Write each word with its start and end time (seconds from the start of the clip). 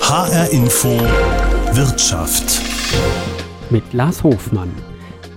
HR 0.00 0.50
Info 0.50 0.88
Wirtschaft. 1.72 2.60
Mit 3.70 3.92
Lars 3.92 4.24
Hofmann. 4.24 4.74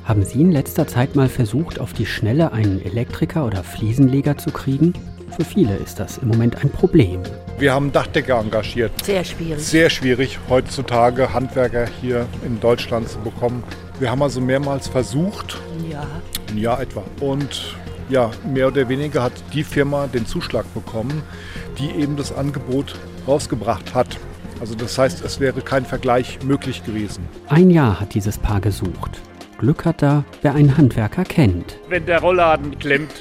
Haben 0.04 0.26
Sie 0.26 0.42
in 0.42 0.52
letzter 0.52 0.88
Zeit 0.88 1.16
mal 1.16 1.30
versucht, 1.30 1.80
auf 1.80 1.94
die 1.94 2.08
Schnelle 2.08 2.54
einen 2.54 2.84
Elektriker 2.84 3.46
oder 3.46 3.64
Fliesenleger 3.64 4.36
zu 4.36 4.50
kriegen? 4.50 4.94
Für 5.38 5.46
viele 5.46 5.76
ist 5.76 6.00
das 6.00 6.18
im 6.18 6.30
Moment 6.30 6.64
ein 6.64 6.72
Problem. 6.72 7.22
Wir 7.60 7.72
haben 7.72 7.92
Dachdecker 7.92 8.40
engagiert. 8.40 8.92
Sehr 9.06 9.24
schwierig. 9.24 9.64
Sehr 9.64 9.92
schwierig, 9.92 10.40
heutzutage 10.50 11.32
Handwerker 11.32 11.86
hier 12.02 12.26
in 12.44 12.60
Deutschland 12.60 13.10
zu 13.10 13.20
bekommen. 13.20 13.64
Wir 14.00 14.10
haben 14.10 14.24
also 14.24 14.42
mehrmals 14.42 14.88
versucht. 14.88 15.62
Ja. 15.88 16.08
Ein 16.50 16.58
Jahr 16.58 16.82
etwa. 16.82 17.04
Und 17.20 17.76
ja, 18.10 18.32
mehr 18.52 18.70
oder 18.70 18.90
weniger 18.90 19.22
hat 19.22 19.34
die 19.54 19.64
Firma 19.64 20.08
den 20.08 20.26
Zuschlag 20.26 20.66
bekommen, 20.74 21.22
die 21.78 21.92
eben 21.92 22.18
das 22.18 22.36
Angebot 22.36 22.96
rausgebracht 23.28 23.94
hat. 23.94 24.18
Also 24.60 24.76
das 24.76 24.98
heißt, 24.98 25.24
es 25.24 25.40
wäre 25.40 25.62
kein 25.62 25.86
Vergleich 25.86 26.40
möglich 26.44 26.84
gewesen. 26.86 27.28
Ein 27.50 27.70
Jahr 27.70 28.00
hat 28.00 28.14
dieses 28.14 28.38
Paar 28.38 28.62
gesucht. 28.62 29.22
Glück 29.58 29.86
hat 29.86 30.02
da, 30.02 30.24
wer 30.42 30.56
einen 30.56 30.78
Handwerker 30.78 31.24
kennt. 31.24 31.78
Wenn 31.90 32.06
der 32.06 32.20
Rollladen 32.20 32.78
klemmt, 32.80 33.12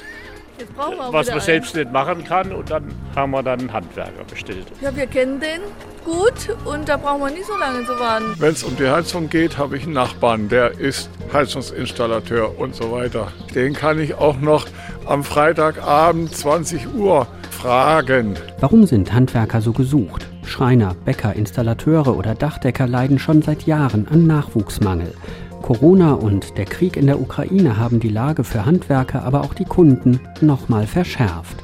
was 0.75 1.27
man 1.27 1.33
einen. 1.33 1.41
selbst 1.41 1.75
nicht 1.75 1.91
machen 1.91 2.23
kann, 2.23 2.51
und 2.51 2.69
dann 2.69 2.93
haben 3.15 3.31
wir 3.31 3.43
dann 3.43 3.59
einen 3.59 3.73
Handwerker 3.73 4.23
bestellt. 4.29 4.67
Ja, 4.81 4.95
wir 4.95 5.07
kennen 5.07 5.39
den 5.39 5.61
gut 6.03 6.55
und 6.65 6.89
da 6.89 6.97
brauchen 6.97 7.21
wir 7.21 7.29
nicht 7.31 7.45
so 7.45 7.55
lange 7.57 7.85
zu 7.85 7.97
warten. 7.99 8.35
Wenn 8.37 8.51
es 8.51 8.63
um 8.63 8.75
die 8.75 8.87
Heizung 8.87 9.29
geht, 9.29 9.57
habe 9.57 9.77
ich 9.77 9.83
einen 9.83 9.93
Nachbarn, 9.93 10.49
der 10.49 10.79
ist 10.79 11.09
Heizungsinstallateur 11.31 12.59
und 12.59 12.75
so 12.75 12.91
weiter. 12.91 13.31
Den 13.55 13.73
kann 13.73 13.99
ich 13.99 14.15
auch 14.15 14.37
noch 14.39 14.67
am 15.05 15.23
Freitagabend 15.23 16.35
20 16.35 16.93
Uhr 16.93 17.27
fragen. 17.63 18.33
Warum 18.59 18.85
sind 18.85 19.13
Handwerker 19.13 19.61
so 19.61 19.71
gesucht? 19.71 20.27
Schreiner, 20.43 20.95
Bäcker, 21.05 21.33
Installateure 21.33 22.17
oder 22.17 22.35
Dachdecker 22.35 22.87
leiden 22.87 23.19
schon 23.19 23.41
seit 23.41 23.65
Jahren 23.65 24.05
an 24.09 24.27
Nachwuchsmangel. 24.27 25.13
Corona 25.61 26.13
und 26.13 26.57
der 26.57 26.65
Krieg 26.65 26.97
in 26.97 27.05
der 27.05 27.21
Ukraine 27.21 27.77
haben 27.77 28.01
die 28.01 28.09
Lage 28.09 28.43
für 28.43 28.65
Handwerker, 28.65 29.23
aber 29.23 29.41
auch 29.43 29.53
die 29.53 29.63
Kunden 29.63 30.19
nochmal 30.41 30.85
verschärft. 30.87 31.55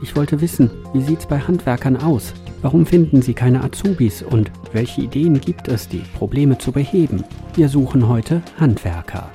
Ich 0.00 0.14
wollte 0.14 0.40
wissen, 0.40 0.70
wie 0.92 1.02
sieht's 1.02 1.26
bei 1.26 1.40
Handwerkern 1.40 1.96
aus? 1.96 2.34
Warum 2.62 2.86
finden 2.86 3.20
sie 3.20 3.34
keine 3.34 3.64
Azubis 3.64 4.22
und 4.22 4.52
welche 4.72 5.00
Ideen 5.00 5.40
gibt 5.40 5.66
es, 5.66 5.88
die 5.88 6.04
Probleme 6.16 6.58
zu 6.58 6.70
beheben? 6.70 7.24
Wir 7.56 7.68
suchen 7.68 8.06
heute 8.06 8.42
Handwerker. 8.60 9.28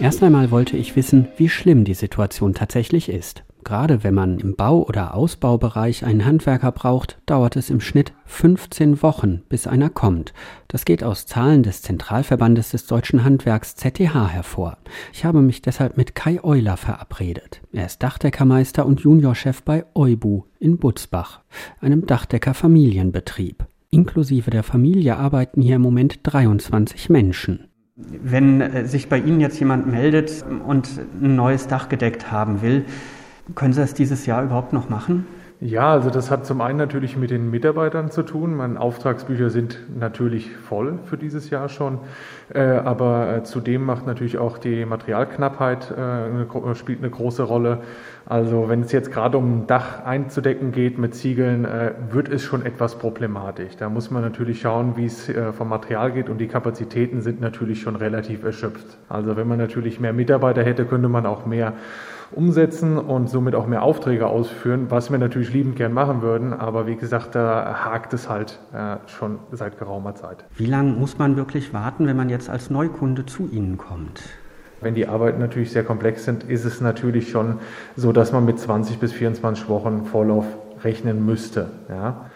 Erst 0.00 0.22
einmal 0.22 0.50
wollte 0.50 0.78
ich 0.78 0.96
wissen, 0.96 1.28
wie 1.36 1.50
schlimm 1.50 1.84
die 1.84 1.92
Situation 1.92 2.54
tatsächlich 2.54 3.10
ist. 3.10 3.44
Gerade 3.64 4.02
wenn 4.04 4.14
man 4.14 4.38
im 4.38 4.56
Bau- 4.56 4.82
oder 4.82 5.14
Ausbaubereich 5.14 6.04
einen 6.04 6.24
Handwerker 6.24 6.72
braucht, 6.72 7.18
dauert 7.26 7.56
es 7.56 7.70
im 7.70 7.80
Schnitt 7.80 8.12
15 8.24 9.02
Wochen, 9.02 9.42
bis 9.48 9.66
einer 9.66 9.90
kommt. 9.90 10.32
Das 10.68 10.84
geht 10.84 11.04
aus 11.04 11.26
Zahlen 11.26 11.62
des 11.62 11.82
Zentralverbandes 11.82 12.70
des 12.70 12.86
deutschen 12.86 13.24
Handwerks 13.24 13.74
ZTH 13.76 14.32
hervor. 14.32 14.78
Ich 15.12 15.24
habe 15.24 15.42
mich 15.42 15.62
deshalb 15.62 15.96
mit 15.96 16.14
Kai 16.14 16.42
Euler 16.42 16.76
verabredet. 16.76 17.60
Er 17.72 17.86
ist 17.86 18.02
Dachdeckermeister 18.02 18.86
und 18.86 19.00
Juniorchef 19.00 19.62
bei 19.62 19.84
Eubu 19.94 20.44
in 20.58 20.78
Butzbach, 20.78 21.40
einem 21.80 22.06
Dachdeckerfamilienbetrieb. 22.06 23.66
Inklusive 23.90 24.50
der 24.50 24.62
Familie 24.62 25.16
arbeiten 25.16 25.62
hier 25.62 25.76
im 25.76 25.82
Moment 25.82 26.20
23 26.22 27.10
Menschen. 27.10 27.66
Wenn 27.96 28.60
äh, 28.60 28.86
sich 28.86 29.08
bei 29.08 29.18
Ihnen 29.18 29.40
jetzt 29.40 29.58
jemand 29.58 29.86
meldet 29.86 30.44
und 30.66 30.88
ein 31.20 31.34
neues 31.34 31.66
Dach 31.66 31.88
gedeckt 31.88 32.30
haben 32.30 32.62
will, 32.62 32.84
können 33.54 33.72
Sie 33.72 33.80
das 33.80 33.94
dieses 33.94 34.26
Jahr 34.26 34.42
überhaupt 34.42 34.72
noch 34.72 34.88
machen? 34.88 35.26
Ja, 35.62 35.92
also 35.92 36.08
das 36.08 36.30
hat 36.30 36.46
zum 36.46 36.62
einen 36.62 36.78
natürlich 36.78 37.18
mit 37.18 37.30
den 37.30 37.50
Mitarbeitern 37.50 38.10
zu 38.10 38.22
tun. 38.22 38.54
Meine 38.56 38.80
Auftragsbücher 38.80 39.50
sind 39.50 39.78
natürlich 39.94 40.56
voll 40.56 40.98
für 41.04 41.18
dieses 41.18 41.50
Jahr 41.50 41.68
schon, 41.68 41.98
äh, 42.54 42.60
aber 42.60 43.36
äh, 43.36 43.42
zudem 43.42 43.84
macht 43.84 44.06
natürlich 44.06 44.38
auch 44.38 44.56
die 44.56 44.86
Materialknappheit 44.86 45.90
äh, 45.90 46.00
eine, 46.00 46.74
spielt 46.76 47.00
eine 47.00 47.10
große 47.10 47.42
Rolle. 47.42 47.82
Also 48.30 48.68
wenn 48.68 48.82
es 48.82 48.92
jetzt 48.92 49.10
gerade 49.10 49.38
um 49.38 49.62
ein 49.62 49.66
Dach 49.66 50.04
einzudecken 50.04 50.70
geht 50.70 50.98
mit 50.98 51.16
Ziegeln, 51.16 51.64
äh, 51.64 51.94
wird 52.12 52.28
es 52.28 52.44
schon 52.44 52.64
etwas 52.64 52.96
problematisch. 52.96 53.76
Da 53.76 53.88
muss 53.88 54.12
man 54.12 54.22
natürlich 54.22 54.60
schauen, 54.60 54.96
wie 54.96 55.06
es 55.06 55.28
äh, 55.28 55.52
vom 55.52 55.68
Material 55.68 56.12
geht 56.12 56.28
und 56.28 56.38
die 56.38 56.46
Kapazitäten 56.46 57.22
sind 57.22 57.40
natürlich 57.40 57.80
schon 57.80 57.96
relativ 57.96 58.44
erschöpft. 58.44 58.86
Also 59.08 59.36
wenn 59.36 59.48
man 59.48 59.58
natürlich 59.58 59.98
mehr 59.98 60.12
Mitarbeiter 60.12 60.62
hätte, 60.62 60.84
könnte 60.84 61.08
man 61.08 61.26
auch 61.26 61.44
mehr 61.44 61.72
umsetzen 62.30 62.98
und 62.98 63.28
somit 63.28 63.56
auch 63.56 63.66
mehr 63.66 63.82
Aufträge 63.82 64.28
ausführen, 64.28 64.86
was 64.90 65.10
wir 65.10 65.18
natürlich 65.18 65.52
liebend 65.52 65.74
gern 65.74 65.92
machen 65.92 66.22
würden. 66.22 66.52
Aber 66.52 66.86
wie 66.86 66.94
gesagt, 66.94 67.34
da 67.34 67.84
hakt 67.84 68.14
es 68.14 68.28
halt 68.28 68.60
äh, 68.72 68.98
schon 69.08 69.40
seit 69.50 69.76
geraumer 69.76 70.14
Zeit. 70.14 70.44
Wie 70.54 70.66
lange 70.66 70.92
muss 70.92 71.18
man 71.18 71.34
wirklich 71.34 71.74
warten, 71.74 72.06
wenn 72.06 72.16
man 72.16 72.28
jetzt 72.28 72.48
als 72.48 72.70
Neukunde 72.70 73.26
zu 73.26 73.48
Ihnen 73.50 73.76
kommt? 73.76 74.22
Wenn 74.80 74.94
die 74.94 75.06
Arbeiten 75.06 75.40
natürlich 75.40 75.72
sehr 75.72 75.84
komplex 75.84 76.24
sind, 76.24 76.44
ist 76.44 76.64
es 76.64 76.80
natürlich 76.80 77.30
schon 77.30 77.58
so, 77.96 78.12
dass 78.12 78.32
man 78.32 78.44
mit 78.44 78.58
20 78.58 78.98
bis 78.98 79.12
24 79.12 79.68
Wochen 79.68 80.04
Vorlauf 80.06 80.46
rechnen 80.82 81.24
müsste. 81.24 81.70
Ja. 81.88 82.26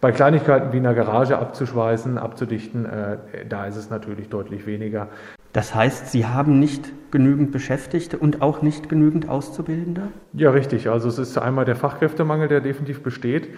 Bei 0.00 0.10
Kleinigkeiten 0.10 0.72
wie 0.72 0.78
in 0.78 0.82
der 0.82 0.94
Garage 0.94 1.38
abzuschweißen, 1.38 2.18
abzudichten, 2.18 2.86
äh, 2.86 3.18
da 3.48 3.66
ist 3.66 3.76
es 3.76 3.88
natürlich 3.88 4.28
deutlich 4.28 4.66
weniger. 4.66 5.08
Das 5.52 5.74
heißt, 5.74 6.10
Sie 6.10 6.26
haben 6.26 6.58
nicht 6.58 6.90
genügend 7.12 7.52
Beschäftigte 7.52 8.18
und 8.18 8.42
auch 8.42 8.62
nicht 8.62 8.88
genügend 8.88 9.28
Auszubildende? 9.28 10.08
Ja, 10.32 10.50
richtig. 10.50 10.88
Also 10.88 11.08
es 11.08 11.18
ist 11.18 11.38
einmal 11.38 11.66
der 11.66 11.76
Fachkräftemangel, 11.76 12.48
der 12.48 12.60
definitiv 12.60 13.02
besteht, 13.02 13.50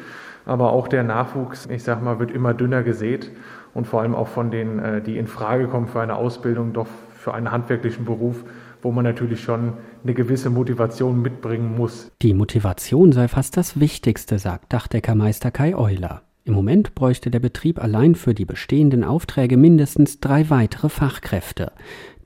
aber 0.44 0.72
auch 0.72 0.88
der 0.88 1.05
Nachwuchs, 1.05 1.66
ich 1.66 1.82
sag 1.82 2.03
mal, 2.03 2.19
wird 2.19 2.31
immer 2.31 2.53
dünner 2.53 2.82
gesät 2.82 3.31
und 3.72 3.87
vor 3.87 4.03
allem 4.03 4.15
auch 4.15 4.28
von 4.28 4.50
denen, 4.50 4.81
äh, 4.81 5.00
die 5.00 5.16
in 5.16 5.28
Frage 5.28 5.69
kommen 5.69 5.87
für 5.87 6.00
eine 6.00 6.16
Ausbildung, 6.16 6.72
doch 6.75 6.88
für 7.24 7.34
einen 7.34 7.50
handwerklichen 7.50 8.04
Beruf, 8.04 8.44
wo 8.82 8.92
man 8.92 9.04
natürlich 9.04 9.40
schon 9.40 9.72
eine 10.02 10.12
gewisse 10.12 10.50
Motivation 10.50 11.22
mitbringen 11.22 11.74
muss. 11.74 12.12
Die 12.20 12.34
Motivation 12.34 13.12
sei 13.12 13.28
fast 13.28 13.56
das 13.56 13.80
Wichtigste, 13.80 14.38
sagt 14.38 14.72
Dachdeckermeister 14.72 15.50
Kai 15.50 15.74
Euler. 15.74 16.22
Im 16.44 16.52
Moment 16.52 16.94
bräuchte 16.94 17.30
der 17.30 17.40
Betrieb 17.40 17.82
allein 17.82 18.14
für 18.14 18.34
die 18.34 18.44
bestehenden 18.44 19.02
Aufträge 19.02 19.56
mindestens 19.56 20.20
drei 20.20 20.50
weitere 20.50 20.90
Fachkräfte. 20.90 21.72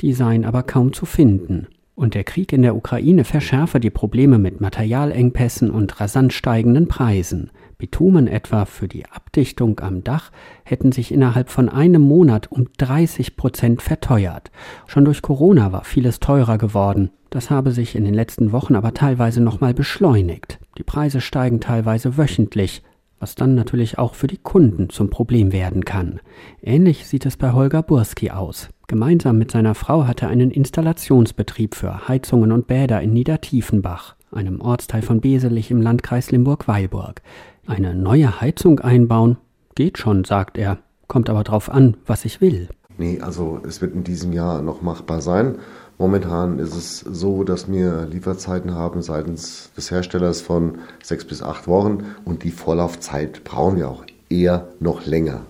Die 0.01 0.13
seien 0.13 0.45
aber 0.45 0.65
kaum 0.65 0.93
zu 0.93 1.07
finden. 1.07 1.69
Und 1.95 2.15
der 2.15 2.25
Krieg 2.25 2.53
in 2.53 2.63
der 2.63 2.75
Ukraine 2.75 3.23
verschärfe 3.23 3.79
die 3.79 3.91
Probleme 3.91 4.39
mit 4.39 4.61
Materialengpässen 4.61 5.71
und 5.71 6.01
rasant 6.01 6.33
steigenden 6.33 6.89
Preisen. 6.89 7.53
Bitumen 7.79 8.27
etwa 8.27 8.65
für 8.65 8.89
die 8.89 9.07
Abdichtung 9.07 9.81
am 9.81 10.03
Dach 10.05 10.31
hätten 10.65 10.93
sich 10.93 11.13
innerhalb 11.13 11.49
von 11.49 11.69
einem 11.69 12.03
Monat 12.03 12.51
um 12.51 12.67
30 12.77 13.37
Prozent 13.37 13.83
verteuert. 13.83 14.51
Schon 14.87 15.05
durch 15.05 15.23
Corona 15.23 15.73
war 15.73 15.85
vieles 15.85 16.19
teurer 16.21 16.59
geworden. 16.59 17.11
Das 17.31 17.51
habe 17.51 17.71
sich 17.71 17.95
in 17.95 18.05
den 18.05 18.15
letzten 18.15 18.53
Wochen 18.53 18.75
aber 18.75 18.95
teilweise 18.95 19.41
nochmal 19.41 19.75
beschleunigt. 19.75 20.59
Die 20.77 20.83
Preise 20.83 21.21
steigen 21.21 21.61
teilweise 21.61 22.17
wöchentlich 22.17 22.83
was 23.21 23.35
dann 23.35 23.55
natürlich 23.55 23.99
auch 23.99 24.15
für 24.15 24.27
die 24.27 24.39
Kunden 24.39 24.91
zum 24.91 25.11
Problem 25.11 25.53
werden 25.53 25.85
kann. 25.85 26.21
Ähnlich 26.63 27.07
sieht 27.07 27.27
es 27.27 27.37
bei 27.37 27.53
Holger 27.53 27.83
Burski 27.83 28.31
aus. 28.31 28.69
Gemeinsam 28.87 29.39
mit 29.39 29.51
seiner 29.51 29.75
Frau 29.75 30.07
hat 30.07 30.23
er 30.23 30.29
einen 30.29 30.51
Installationsbetrieb 30.51 31.75
für 31.75 32.09
Heizungen 32.09 32.53
und 32.53 32.67
Bäder 32.67 33.01
in 33.03 33.13
Niedertiefenbach, 33.13 34.17
einem 34.33 34.61
Ortsteil 34.61 35.03
von 35.03 35.21
Beselich 35.21 35.71
im 35.71 35.83
Landkreis 35.83 36.31
Limburg-Weilburg. 36.31 37.23
Eine 37.69 37.95
neue 37.95 38.41
Heizung 38.41 38.81
einbauen 38.81 39.37
geht 39.75 39.99
schon, 39.99 40.25
sagt 40.25 40.57
er, 40.57 40.79
kommt 41.07 41.29
aber 41.29 41.45
drauf 41.45 41.69
an, 41.69 41.99
was 42.07 42.25
ich 42.25 42.41
will. 42.41 42.71
Nee, 42.97 43.21
also 43.21 43.61
es 43.63 43.83
wird 43.83 43.95
in 43.95 44.05
diesem 44.05 44.33
Jahr 44.33 44.63
noch 44.63 44.81
machbar 44.81 45.21
sein. 45.21 45.59
Momentan 45.99 46.61
ist 46.61 46.75
es 46.75 47.01
so, 47.01 47.45
dass 47.45 47.71
wir 47.71 48.07
Lieferzeiten 48.07 48.75
haben 48.75 49.03
seitens 49.03 49.71
des 49.77 49.91
Herstellers 49.91 50.41
von 50.41 50.79
sechs 51.03 51.27
bis 51.27 51.43
acht 51.43 51.69
Wochen 51.69 52.07
und 52.25 52.43
die 52.43 52.53
Vorlaufzeit 52.53 53.45
brauchen 53.45 53.77
wir 53.77 53.91
auch 53.91 54.05
eher 54.31 54.69
noch 54.81 55.05
länger. 55.05 55.43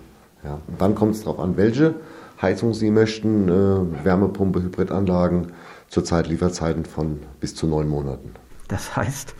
Ja. 0.43 0.59
Und 0.67 0.81
dann 0.81 0.95
kommt 0.95 1.15
es 1.15 1.23
darauf 1.23 1.39
an, 1.39 1.55
welche 1.55 1.95
Heizung 2.41 2.73
Sie 2.73 2.91
möchten, 2.91 3.47
äh, 3.47 4.03
Wärmepumpe, 4.05 4.61
Hybridanlagen, 4.61 5.53
zurzeit 5.87 6.27
Lieferzeiten 6.27 6.83
von 6.83 7.21
bis 7.39 7.55
zu 7.55 7.65
neun 7.65 7.87
Monaten. 7.87 8.31
Das 8.67 8.97
heißt, 8.97 9.33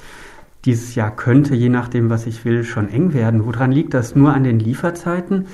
dieses 0.66 0.96
Jahr 0.96 1.16
könnte, 1.16 1.56
je 1.56 1.70
nachdem, 1.70 2.10
was 2.10 2.26
ich 2.26 2.44
will, 2.46 2.64
schon 2.64 2.90
eng 2.90 3.14
werden. 3.14 3.46
Woran 3.46 3.72
liegt 3.72 3.94
das? 3.94 4.16
Nur 4.16 4.34
an 4.34 4.44
den 4.44 4.60
Lieferzeiten? 4.60 5.48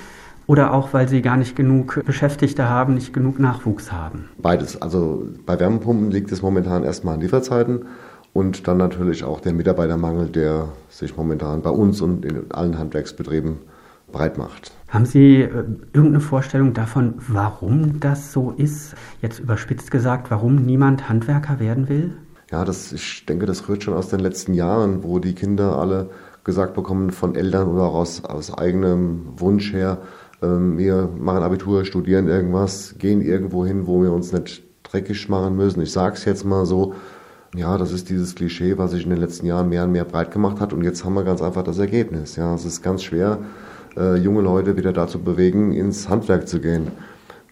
Oder 0.46 0.72
auch, 0.72 0.92
weil 0.92 1.08
sie 1.08 1.22
gar 1.22 1.36
nicht 1.36 1.56
genug 1.56 2.02
Beschäftigte 2.04 2.68
haben, 2.68 2.94
nicht 2.94 3.12
genug 3.12 3.38
Nachwuchs 3.38 3.90
haben? 3.90 4.28
Beides. 4.38 4.80
Also 4.80 5.26
bei 5.44 5.58
Wärmepumpen 5.58 6.10
liegt 6.10 6.30
es 6.30 6.40
momentan 6.40 6.84
erstmal 6.84 7.14
an 7.14 7.20
Lieferzeiten 7.20 7.86
und 8.32 8.68
dann 8.68 8.76
natürlich 8.76 9.24
auch 9.24 9.40
der 9.40 9.52
Mitarbeitermangel, 9.54 10.28
der 10.28 10.68
sich 10.88 11.16
momentan 11.16 11.62
bei 11.62 11.70
uns 11.70 12.00
und 12.00 12.24
in 12.24 12.50
allen 12.52 12.78
Handwerksbetrieben 12.78 13.58
breit 14.12 14.38
macht. 14.38 14.72
Haben 14.88 15.04
Sie 15.04 15.42
äh, 15.42 15.64
irgendeine 15.92 16.20
Vorstellung 16.20 16.72
davon, 16.72 17.14
warum 17.26 17.98
das 17.98 18.32
so 18.32 18.52
ist? 18.56 18.94
Jetzt 19.20 19.40
überspitzt 19.40 19.90
gesagt, 19.90 20.30
warum 20.30 20.64
niemand 20.64 21.08
Handwerker 21.08 21.58
werden 21.58 21.88
will? 21.88 22.12
Ja, 22.50 22.64
das, 22.64 22.92
ich 22.92 23.26
denke, 23.26 23.46
das 23.46 23.68
rührt 23.68 23.82
schon 23.82 23.94
aus 23.94 24.08
den 24.08 24.20
letzten 24.20 24.54
Jahren, 24.54 25.02
wo 25.02 25.18
die 25.18 25.34
Kinder 25.34 25.76
alle 25.78 26.10
gesagt 26.44 26.74
bekommen 26.74 27.10
von 27.10 27.34
Eltern 27.34 27.68
oder 27.68 27.82
auch 27.82 27.94
aus, 27.94 28.24
aus 28.24 28.56
eigenem 28.56 29.24
Wunsch 29.36 29.72
her, 29.72 29.98
ähm, 30.42 30.78
wir 30.78 31.08
machen 31.18 31.42
Abitur, 31.42 31.84
studieren 31.84 32.28
irgendwas, 32.28 32.94
gehen 32.98 33.20
irgendwo 33.20 33.64
hin, 33.66 33.86
wo 33.86 34.02
wir 34.02 34.12
uns 34.12 34.32
nicht 34.32 34.62
dreckig 34.82 35.28
machen 35.28 35.56
müssen. 35.56 35.80
Ich 35.82 35.92
sage 35.92 36.14
es 36.14 36.24
jetzt 36.24 36.44
mal 36.44 36.66
so, 36.66 36.94
ja, 37.54 37.78
das 37.78 37.92
ist 37.92 38.10
dieses 38.10 38.34
Klischee, 38.34 38.76
was 38.78 38.90
sich 38.90 39.04
in 39.04 39.10
den 39.10 39.20
letzten 39.20 39.46
Jahren 39.46 39.68
mehr 39.68 39.84
und 39.84 39.92
mehr 39.92 40.04
breit 40.04 40.30
gemacht 40.30 40.60
hat 40.60 40.72
und 40.72 40.82
jetzt 40.82 41.04
haben 41.04 41.14
wir 41.14 41.24
ganz 41.24 41.42
einfach 41.42 41.64
das 41.64 41.78
Ergebnis. 41.78 42.36
Ja, 42.36 42.54
es 42.54 42.64
ist 42.64 42.82
ganz 42.82 43.02
schwer, 43.02 43.38
äh, 43.96 44.16
junge 44.16 44.42
Leute 44.42 44.76
wieder 44.76 44.92
dazu 44.92 45.18
bewegen, 45.18 45.72
ins 45.72 46.08
Handwerk 46.08 46.48
zu 46.48 46.60
gehen. 46.60 46.88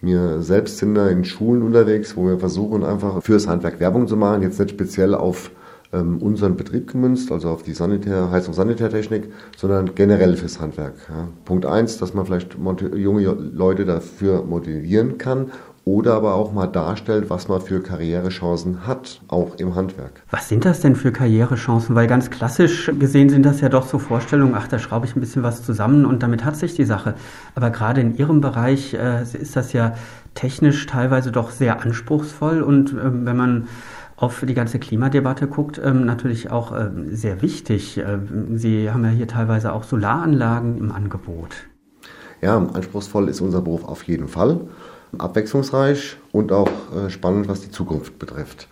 Wir 0.05 0.41
selbst 0.41 0.77
sind 0.77 0.95
da 0.95 1.07
in 1.07 1.25
Schulen 1.25 1.63
unterwegs, 1.63 2.15
wo 2.15 2.27
wir 2.27 2.37
versuchen, 2.37 2.83
einfach 2.83 3.23
fürs 3.23 3.47
Handwerk 3.47 3.79
Werbung 3.79 4.07
zu 4.07 4.15
machen, 4.15 4.43
jetzt 4.43 4.59
nicht 4.59 4.69
speziell 4.69 5.15
auf 5.15 5.49
ähm, 5.93 6.21
unseren 6.21 6.55
Betrieb 6.55 6.91
gemünzt, 6.91 7.31
also 7.31 7.49
auf 7.49 7.63
die 7.63 7.73
Sanitär, 7.73 8.29
Heizung 8.29 8.53
Sanitärtechnik, 8.53 9.31
sondern 9.57 9.95
generell 9.95 10.35
fürs 10.37 10.59
Handwerk. 10.59 10.93
Ja. 11.09 11.27
Punkt 11.45 11.65
eins, 11.65 11.97
dass 11.97 12.13
man 12.13 12.25
vielleicht 12.25 12.55
junge 12.55 13.31
Leute 13.31 13.85
dafür 13.85 14.43
motivieren 14.43 15.17
kann 15.17 15.51
oder 15.85 16.15
aber 16.15 16.33
auch 16.33 16.51
mal 16.51 16.65
darstellt, 16.65 17.29
was 17.29 17.47
man 17.47 17.61
für 17.61 17.79
Karrierechancen 17.79 18.87
hat, 18.87 19.21
auch 19.27 19.55
im 19.57 19.75
Handwerk. 19.75 20.23
Was 20.31 20.49
sind 20.49 20.65
das 20.65 20.81
denn 20.81 20.95
für 20.95 21.11
Karrierechancen? 21.11 21.95
Weil 21.95 22.07
ganz 22.07 22.31
klassisch 22.31 22.91
gesehen 22.99 23.29
sind 23.29 23.45
das 23.45 23.61
ja 23.61 23.69
doch 23.69 23.87
so 23.87 23.99
Vorstellungen, 23.99 24.55
ach, 24.55 24.67
da 24.67 24.79
schraube 24.79 25.05
ich 25.05 25.15
ein 25.15 25.19
bisschen 25.19 25.43
was 25.43 25.63
zusammen 25.63 26.05
und 26.05 26.23
damit 26.23 26.43
hat 26.43 26.55
sich 26.55 26.73
die 26.73 26.85
Sache. 26.85 27.13
Aber 27.53 27.69
gerade 27.69 28.01
in 28.01 28.17
Ihrem 28.17 28.41
Bereich 28.41 28.95
äh, 28.95 29.21
ist 29.21 29.55
das 29.55 29.73
ja 29.73 29.93
technisch 30.33 30.87
teilweise 30.87 31.31
doch 31.31 31.51
sehr 31.51 31.81
anspruchsvoll 31.81 32.63
und 32.63 32.91
äh, 32.93 32.97
wenn 33.03 33.37
man 33.37 33.67
auf 34.17 34.43
die 34.47 34.53
ganze 34.55 34.79
Klimadebatte 34.79 35.45
guckt, 35.47 35.79
ähm, 35.83 36.05
natürlich 36.05 36.49
auch 36.49 36.71
ähm, 36.75 37.15
sehr 37.15 37.43
wichtig. 37.43 37.97
Ähm, 37.97 38.57
Sie 38.57 38.89
haben 38.89 39.03
ja 39.03 39.11
hier 39.11 39.27
teilweise 39.27 39.71
auch 39.71 39.83
Solaranlagen 39.83 40.77
im 40.77 40.91
Angebot. 40.91 41.67
Ja, 42.41 42.57
anspruchsvoll 42.57 43.29
ist 43.29 43.41
unser 43.41 43.61
Beruf 43.61 43.83
auf 43.83 44.03
jeden 44.03 44.27
Fall 44.27 44.61
abwechslungsreich 45.19 46.17
und 46.31 46.51
auch 46.51 46.69
äh, 46.95 47.09
spannend, 47.09 47.47
was 47.47 47.61
die 47.61 47.71
Zukunft 47.71 48.19
betrifft. 48.19 48.67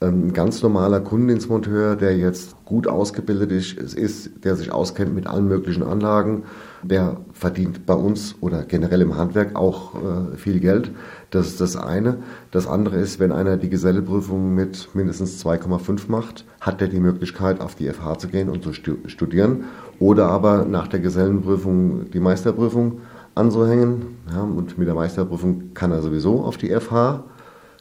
Ähm, 0.00 0.28
ein 0.28 0.32
ganz 0.32 0.62
normaler 0.62 1.00
Kundendienstmonteur, 1.00 1.96
der 1.96 2.16
jetzt 2.16 2.64
gut 2.64 2.86
ausgebildet 2.86 3.50
ist, 3.50 4.44
der 4.44 4.54
sich 4.54 4.70
auskennt 4.70 5.14
mit 5.14 5.26
allen 5.26 5.48
möglichen 5.48 5.82
Anlagen, 5.82 6.44
der 6.84 7.16
verdient 7.32 7.84
bei 7.84 7.94
uns 7.94 8.36
oder 8.40 8.62
generell 8.62 9.00
im 9.00 9.16
Handwerk 9.16 9.56
auch 9.56 9.94
äh, 9.96 10.36
viel 10.36 10.60
Geld. 10.60 10.92
Das 11.30 11.48
ist 11.48 11.60
das 11.60 11.76
eine. 11.76 12.18
Das 12.52 12.68
andere 12.68 12.96
ist, 12.96 13.18
wenn 13.18 13.32
einer 13.32 13.56
die 13.56 13.70
Geselleprüfung 13.70 14.54
mit 14.54 14.88
mindestens 14.94 15.44
2,5 15.44 16.02
macht, 16.08 16.44
hat 16.60 16.80
er 16.80 16.88
die 16.88 17.00
Möglichkeit, 17.00 17.60
auf 17.60 17.74
die 17.74 17.88
FH 17.88 18.18
zu 18.18 18.28
gehen 18.28 18.48
und 18.48 18.62
zu 18.62 18.72
studieren. 18.72 19.64
Oder 19.98 20.28
aber 20.28 20.64
nach 20.64 20.86
der 20.86 21.00
Gesellenprüfung 21.00 22.10
die 22.12 22.20
Meisterprüfung 22.20 23.00
anzuhängen. 23.38 24.18
Ja, 24.32 24.42
und 24.42 24.76
mit 24.78 24.88
der 24.88 24.94
Meisterprüfung 24.94 25.72
kann 25.74 25.92
er 25.92 26.02
sowieso 26.02 26.42
auf 26.42 26.56
die 26.56 26.68
FH 26.68 27.24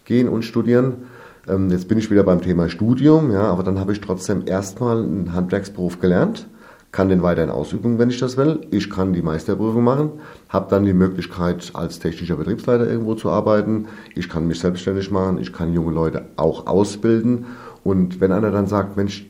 gehen 0.06 0.30
und 0.30 0.44
studieren. 0.44 1.08
Ähm, 1.48 1.70
jetzt 1.70 1.88
bin 1.88 1.98
ich 1.98 2.12
wieder 2.12 2.24
beim 2.24 2.42
Thema 2.42 2.70
Studium, 2.70 3.32
ja, 3.32 3.44
aber 3.44 3.64
dann 3.64 3.80
habe 3.80 3.92
ich 3.92 4.02
trotzdem 4.02 4.44
erstmal 4.46 5.02
einen 5.04 5.34
Handwerksberuf 5.34 6.00
gelernt, 6.00 6.48
kann 6.92 7.10
den 7.10 7.22
weiter 7.22 7.44
in 7.44 7.50
Ausübung, 7.50 8.00
wenn 8.00 8.10
ich 8.10 8.20
das 8.20 8.38
will. 8.38 8.62
Ich 8.72 8.90
kann 8.90 9.14
die 9.14 9.22
Meisterprüfung 9.22 9.84
machen, 9.84 10.12
habe 10.50 10.70
dann 10.70 10.86
die 10.86 10.94
Möglichkeit, 10.94 11.72
als 11.74 12.00
technischer 12.00 12.36
Betriebsleiter 12.36 12.88
irgendwo 12.88 13.16
zu 13.16 13.30
arbeiten. 13.30 13.88
Ich 14.16 14.30
kann 14.30 14.48
mich 14.48 14.60
selbstständig 14.60 15.12
machen, 15.12 15.38
ich 15.40 15.54
kann 15.54 15.74
junge 15.74 15.92
Leute 15.92 16.26
auch 16.38 16.68
ausbilden. 16.68 17.46
Und 17.84 18.20
wenn 18.20 18.32
einer 18.32 18.52
dann 18.52 18.68
sagt, 18.68 18.98
Mensch, 18.98 19.26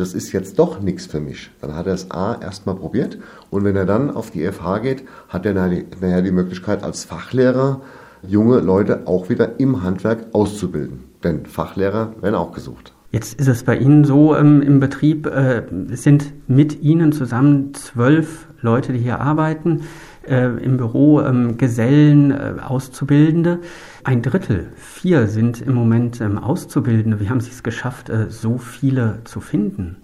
das 0.00 0.14
ist 0.14 0.32
jetzt 0.32 0.58
doch 0.58 0.80
nichts 0.80 1.06
für 1.06 1.20
mich. 1.20 1.50
Dann 1.60 1.74
hat 1.74 1.86
er 1.86 1.94
es 1.94 2.10
A 2.10 2.40
erstmal 2.40 2.76
probiert 2.76 3.18
und 3.50 3.64
wenn 3.64 3.76
er 3.76 3.86
dann 3.86 4.10
auf 4.10 4.30
die 4.30 4.46
FH 4.46 4.78
geht, 4.78 5.04
hat 5.28 5.44
er 5.46 5.54
nachher 5.54 6.22
die 6.22 6.30
Möglichkeit 6.30 6.82
als 6.82 7.04
Fachlehrer 7.04 7.82
junge 8.26 8.60
Leute 8.60 9.02
auch 9.06 9.28
wieder 9.28 9.58
im 9.60 9.82
Handwerk 9.82 10.26
auszubilden. 10.32 11.04
Denn 11.22 11.46
Fachlehrer 11.46 12.14
werden 12.20 12.34
auch 12.34 12.52
gesucht. 12.52 12.92
Jetzt 13.10 13.40
ist 13.40 13.48
es 13.48 13.62
bei 13.62 13.76
Ihnen 13.76 14.04
so 14.04 14.36
ähm, 14.36 14.60
im 14.60 14.80
Betrieb, 14.80 15.26
äh, 15.26 15.62
sind 15.92 16.32
mit 16.46 16.82
Ihnen 16.82 17.12
zusammen 17.12 17.72
zwölf 17.72 18.48
Leute, 18.60 18.92
die 18.92 18.98
hier 18.98 19.20
arbeiten, 19.20 19.82
äh, 20.26 20.46
im 20.62 20.76
Büro 20.76 21.20
ähm, 21.20 21.58
Gesellen, 21.58 22.30
äh, 22.30 22.54
Auszubildende. 22.64 23.60
Ein 24.04 24.22
Drittel, 24.22 24.72
vier 24.76 25.26
sind 25.26 25.60
im 25.60 25.74
Moment 25.74 26.20
ähm, 26.20 26.38
Auszubildende. 26.38 27.20
Wie 27.20 27.28
haben 27.28 27.40
Sie 27.40 27.50
es 27.50 27.62
geschafft, 27.62 28.08
äh, 28.08 28.30
so 28.30 28.58
viele 28.58 29.20
zu 29.24 29.40
finden? 29.40 29.96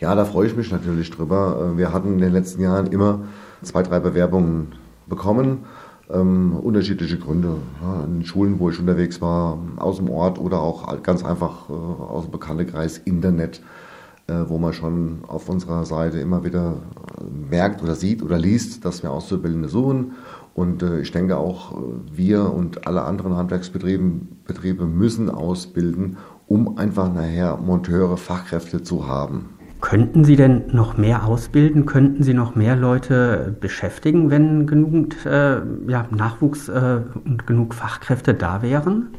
Ja, 0.00 0.14
da 0.14 0.24
freue 0.24 0.46
ich 0.46 0.56
mich 0.56 0.70
natürlich 0.70 1.10
drüber. 1.10 1.72
Äh, 1.74 1.78
wir 1.78 1.92
hatten 1.92 2.14
in 2.14 2.18
den 2.18 2.32
letzten 2.32 2.62
Jahren 2.62 2.86
immer 2.88 3.24
zwei, 3.62 3.82
drei 3.82 4.00
Bewerbungen 4.00 4.68
bekommen. 5.06 5.64
Ähm, 6.10 6.56
unterschiedliche 6.56 7.18
Gründe. 7.18 7.56
Ja, 7.82 8.04
in 8.04 8.24
Schulen, 8.24 8.58
wo 8.58 8.70
ich 8.70 8.78
unterwegs 8.78 9.20
war, 9.20 9.58
aus 9.76 9.96
dem 9.96 10.08
Ort 10.08 10.38
oder 10.38 10.60
auch 10.60 11.02
ganz 11.02 11.24
einfach 11.24 11.68
äh, 11.68 11.72
aus 11.72 12.24
dem 12.24 12.32
Bekanntenkreis 12.32 12.98
Internet, 12.98 13.60
wo 14.28 14.58
man 14.58 14.72
schon 14.72 15.20
auf 15.26 15.48
unserer 15.48 15.84
Seite 15.84 16.20
immer 16.20 16.44
wieder 16.44 16.74
äh, 17.18 17.50
merkt 17.50 17.82
oder 17.82 17.94
sieht 17.94 18.22
oder 18.22 18.38
liest, 18.38 18.84
dass 18.84 19.02
wir 19.02 19.10
Auszubildende 19.10 19.68
suchen. 19.68 20.12
Und 20.54 20.82
äh, 20.82 21.00
ich 21.00 21.12
denke 21.12 21.36
auch, 21.36 21.72
äh, 21.72 21.76
wir 22.12 22.52
und 22.52 22.86
alle 22.86 23.02
anderen 23.02 23.36
Handwerksbetriebe 23.36 24.20
Betriebe 24.44 24.86
müssen 24.86 25.30
ausbilden, 25.30 26.18
um 26.46 26.78
einfach 26.78 27.12
nachher 27.12 27.56
Monteure, 27.56 28.16
Fachkräfte 28.16 28.82
zu 28.82 29.06
haben. 29.06 29.50
Könnten 29.80 30.24
Sie 30.24 30.34
denn 30.34 30.64
noch 30.72 30.96
mehr 30.96 31.24
ausbilden? 31.24 31.86
Könnten 31.86 32.24
Sie 32.24 32.34
noch 32.34 32.56
mehr 32.56 32.74
Leute 32.74 33.56
beschäftigen, 33.60 34.28
wenn 34.30 34.66
genügend 34.66 35.24
äh, 35.24 35.60
ja, 35.86 36.06
Nachwuchs 36.10 36.68
äh, 36.68 37.02
und 37.24 37.46
genug 37.46 37.74
Fachkräfte 37.74 38.34
da 38.34 38.60
wären? 38.60 39.10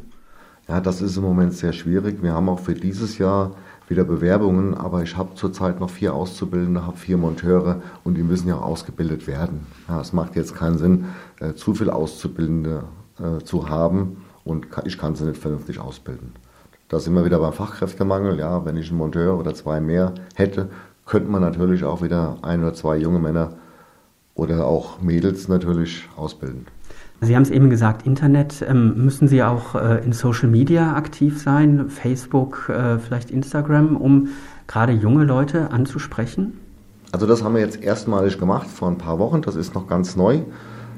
Ja, 0.67 0.81
das 0.81 1.01
ist 1.01 1.17
im 1.17 1.23
Moment 1.23 1.53
sehr 1.53 1.71
schwierig. 1.73 2.21
Wir 2.21 2.33
haben 2.33 2.49
auch 2.49 2.59
für 2.59 2.73
dieses 2.73 3.17
Jahr 3.17 3.55
wieder 3.89 4.03
Bewerbungen, 4.03 4.75
aber 4.75 5.01
ich 5.03 5.17
habe 5.17 5.35
zurzeit 5.35 5.79
noch 5.79 5.89
vier 5.89 6.13
Auszubildende, 6.13 6.85
habe 6.85 6.97
vier 6.97 7.17
Monteure 7.17 7.81
und 8.03 8.15
die 8.15 8.23
müssen 8.23 8.47
ja 8.47 8.57
auch 8.57 8.65
ausgebildet 8.65 9.27
werden. 9.27 9.65
Ja, 9.87 9.99
es 9.99 10.13
macht 10.13 10.35
jetzt 10.35 10.55
keinen 10.55 10.77
Sinn, 10.77 11.05
äh, 11.39 11.53
zu 11.53 11.73
viele 11.73 11.93
Auszubildende 11.93 12.83
äh, 13.19 13.43
zu 13.43 13.69
haben 13.69 14.23
und 14.43 14.67
ich 14.85 14.97
kann 14.97 15.15
sie 15.15 15.25
nicht 15.25 15.41
vernünftig 15.41 15.79
ausbilden. 15.79 16.33
Da 16.87 16.99
sind 16.99 17.13
wir 17.13 17.25
wieder 17.25 17.39
beim 17.39 17.53
Fachkräftemangel. 17.53 18.39
Ja, 18.39 18.65
wenn 18.65 18.75
ich 18.75 18.89
einen 18.89 18.97
Monteur 18.97 19.37
oder 19.37 19.53
zwei 19.53 19.79
mehr 19.79 20.13
hätte, 20.35 20.69
könnte 21.05 21.29
man 21.29 21.41
natürlich 21.41 21.83
auch 21.83 22.01
wieder 22.01 22.37
ein 22.41 22.61
oder 22.61 22.73
zwei 22.73 22.97
junge 22.97 23.19
Männer 23.19 23.53
oder 24.33 24.65
auch 24.65 25.01
Mädels 25.01 25.47
natürlich 25.47 26.09
ausbilden. 26.15 26.65
Sie 27.21 27.35
haben 27.35 27.43
es 27.43 27.49
eben 27.49 27.69
gesagt, 27.69 28.05
Internet. 28.05 28.65
Ähm, 28.67 29.03
müssen 29.03 29.27
Sie 29.27 29.43
auch 29.43 29.75
äh, 29.75 30.03
in 30.05 30.13
Social 30.13 30.49
Media 30.49 30.95
aktiv 30.95 31.41
sein? 31.41 31.89
Facebook, 31.89 32.69
äh, 32.69 32.97
vielleicht 32.97 33.31
Instagram, 33.31 33.97
um 33.97 34.29
gerade 34.67 34.93
junge 34.93 35.25
Leute 35.25 35.71
anzusprechen? 35.71 36.59
Also 37.11 37.25
das 37.25 37.43
haben 37.43 37.55
wir 37.55 37.61
jetzt 37.61 37.81
erstmalig 37.81 38.39
gemacht 38.39 38.67
vor 38.67 38.87
ein 38.87 38.97
paar 38.97 39.19
Wochen. 39.19 39.41
Das 39.41 39.55
ist 39.55 39.73
noch 39.75 39.87
ganz 39.87 40.15
neu. 40.15 40.41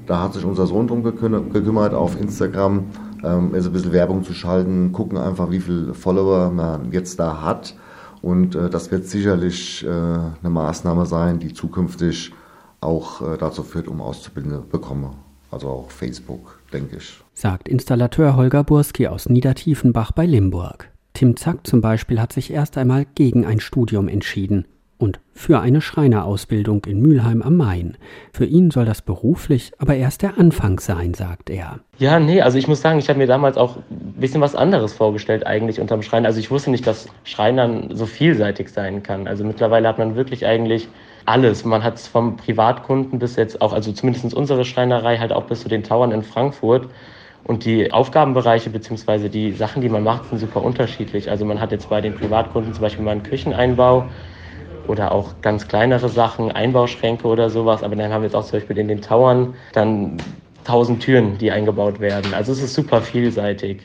Da 0.06 0.22
hat 0.22 0.34
sich 0.34 0.46
unser 0.46 0.68
Sohn 0.68 0.88
drum 0.88 1.04
gekümmert 1.04 1.94
auf 1.94 2.20
Instagram 2.20 2.86
ähm, 3.24 3.52
also 3.54 3.70
ein 3.70 3.74
bisschen 3.74 3.92
Werbung 3.92 4.24
zu 4.24 4.34
schalten, 4.34 4.92
gucken 4.92 5.18
einfach, 5.18 5.52
wie 5.52 5.60
viele 5.60 5.94
Follower 5.94 6.50
man 6.50 6.92
jetzt 6.92 7.20
da 7.20 7.42
hat. 7.42 7.76
Und 8.22 8.56
äh, 8.56 8.70
das 8.70 8.92
wird 8.92 9.06
sicherlich 9.06 9.86
äh, 9.86 9.90
eine 9.90 10.50
Maßnahme 10.50 11.06
sein, 11.06 11.40
die 11.40 11.54
zukünftig 11.54 12.34
auch 12.80 13.22
äh, 13.22 13.38
dazu 13.38 13.64
führt, 13.64 13.88
um 13.88 14.02
Auszubildende 14.02 14.60
bekomme. 14.60 15.12
Also 15.52 15.68
auch 15.68 15.92
Facebook, 15.92 16.60
denke 16.74 16.98
ich. 16.98 17.20
Sagt 17.34 17.68
Installateur 17.68 18.36
Holger 18.36 18.64
Burski 18.64 19.08
aus 19.08 19.30
Niedertiefenbach 19.30 20.12
bei 20.14 20.26
Limburg. 20.26 20.90
Tim 21.14 21.36
Zack 21.36 21.68
zum 21.68 21.82
Beispiel 21.82 22.22
hat 22.22 22.32
sich 22.32 22.52
erst 22.52 22.78
einmal 22.78 23.06
gegen 23.16 23.46
ein 23.46 23.60
Studium 23.60 24.08
entschieden 24.08 24.66
und 25.02 25.20
für 25.34 25.60
eine 25.60 25.82
Schreinerausbildung 25.82 26.86
in 26.86 27.02
Mülheim 27.02 27.42
am 27.42 27.58
Main. 27.58 27.98
Für 28.32 28.46
ihn 28.46 28.70
soll 28.70 28.86
das 28.86 29.02
beruflich 29.02 29.72
aber 29.80 29.96
erst 29.96 30.22
der 30.22 30.38
Anfang 30.38 30.80
sein, 30.80 31.16
sagt 31.16 31.50
er. 31.50 31.80
Ja, 31.98 32.20
nee, 32.20 32.42
also 32.42 32.60
ich 32.60 32.68
muss 32.68 32.82
sagen, 32.82 33.00
ich 33.00 33.10
habe 33.10 33.18
mir 33.18 33.26
damals 33.26 33.58
auch 33.58 33.78
ein 33.78 34.14
bisschen 34.20 34.42
was 34.42 34.54
anderes 34.54 34.94
vorgestellt 34.94 35.48
eigentlich 35.48 35.80
unterm 35.80 36.04
Schrein. 36.04 36.28
Also 36.28 36.40
ich 36.40 36.52
wusste 36.52 36.70
nicht, 36.70 36.86
dass 36.86 37.08
Schreinern 37.24 37.90
so 37.96 38.06
vielseitig 38.06 38.70
sein 38.70 39.02
kann. 39.02 39.28
Also 39.28 39.44
mittlerweile 39.44 39.88
hat 39.88 39.98
man 39.98 40.16
wirklich 40.16 40.46
eigentlich 40.46 40.88
alles. 41.26 41.66
Man 41.66 41.84
hat 41.84 41.96
es 41.96 42.08
vom 42.08 42.38
Privatkunden 42.38 43.18
bis 43.18 43.36
jetzt 43.38 43.60
auch, 43.62 43.74
also 43.74 43.92
zumindest 43.92 44.34
unsere 44.36 44.66
Schreinerei 44.66 45.18
halt 45.18 45.32
auch 45.32 45.46
bis 45.46 45.62
zu 45.62 45.70
den 45.70 45.84
Tauern 45.84 46.12
in 46.12 46.22
Frankfurt. 46.22 46.88
Und 47.44 47.66
die 47.66 47.92
Aufgabenbereiche 47.92 48.70
bzw. 48.70 49.28
die 49.30 49.52
Sachen, 49.54 49.82
die 49.82 49.90
man 49.90 50.04
macht, 50.04 50.30
sind 50.30 50.38
super 50.38 50.64
unterschiedlich. 50.64 51.32
Also 51.32 51.44
man 51.44 51.60
hat 51.60 51.72
jetzt 51.72 51.90
bei 51.90 52.00
den 52.00 52.14
Privatkunden 52.14 52.72
zum 52.74 52.84
Beispiel 52.84 53.04
mal 53.04 53.12
einen 53.12 53.24
Kücheneinbau 53.24 54.06
oder 54.92 55.12
auch 55.12 55.42
ganz 55.42 55.68
kleinere 55.68 56.10
Sachen, 56.10 56.52
Einbauschränke 56.52 57.26
oder 57.28 57.50
sowas. 57.50 57.82
Aber 57.82 57.96
dann 57.96 58.12
haben 58.12 58.22
wir 58.22 58.28
jetzt 58.28 58.36
auch 58.36 58.44
zum 58.44 58.60
Beispiel 58.60 58.78
in 58.78 58.90
den 58.90 59.02
Towern 59.02 59.56
dann 59.74 60.18
tausend 60.66 61.02
Türen, 61.02 61.38
die 61.38 61.52
eingebaut 61.52 62.00
werden. 62.00 62.34
Also 62.34 62.52
es 62.52 62.62
ist 62.62 62.74
super 62.74 63.02
vielseitig. 63.02 63.82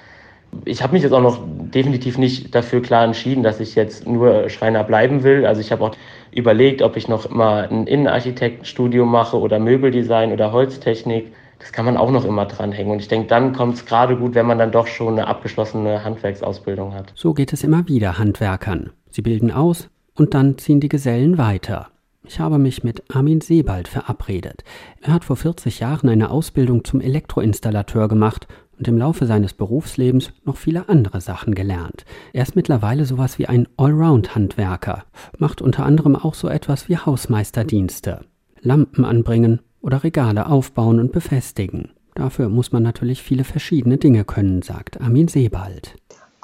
Ich 0.65 0.83
habe 0.83 0.93
mich 0.93 1.03
jetzt 1.03 1.13
auch 1.13 1.23
noch 1.23 1.39
definitiv 1.47 2.19
nicht 2.19 2.55
dafür 2.55 2.83
klar 2.83 3.05
entschieden, 3.05 3.43
dass 3.43 3.61
ich 3.61 3.75
jetzt 3.75 4.07
nur 4.07 4.49
Schreiner 4.49 4.85
bleiben 4.85 5.23
will. 5.23 5.47
Also 5.47 5.61
ich 5.61 5.73
habe 5.73 5.85
auch 5.85 5.97
überlegt, 6.33 6.83
ob 6.83 6.97
ich 6.97 7.09
noch 7.09 7.31
mal 7.31 7.69
ein 7.69 7.87
Innenarchitektstudium 7.87 9.11
mache 9.11 9.39
oder 9.39 9.59
Möbeldesign 9.59 10.33
oder 10.33 10.53
Holztechnik. 10.53 11.33
Das 11.59 11.73
kann 11.73 11.85
man 11.85 11.97
auch 11.97 12.11
noch 12.11 12.25
immer 12.25 12.47
dranhängen. 12.47 12.93
Und 12.93 12.99
ich 12.99 13.09
denke, 13.09 13.29
dann 13.29 13.53
kommt 13.53 13.77
es 13.77 13.87
gerade 13.87 14.17
gut, 14.17 14.35
wenn 14.35 14.47
man 14.47 14.59
dann 14.59 14.73
doch 14.73 14.87
schon 14.87 15.15
eine 15.15 15.27
abgeschlossene 15.27 16.05
Handwerksausbildung 16.05 16.95
hat. 16.95 17.13
So 17.15 17.33
geht 17.33 17.53
es 17.53 17.65
immer 17.65 17.89
wieder 17.89 18.19
Handwerkern. 18.19 18.91
Sie 19.11 19.23
bilden 19.23 19.51
aus 19.51 19.89
und 20.17 20.35
dann 20.35 20.59
ziehen 20.59 20.81
die 20.81 20.89
Gesellen 20.89 21.39
weiter. 21.39 21.89
Ich 22.25 22.41
habe 22.41 22.59
mich 22.59 22.83
mit 22.83 23.05
Armin 23.15 23.41
Sebald 23.41 23.87
verabredet. 23.87 24.65
Er 25.01 25.13
hat 25.13 25.25
vor 25.25 25.37
40 25.37 25.79
Jahren 25.79 26.09
eine 26.09 26.31
Ausbildung 26.31 26.85
zum 26.85 27.01
Elektroinstallateur 27.01 28.09
gemacht 28.09 28.49
und 28.79 28.89
im 28.89 28.99
Laufe 28.99 29.27
seines 29.27 29.55
Berufslebens 29.55 30.33
noch 30.45 30.57
viele 30.57 30.89
andere 30.89 31.21
Sachen 31.21 31.55
gelernt. 31.55 32.05
Er 32.33 32.43
ist 32.43 32.57
mittlerweile 32.57 33.05
sowas 33.05 33.39
wie 33.39 33.47
ein 33.47 33.69
Allround-Handwerker, 33.77 35.05
macht 35.39 35.63
unter 35.63 35.87
anderem 35.87 36.17
auch 36.17 36.35
so 36.35 36.49
etwas 36.49 36.89
wie 36.89 36.97
Hausmeisterdienste. 36.97 38.21
Lampen 38.61 39.05
anbringen 39.05 39.61
oder 39.81 40.03
Regale 40.03 40.47
aufbauen 40.47 40.99
und 40.99 41.13
befestigen. 41.13 41.91
Dafür 42.15 42.49
muss 42.49 42.73
man 42.73 42.83
natürlich 42.83 43.23
viele 43.23 43.45
verschiedene 43.45 43.99
Dinge 43.99 44.25
können, 44.25 44.63
sagt 44.63 45.01
Armin 45.01 45.29
Sebald. 45.29 45.95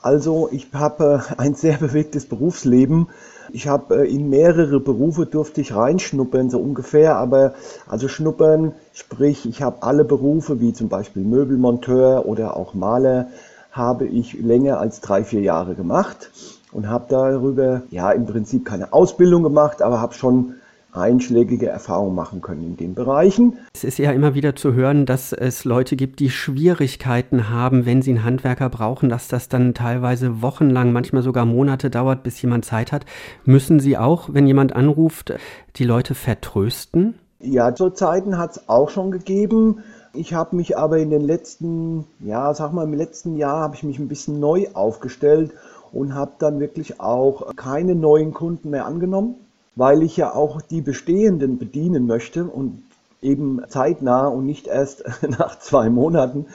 Also 0.03 0.49
ich 0.51 0.67
habe 0.75 1.23
äh, 1.31 1.35
ein 1.39 1.55
sehr 1.55 1.79
bewegtes 1.79 2.27
Berufsleben. 2.27 3.09
Ich 3.53 3.69
habe 3.69 4.03
äh, 4.03 4.15
in 4.15 4.29
mehrere 4.29 4.81
Berufe 4.81 5.27
durfte 5.27 5.61
ich 5.61 5.75
reinschnuppern, 5.75 6.51
so 6.51 6.59
ungefähr. 6.59 7.17
Aber 7.17 7.55
also 7.87 8.09
schnuppern, 8.09 8.73
sprich, 8.93 9.47
ich 9.47 9.63
habe 9.63 9.83
alle 9.83 10.05
Berufe, 10.05 10.61
wie 10.61 10.73
zum 10.73 10.89
Beispiel 10.89 11.25
Möbelmonteur 11.25 12.27
oder 12.27 12.57
auch 12.57 12.75
Maler, 12.75 13.29
habe 13.71 14.07
ich 14.07 14.35
länger 14.35 14.79
als 14.79 15.01
drei, 15.01 15.25
vier 15.25 15.41
Jahre 15.41 15.75
gemacht 15.75 16.31
und 16.73 16.89
habe 16.89 17.07
darüber 17.09 17.83
ja 17.91 18.11
im 18.11 18.27
Prinzip 18.27 18.67
keine 18.67 18.93
Ausbildung 18.93 19.43
gemacht, 19.43 19.81
aber 19.81 20.01
habe 20.01 20.13
schon 20.13 20.57
einschlägige 20.93 21.69
Erfahrungen 21.69 22.15
machen 22.15 22.43
können 22.43 22.63
in 22.63 22.77
den 22.77 22.95
Bereichen. 22.95 23.59
Es 23.73 23.83
ist 23.83 23.99
ja 23.99 24.13
immer 24.13 24.35
wieder 24.35 24.55
zu 24.55 24.75
hören, 24.75 25.07
dass 25.07 25.33
es 25.33 25.65
Leute 25.65 25.97
gibt, 25.97 26.21
die 26.21 26.31
Schwierigkeiten 26.31 27.49
haben, 27.49 27.87
wenn 27.87 28.03
sie 28.03 28.11
einen 28.11 28.25
Handwerker 28.25 28.69
brauchen, 28.69 29.09
dass 29.09 29.29
das 29.29 29.49
dann 29.49 29.75
teilweise 29.75 30.43
wochenlang, 30.43 30.93
manchmal 30.93 31.23
sogar 31.23 31.47
Monate 31.47 31.89
dauert, 31.89 32.23
bis 32.23 32.41
jemand 32.43 32.65
Zeit 32.65 32.93
hat. 32.93 33.07
Müssen 33.45 33.81
Sie 33.81 33.97
auch, 33.97 34.29
wenn 34.33 34.47
jemand 34.47 34.77
anruft, 34.77 35.33
die 35.77 35.85
Leute 35.85 36.15
vertrösten? 36.15 37.15
Ja, 37.41 37.75
zu 37.75 37.91
Zeiten 37.91 38.39
hat 38.39 38.53
es 38.53 38.69
auch 38.69 38.91
schon 38.91 39.11
gegeben. 39.11 39.81
Ich 40.15 40.35
habe 40.35 40.55
mich 40.55 40.77
aber 40.77 40.99
in 40.99 41.11
den 41.11 41.23
letzten, 41.23 42.05
ja, 42.21 42.53
sag 42.53 42.73
mal, 42.73 42.85
im 42.85 42.93
letzten 42.93 43.37
Jahr 43.37 43.61
habe 43.61 43.75
ich 43.75 43.83
mich 43.83 43.99
ein 43.99 44.09
bisschen 44.09 44.39
neu 44.39 44.67
aufgestellt 44.75 45.53
und 45.91 46.15
habe 46.15 46.33
dann 46.39 46.61
wirklich 46.61 47.01
auch 47.01 47.57
keine 47.57 47.95
neuen 47.95 48.35
Kunden 48.35 48.71
mehr 48.71 48.85
angenommen 48.85 49.37
weil 49.75 50.03
ich 50.03 50.17
ja 50.17 50.35
auch 50.35 50.61
die 50.61 50.81
bestehenden 50.81 51.59
bedienen 51.59 52.07
möchte 52.07 52.45
und 52.45 52.83
eben 53.21 53.63
zeitnah 53.69 54.27
und 54.27 54.45
nicht 54.45 54.67
erst 54.67 55.05
nach 55.29 55.59
zwei 55.59 55.89
Monaten. 55.89 56.47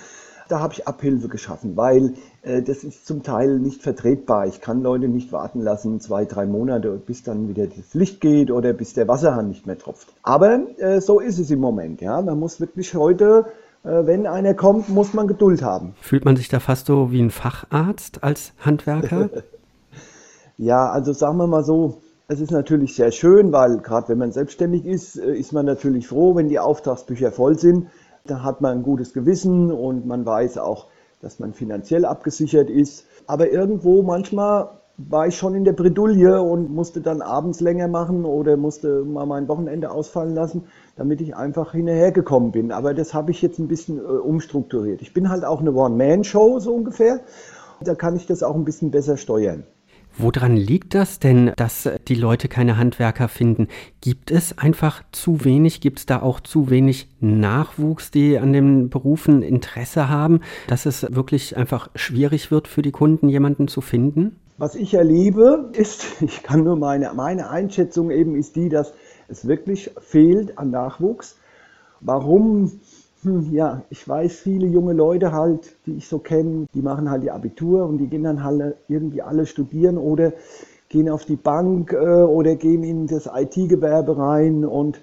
Da 0.49 0.61
habe 0.61 0.73
ich 0.73 0.87
Abhilfe 0.87 1.27
geschaffen, 1.27 1.75
weil 1.75 2.13
äh, 2.41 2.61
das 2.61 2.85
ist 2.85 3.05
zum 3.05 3.21
Teil 3.21 3.59
nicht 3.59 3.81
vertretbar. 3.81 4.47
Ich 4.47 4.61
kann 4.61 4.81
Leute 4.81 5.09
nicht 5.09 5.33
warten 5.33 5.59
lassen, 5.59 5.99
zwei, 5.99 6.23
drei 6.23 6.45
Monate, 6.45 6.91
bis 7.05 7.23
dann 7.23 7.49
wieder 7.49 7.67
das 7.67 7.93
Licht 7.93 8.21
geht 8.21 8.49
oder 8.49 8.71
bis 8.71 8.93
der 8.93 9.09
Wasserhahn 9.09 9.49
nicht 9.49 9.67
mehr 9.67 9.77
tropft. 9.77 10.07
Aber 10.23 10.59
äh, 10.77 11.01
so 11.01 11.19
ist 11.19 11.39
es 11.39 11.51
im 11.51 11.59
Moment. 11.59 11.99
Ja, 11.99 12.21
man 12.21 12.39
muss 12.39 12.61
wirklich 12.61 12.93
heute 12.93 13.47
äh, 13.83 14.05
wenn 14.05 14.27
einer 14.27 14.53
kommt, 14.53 14.89
muss 14.89 15.13
man 15.13 15.27
Geduld 15.27 15.61
haben. 15.61 15.93
Fühlt 16.01 16.25
man 16.25 16.35
sich 16.35 16.49
da 16.49 16.59
fast 16.59 16.87
so 16.87 17.11
wie 17.11 17.21
ein 17.21 17.29
Facharzt 17.29 18.23
als 18.23 18.53
Handwerker? 18.59 19.29
ja, 20.57 20.89
also 20.89 21.13
sagen 21.13 21.37
wir 21.37 21.47
mal 21.47 21.63
so, 21.63 22.01
es 22.29 22.41
ist 22.41 22.51
natürlich 22.51 22.93
sehr 22.95 23.11
schön, 23.11 23.53
weil 23.53 23.77
gerade 23.77 24.09
wenn 24.09 24.17
man 24.17 24.33
selbstständig 24.33 24.85
ist, 24.85 25.17
äh, 25.17 25.33
ist 25.33 25.53
man 25.53 25.65
natürlich 25.65 26.07
froh, 26.07 26.35
wenn 26.35 26.49
die 26.49 26.59
Auftragsbücher 26.59 27.31
voll 27.31 27.57
sind. 27.57 27.87
Da 28.25 28.43
hat 28.43 28.59
man 28.59 28.79
ein 28.79 28.83
gutes 28.83 29.13
Gewissen 29.13 29.71
und 29.71 30.05
man 30.05 30.25
weiß 30.25 30.57
auch, 30.57 30.87
dass 31.21 31.39
man 31.39 31.53
finanziell 31.53 32.03
abgesichert 32.03 32.69
ist. 32.69 33.05
Aber 33.27 33.49
irgendwo 33.49 34.03
manchmal 34.03 34.71
war 34.97 35.27
ich 35.27 35.37
schon 35.37 35.55
in 35.55 35.63
der 35.63 35.71
Bredouille 35.73 36.41
und 36.41 36.69
musste 36.69 36.99
dann 36.99 37.21
abends 37.21 37.61
länger 37.61 37.87
machen 37.87 38.25
oder 38.25 38.57
musste 38.57 39.05
mal 39.05 39.25
mein 39.25 39.47
Wochenende 39.47 39.91
ausfallen 39.91 40.35
lassen, 40.35 40.65
damit 40.97 41.21
ich 41.21 41.35
einfach 41.35 41.71
hinterhergekommen 41.71 42.51
bin. 42.51 42.71
Aber 42.73 42.93
das 42.93 43.13
habe 43.13 43.31
ich 43.31 43.41
jetzt 43.41 43.59
ein 43.59 43.69
bisschen 43.69 43.99
äh, 43.99 44.01
umstrukturiert. 44.01 45.01
Ich 45.01 45.13
bin 45.13 45.29
halt 45.29 45.45
auch 45.45 45.61
eine 45.61 45.71
One-Man-Show 45.71 46.59
so 46.59 46.73
ungefähr. 46.73 47.21
Da 47.79 47.95
kann 47.95 48.17
ich 48.17 48.25
das 48.25 48.43
auch 48.43 48.55
ein 48.55 48.65
bisschen 48.65 48.91
besser 48.91 49.15
steuern. 49.15 49.63
Woran 50.19 50.57
liegt 50.57 50.95
das 50.95 51.19
denn, 51.19 51.51
dass 51.57 51.87
die 52.07 52.15
Leute 52.15 52.47
keine 52.47 52.77
Handwerker 52.77 53.27
finden? 53.27 53.67
Gibt 54.01 54.31
es 54.31 54.57
einfach 54.57 55.03
zu 55.11 55.45
wenig? 55.45 55.79
Gibt 55.79 55.99
es 55.99 56.05
da 56.07 56.23
auch 56.23 56.39
zu 56.39 56.71
wenig 56.71 57.07
Nachwuchs, 57.19 58.09
die 58.09 58.39
an 58.39 58.51
den 58.51 58.89
Berufen 58.89 59.43
Interesse 59.43 60.09
haben, 60.09 60.41
dass 60.67 60.87
es 60.87 61.05
wirklich 61.13 61.55
einfach 61.55 61.89
schwierig 61.93 62.49
wird 62.49 62.67
für 62.67 62.81
die 62.81 62.91
Kunden, 62.91 63.29
jemanden 63.29 63.67
zu 63.67 63.81
finden? 63.81 64.37
Was 64.57 64.73
ich 64.73 64.95
erlebe, 64.95 65.69
ist, 65.73 66.03
ich 66.21 66.41
kann 66.41 66.63
nur 66.63 66.77
meine, 66.77 67.13
meine 67.13 67.51
Einschätzung 67.51 68.09
eben 68.09 68.35
ist 68.35 68.55
die, 68.55 68.69
dass 68.69 68.93
es 69.27 69.47
wirklich 69.47 69.91
fehlt 69.99 70.57
an 70.57 70.71
Nachwuchs. 70.71 71.37
Warum 71.99 72.71
hm, 73.23 73.51
ja, 73.51 73.83
ich 73.89 74.07
weiß, 74.07 74.39
viele 74.41 74.67
junge 74.67 74.93
Leute 74.93 75.31
halt, 75.31 75.75
die 75.85 75.97
ich 75.97 76.07
so 76.07 76.19
kenne, 76.19 76.67
die 76.73 76.81
machen 76.81 77.09
halt 77.09 77.23
ihr 77.23 77.33
Abitur 77.33 77.85
und 77.85 77.97
die 77.97 78.07
gehen 78.07 78.23
dann 78.23 78.43
halt 78.43 78.75
irgendwie 78.87 79.21
alle 79.21 79.45
studieren 79.45 79.97
oder 79.97 80.33
gehen 80.89 81.09
auf 81.09 81.25
die 81.25 81.35
Bank 81.35 81.93
äh, 81.93 81.97
oder 81.97 82.55
gehen 82.55 82.83
in 82.83 83.07
das 83.07 83.27
IT-Gewerbe 83.33 84.17
rein. 84.17 84.65
Und 84.65 85.01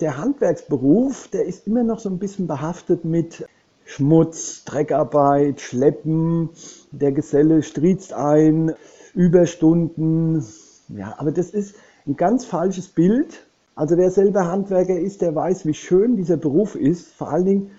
der 0.00 0.16
Handwerksberuf, 0.16 1.28
der 1.28 1.44
ist 1.44 1.66
immer 1.66 1.84
noch 1.84 1.98
so 1.98 2.08
ein 2.08 2.18
bisschen 2.18 2.46
behaftet 2.46 3.04
mit 3.04 3.46
Schmutz, 3.84 4.64
Dreckarbeit, 4.64 5.60
Schleppen, 5.60 6.50
der 6.90 7.12
Geselle 7.12 7.62
striezt 7.62 8.12
ein, 8.12 8.72
Überstunden. 9.14 10.44
Ja, 10.88 11.14
aber 11.18 11.32
das 11.32 11.50
ist 11.50 11.74
ein 12.06 12.16
ganz 12.16 12.44
falsches 12.44 12.88
Bild 12.88 13.46
also 13.74 13.96
wer 13.96 14.10
selber 14.10 14.46
Handwerker 14.46 14.98
ist, 14.98 15.22
der 15.22 15.34
weiß, 15.34 15.64
wie 15.66 15.74
schön 15.74 16.16
dieser 16.16 16.36
Beruf 16.36 16.74
ist. 16.74 17.12
Vor 17.14 17.30
allen 17.30 17.44
Dingen, 17.44 17.70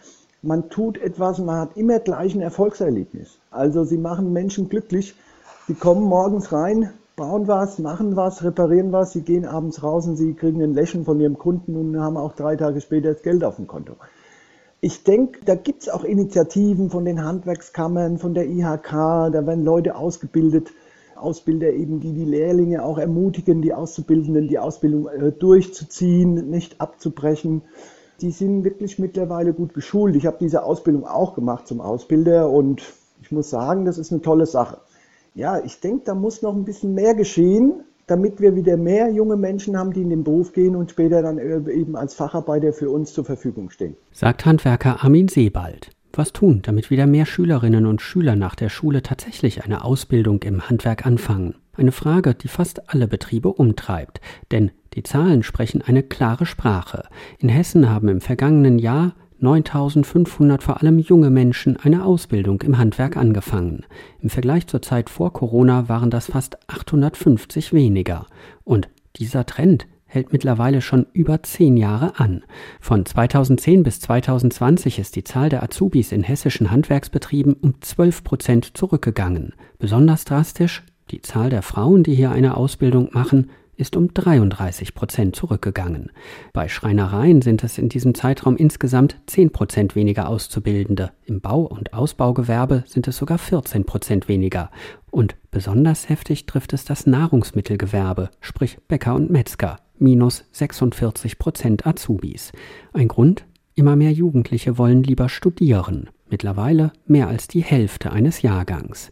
man 0.41 0.69
tut 0.69 0.97
etwas 0.97 1.37
man 1.39 1.59
hat 1.59 1.77
immer 1.77 1.99
gleich 1.99 2.33
ein 2.33 2.41
Erfolgserlebnis. 2.41 3.37
Also 3.51 3.83
sie 3.83 3.97
machen 3.97 4.33
Menschen 4.33 4.69
glücklich. 4.69 5.15
Sie 5.67 5.75
kommen 5.75 6.03
morgens 6.03 6.51
rein, 6.51 6.91
bauen 7.15 7.47
was, 7.47 7.77
machen 7.77 8.15
was, 8.15 8.43
reparieren 8.43 8.91
was, 8.91 9.11
sie 9.11 9.21
gehen 9.21 9.45
abends 9.45 9.83
raus 9.83 10.07
und 10.07 10.15
sie 10.15 10.33
kriegen 10.33 10.61
ein 10.61 10.73
Lächeln 10.73 11.05
von 11.05 11.19
ihrem 11.19 11.37
Kunden 11.37 11.75
und 11.75 11.99
haben 11.99 12.17
auch 12.17 12.33
drei 12.33 12.55
Tage 12.55 12.81
später 12.81 13.13
das 13.13 13.21
Geld 13.21 13.43
auf 13.43 13.57
dem 13.57 13.67
Konto. 13.67 13.93
Ich 14.79 15.03
denke, 15.03 15.45
da 15.45 15.53
gibt 15.53 15.83
es 15.83 15.89
auch 15.89 16.03
Initiativen 16.03 16.89
von 16.89 17.05
den 17.05 17.23
Handwerkskammern, 17.23 18.17
von 18.17 18.33
der 18.33 18.47
IHK, 18.47 18.91
da 19.31 19.45
werden 19.45 19.63
Leute 19.63 19.95
ausgebildet, 19.95 20.71
Ausbilder 21.21 21.71
eben, 21.71 21.99
die 21.99 22.13
die 22.13 22.25
Lehrlinge 22.25 22.83
auch 22.83 22.97
ermutigen, 22.97 23.61
die 23.61 23.73
Auszubildenden 23.73 24.47
die 24.47 24.59
Ausbildung 24.59 25.07
äh, 25.07 25.31
durchzuziehen, 25.31 26.49
nicht 26.49 26.81
abzubrechen. 26.81 27.61
Die 28.21 28.31
sind 28.31 28.63
wirklich 28.63 28.99
mittlerweile 28.99 29.53
gut 29.53 29.73
geschult. 29.73 30.15
Ich 30.15 30.25
habe 30.25 30.37
diese 30.39 30.63
Ausbildung 30.63 31.05
auch 31.05 31.33
gemacht 31.33 31.67
zum 31.67 31.81
Ausbilder 31.81 32.49
und 32.49 32.83
ich 33.21 33.31
muss 33.31 33.49
sagen, 33.49 33.85
das 33.85 33.97
ist 33.97 34.11
eine 34.11 34.21
tolle 34.21 34.45
Sache. 34.45 34.77
Ja, 35.33 35.59
ich 35.63 35.79
denke, 35.79 36.03
da 36.05 36.15
muss 36.15 36.41
noch 36.41 36.55
ein 36.55 36.65
bisschen 36.65 36.93
mehr 36.93 37.15
geschehen, 37.15 37.83
damit 38.07 38.41
wir 38.41 38.55
wieder 38.55 38.75
mehr 38.75 39.09
junge 39.09 39.37
Menschen 39.37 39.77
haben, 39.77 39.93
die 39.93 40.01
in 40.01 40.09
den 40.09 40.23
Beruf 40.23 40.51
gehen 40.51 40.75
und 40.75 40.91
später 40.91 41.21
dann 41.21 41.37
äh, 41.37 41.61
eben 41.71 41.95
als 41.95 42.13
Facharbeiter 42.13 42.73
für 42.73 42.89
uns 42.89 43.13
zur 43.13 43.23
Verfügung 43.23 43.69
stehen. 43.69 43.95
Sagt 44.11 44.45
Handwerker 44.45 45.03
Armin 45.03 45.27
Sebald 45.27 45.91
was 46.17 46.33
tun, 46.33 46.61
damit 46.61 46.89
wieder 46.89 47.07
mehr 47.07 47.25
Schülerinnen 47.25 47.85
und 47.85 48.01
Schüler 48.01 48.35
nach 48.35 48.55
der 48.55 48.69
Schule 48.69 49.01
tatsächlich 49.01 49.63
eine 49.63 49.83
Ausbildung 49.83 50.43
im 50.43 50.69
Handwerk 50.69 51.05
anfangen? 51.05 51.55
Eine 51.73 51.91
Frage, 51.91 52.33
die 52.35 52.47
fast 52.47 52.89
alle 52.89 53.07
Betriebe 53.07 53.49
umtreibt, 53.49 54.21
denn 54.51 54.71
die 54.93 55.03
Zahlen 55.03 55.43
sprechen 55.43 55.81
eine 55.81 56.03
klare 56.03 56.45
Sprache. 56.45 57.07
In 57.39 57.49
Hessen 57.49 57.89
haben 57.89 58.09
im 58.09 58.21
vergangenen 58.21 58.77
Jahr 58.77 59.15
9500 59.39 60.61
vor 60.61 60.81
allem 60.81 60.99
junge 60.99 61.29
Menschen 61.31 61.77
eine 61.77 62.05
Ausbildung 62.05 62.61
im 62.61 62.77
Handwerk 62.77 63.17
angefangen. 63.17 63.85
Im 64.19 64.29
Vergleich 64.29 64.67
zur 64.67 64.81
Zeit 64.81 65.09
vor 65.09 65.33
Corona 65.33 65.89
waren 65.89 66.11
das 66.11 66.27
fast 66.27 66.57
850 66.69 67.73
weniger. 67.73 68.27
Und 68.63 68.89
dieser 69.15 69.45
Trend 69.45 69.87
hält 70.11 70.33
mittlerweile 70.33 70.81
schon 70.81 71.07
über 71.13 71.41
zehn 71.41 71.77
Jahre 71.77 72.19
an. 72.19 72.43
Von 72.81 73.05
2010 73.05 73.83
bis 73.83 74.01
2020 74.01 74.99
ist 74.99 75.15
die 75.15 75.23
Zahl 75.23 75.47
der 75.47 75.63
Azubis 75.63 76.11
in 76.11 76.21
hessischen 76.21 76.69
Handwerksbetrieben 76.69 77.53
um 77.53 77.75
12 77.79 78.23
Prozent 78.25 78.77
zurückgegangen. 78.77 79.53
Besonders 79.79 80.25
drastisch, 80.25 80.83
die 81.11 81.21
Zahl 81.21 81.49
der 81.49 81.61
Frauen, 81.61 82.03
die 82.03 82.13
hier 82.13 82.31
eine 82.31 82.57
Ausbildung 82.57 83.09
machen, 83.13 83.51
ist 83.77 83.95
um 83.95 84.13
33 84.13 84.93
Prozent 84.93 85.35
zurückgegangen. 85.35 86.11
Bei 86.53 86.67
Schreinereien 86.67 87.41
sind 87.41 87.63
es 87.63 87.77
in 87.77 87.89
diesem 87.89 88.13
Zeitraum 88.13 88.55
insgesamt 88.55 89.15
10 89.25 89.51
Prozent 89.51 89.95
weniger 89.95 90.29
Auszubildende. 90.29 91.11
Im 91.25 91.41
Bau- 91.41 91.63
und 91.65 91.93
Ausbaugewerbe 91.93 92.83
sind 92.85 93.07
es 93.07 93.17
sogar 93.17 93.39
14 93.39 93.85
Prozent 93.85 94.27
weniger. 94.27 94.69
Und 95.11 95.35
besonders 95.51 96.09
heftig 96.09 96.45
trifft 96.45 96.73
es 96.73 96.85
das 96.85 97.05
Nahrungsmittelgewerbe, 97.05 98.29
sprich 98.39 98.77
Bäcker 98.87 99.13
und 99.13 99.29
Metzger, 99.29 99.77
minus 99.99 100.45
46 100.53 101.37
Prozent 101.37 101.85
Azubis. 101.85 102.51
Ein 102.93 103.09
Grund? 103.09 103.45
Immer 103.75 103.95
mehr 103.95 104.11
Jugendliche 104.11 104.77
wollen 104.77 105.03
lieber 105.03 105.29
studieren. 105.29 106.09
Mittlerweile 106.29 106.93
mehr 107.05 107.27
als 107.27 107.47
die 107.47 107.61
Hälfte 107.61 108.11
eines 108.11 108.41
Jahrgangs. 108.41 109.11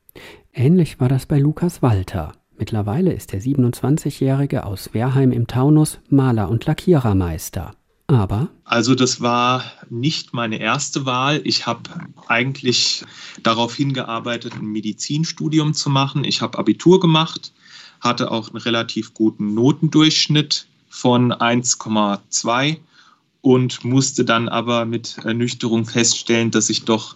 Ähnlich 0.53 0.99
war 0.99 1.09
das 1.09 1.25
bei 1.25 1.37
Lukas 1.37 1.81
Walter. 1.81 2.31
Mittlerweile 2.57 3.13
ist 3.13 3.31
der 3.33 3.41
27-Jährige 3.41 4.65
aus 4.65 4.93
Wehrheim 4.93 5.31
im 5.31 5.47
Taunus 5.47 5.99
Maler 6.09 6.49
und 6.49 6.65
Lackierermeister. 6.65 7.71
Aber? 8.09 8.49
Also 8.63 8.95
das 8.95 9.21
war 9.21 9.63
nicht 9.89 10.33
meine 10.33 10.59
erste 10.59 11.05
Wahl. 11.05 11.41
Ich 11.43 11.67
habe 11.67 11.81
eigentlich 12.27 13.05
darauf 13.43 13.75
hingearbeitet, 13.75 14.55
ein 14.55 14.65
Medizinstudium 14.65 15.75
zu 15.75 15.91
machen. 15.91 16.23
Ich 16.23 16.41
habe 16.41 16.57
Abitur 16.57 16.99
gemacht, 16.99 17.53
hatte 18.01 18.31
auch 18.31 18.49
einen 18.49 18.57
relativ 18.57 19.13
guten 19.13 19.53
Notendurchschnitt 19.53 20.65
von 20.89 21.31
1,2 21.31 22.77
und 23.41 23.85
musste 23.85 24.25
dann 24.25 24.49
aber 24.49 24.85
mit 24.85 25.19
Ernüchterung 25.19 25.85
feststellen, 25.85 26.49
dass 26.49 26.71
ich 26.71 26.85
doch 26.85 27.15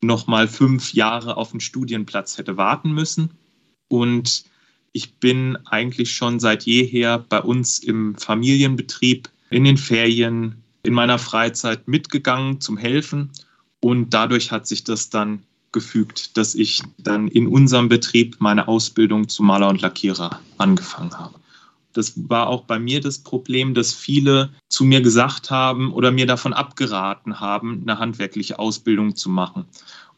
noch 0.00 0.28
mal 0.28 0.46
fünf 0.46 0.94
Jahre 0.94 1.36
auf 1.36 1.50
einen 1.50 1.60
Studienplatz 1.60 2.38
hätte 2.38 2.56
warten 2.56 2.92
müssen. 2.92 3.32
Und 3.88 4.44
ich 4.92 5.14
bin 5.14 5.58
eigentlich 5.66 6.14
schon 6.14 6.38
seit 6.38 6.66
jeher 6.66 7.18
bei 7.18 7.40
uns 7.40 7.80
im 7.80 8.14
Familienbetrieb, 8.16 9.28
in 9.50 9.64
den 9.64 9.76
Ferien, 9.76 10.62
in 10.82 10.94
meiner 10.94 11.18
Freizeit 11.18 11.86
mitgegangen 11.86 12.60
zum 12.60 12.76
Helfen. 12.76 13.30
Und 13.80 14.14
dadurch 14.14 14.52
hat 14.52 14.66
sich 14.66 14.84
das 14.84 15.10
dann 15.10 15.42
gefügt, 15.72 16.36
dass 16.36 16.54
ich 16.54 16.82
dann 16.98 17.28
in 17.28 17.46
unserem 17.46 17.88
Betrieb 17.88 18.36
meine 18.40 18.66
Ausbildung 18.68 19.28
zum 19.28 19.46
Maler 19.46 19.68
und 19.68 19.82
Lackierer 19.82 20.40
angefangen 20.58 21.16
habe. 21.18 21.34
Das 21.92 22.12
war 22.28 22.48
auch 22.48 22.64
bei 22.64 22.78
mir 22.78 23.00
das 23.00 23.18
Problem, 23.18 23.74
dass 23.74 23.92
viele 23.92 24.50
zu 24.68 24.84
mir 24.84 25.00
gesagt 25.00 25.50
haben 25.50 25.92
oder 25.92 26.12
mir 26.12 26.26
davon 26.26 26.52
abgeraten 26.52 27.40
haben, 27.40 27.82
eine 27.82 27.98
handwerkliche 27.98 28.58
Ausbildung 28.58 29.16
zu 29.16 29.28
machen. 29.28 29.64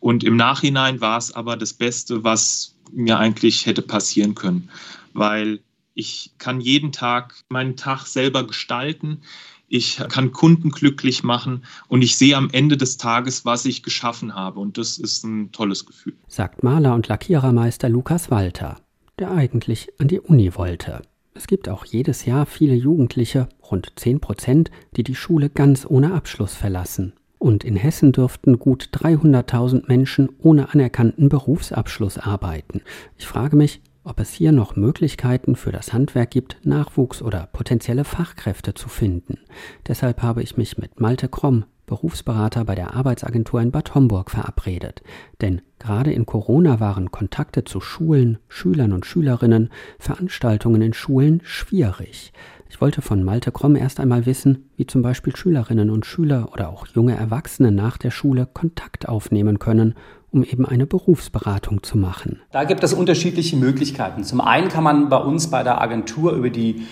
Und 0.01 0.25
im 0.25 0.37
Nachhinein 0.37 1.01
war 1.01 1.17
es 1.17 1.33
aber 1.33 1.57
das 1.57 1.73
Beste, 1.73 2.25
was 2.25 2.75
mir 2.93 3.19
eigentlich 3.19 3.65
hätte 3.65 3.83
passieren 3.83 4.35
können, 4.35 4.69
weil 5.15 5.61
ich 5.95 6.33
kann 6.39 6.61
jeden 6.61 6.93
Tag 6.93 7.35
meinen 7.49 7.77
Tag 7.77 8.07
selber 8.07 8.47
gestalten. 8.47 9.23
Ich 9.69 9.97
kann 10.09 10.33
Kunden 10.33 10.71
glücklich 10.71 11.23
machen 11.23 11.65
und 11.89 12.03
ich 12.03 12.17
sehe 12.17 12.37
am 12.37 12.51
Ende 12.53 12.77
des 12.77 12.99
Tages, 12.99 13.45
was 13.45 13.65
ich 13.65 13.83
geschaffen 13.83 14.35
habe. 14.35 14.61
Und 14.61 14.77
das 14.77 14.99
ist 14.99 15.25
ein 15.25 15.51
tolles 15.53 15.87
Gefühl. 15.87 16.15
Sagt 16.29 16.63
Maler 16.63 16.95
und 16.95 17.09
Lackierermeister 17.09 17.89
Lukas 17.89 18.31
Walter, 18.31 18.81
der 19.19 19.31
eigentlich 19.31 19.89
an 19.99 20.09
die 20.09 20.21
Uni 20.21 20.55
wollte. 20.55 21.03
Es 21.35 21.47
gibt 21.47 21.71
auch 21.71 21.87
jedes 21.87 22.27
Jahr 22.27 22.45
viele 22.45 22.75
Jugendliche, 22.75 23.49
rund 23.71 23.93
10 23.97 24.21
Prozent, 24.21 24.71
die 24.97 25.03
die 25.03 25.15
Schule 25.15 25.49
ganz 25.49 25.87
ohne 25.89 26.13
Abschluss 26.13 26.55
verlassen. 26.55 27.15
Und 27.39 27.65
in 27.65 27.75
Hessen 27.75 28.13
dürften 28.13 28.59
gut 28.59 28.91
300.000 28.93 29.89
Menschen 29.89 30.29
ohne 30.39 30.73
anerkannten 30.73 31.29
Berufsabschluss 31.31 32.19
arbeiten. 32.19 32.83
Ich 33.17 33.27
frage 33.27 33.57
mich, 33.57 33.81
ob 34.05 34.21
es 34.21 34.33
hier 34.33 34.53
noch 34.53 34.77
Möglichkeiten 34.77 35.57
für 35.57 35.73
das 35.73 35.93
Handwerk 35.93 36.31
gibt, 36.31 36.59
Nachwuchs 36.65 37.23
oder 37.23 37.49
potenzielle 37.53 38.05
Fachkräfte 38.05 38.75
zu 38.75 38.89
finden. 38.89 39.39
Deshalb 39.87 40.23
habe 40.23 40.43
ich 40.43 40.57
mich 40.57 40.79
mit 40.79 41.01
Malte 41.01 41.29
Kromm, 41.29 41.65
Berufsberater 41.87 42.65
bei 42.65 42.75
der 42.75 42.95
Arbeitsagentur 42.95 43.61
in 43.61 43.71
Bad 43.71 43.95
Homburg, 43.95 44.31
verabredet. 44.31 45.03
Denn 45.41 45.61
gerade 45.79 46.13
in 46.13 46.27
Corona 46.27 46.81
waren 46.81 47.11
Kontakte 47.11 47.65
zu 47.65 47.81
Schulen, 47.81 48.39
Schülern 48.49 48.93
und 48.93 49.05
Schülerinnen, 49.05 49.71
Veranstaltungen 49.99 50.81
in 50.81 50.95
Schulen 50.95 51.41
schwierig. 51.45 52.33
Ich 52.71 52.81
wollte 52.81 53.03
von 53.03 53.23
Malte 53.23 53.53
Kromm 53.53 53.77
erst 53.77 54.01
einmal 54.01 54.25
wissen, 54.25 54.71
wie 54.77 54.87
zum 54.87 55.03
Beispiel 55.03 55.37
Schülerinnen 55.37 55.91
und 55.91 56.07
Schüler 56.07 56.51
oder 56.53 56.71
auch 56.71 56.87
junge 56.87 57.15
Erwachsene 57.15 57.71
nach 57.71 57.99
der 57.99 58.11
Schule 58.11 58.47
Kontakt 58.47 59.09
aufnehmen 59.09 59.59
können, 59.59 59.95
um 60.33 60.42
eben 60.42 60.66
eine 60.66 60.87
Berufsberatung 60.87 61.83
zu 61.83 61.99
machen. 61.99 62.40
Da 62.51 62.64
gibt 62.64 62.83
es 62.83 62.95
unterschiedliche 62.95 63.57
Möglichkeiten. 63.57 64.25
Zum 64.25 64.40
einen 64.40 64.68
kann 64.68 64.83
man 64.83 65.09
bei 65.09 65.18
uns 65.18 65.49
bei 65.49 65.62
der 65.62 65.81
Agentur 65.81 66.33
über 66.33 66.51
die 66.51 66.83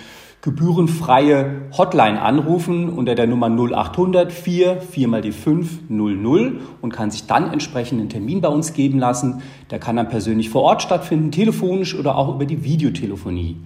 gebührenfreie 0.43 1.69
Hotline 1.77 2.21
anrufen 2.23 2.89
unter 2.89 3.15
der 3.15 3.27
Nummer 3.27 3.51
0800 3.51 4.33
4 4.33 4.81
4 4.81 5.09
mal 5.09 5.21
die 5.21 5.33
5 5.33 5.91
00 5.91 6.61
und 6.81 6.93
kann 6.93 7.11
sich 7.11 7.27
dann 7.27 7.53
entsprechend 7.53 8.01
einen 8.01 8.09
Termin 8.09 8.41
bei 8.41 8.49
uns 8.49 8.73
geben 8.73 8.99
lassen. 8.99 9.43
Der 9.71 9.79
kann 9.79 9.97
dann 9.97 10.09
persönlich 10.09 10.49
vor 10.49 10.63
Ort 10.63 10.83
stattfinden, 10.83 11.31
telefonisch 11.31 11.95
oder 11.95 12.17
auch 12.17 12.35
über 12.35 12.47
die 12.47 12.65
Videotelefonie. 12.65 13.57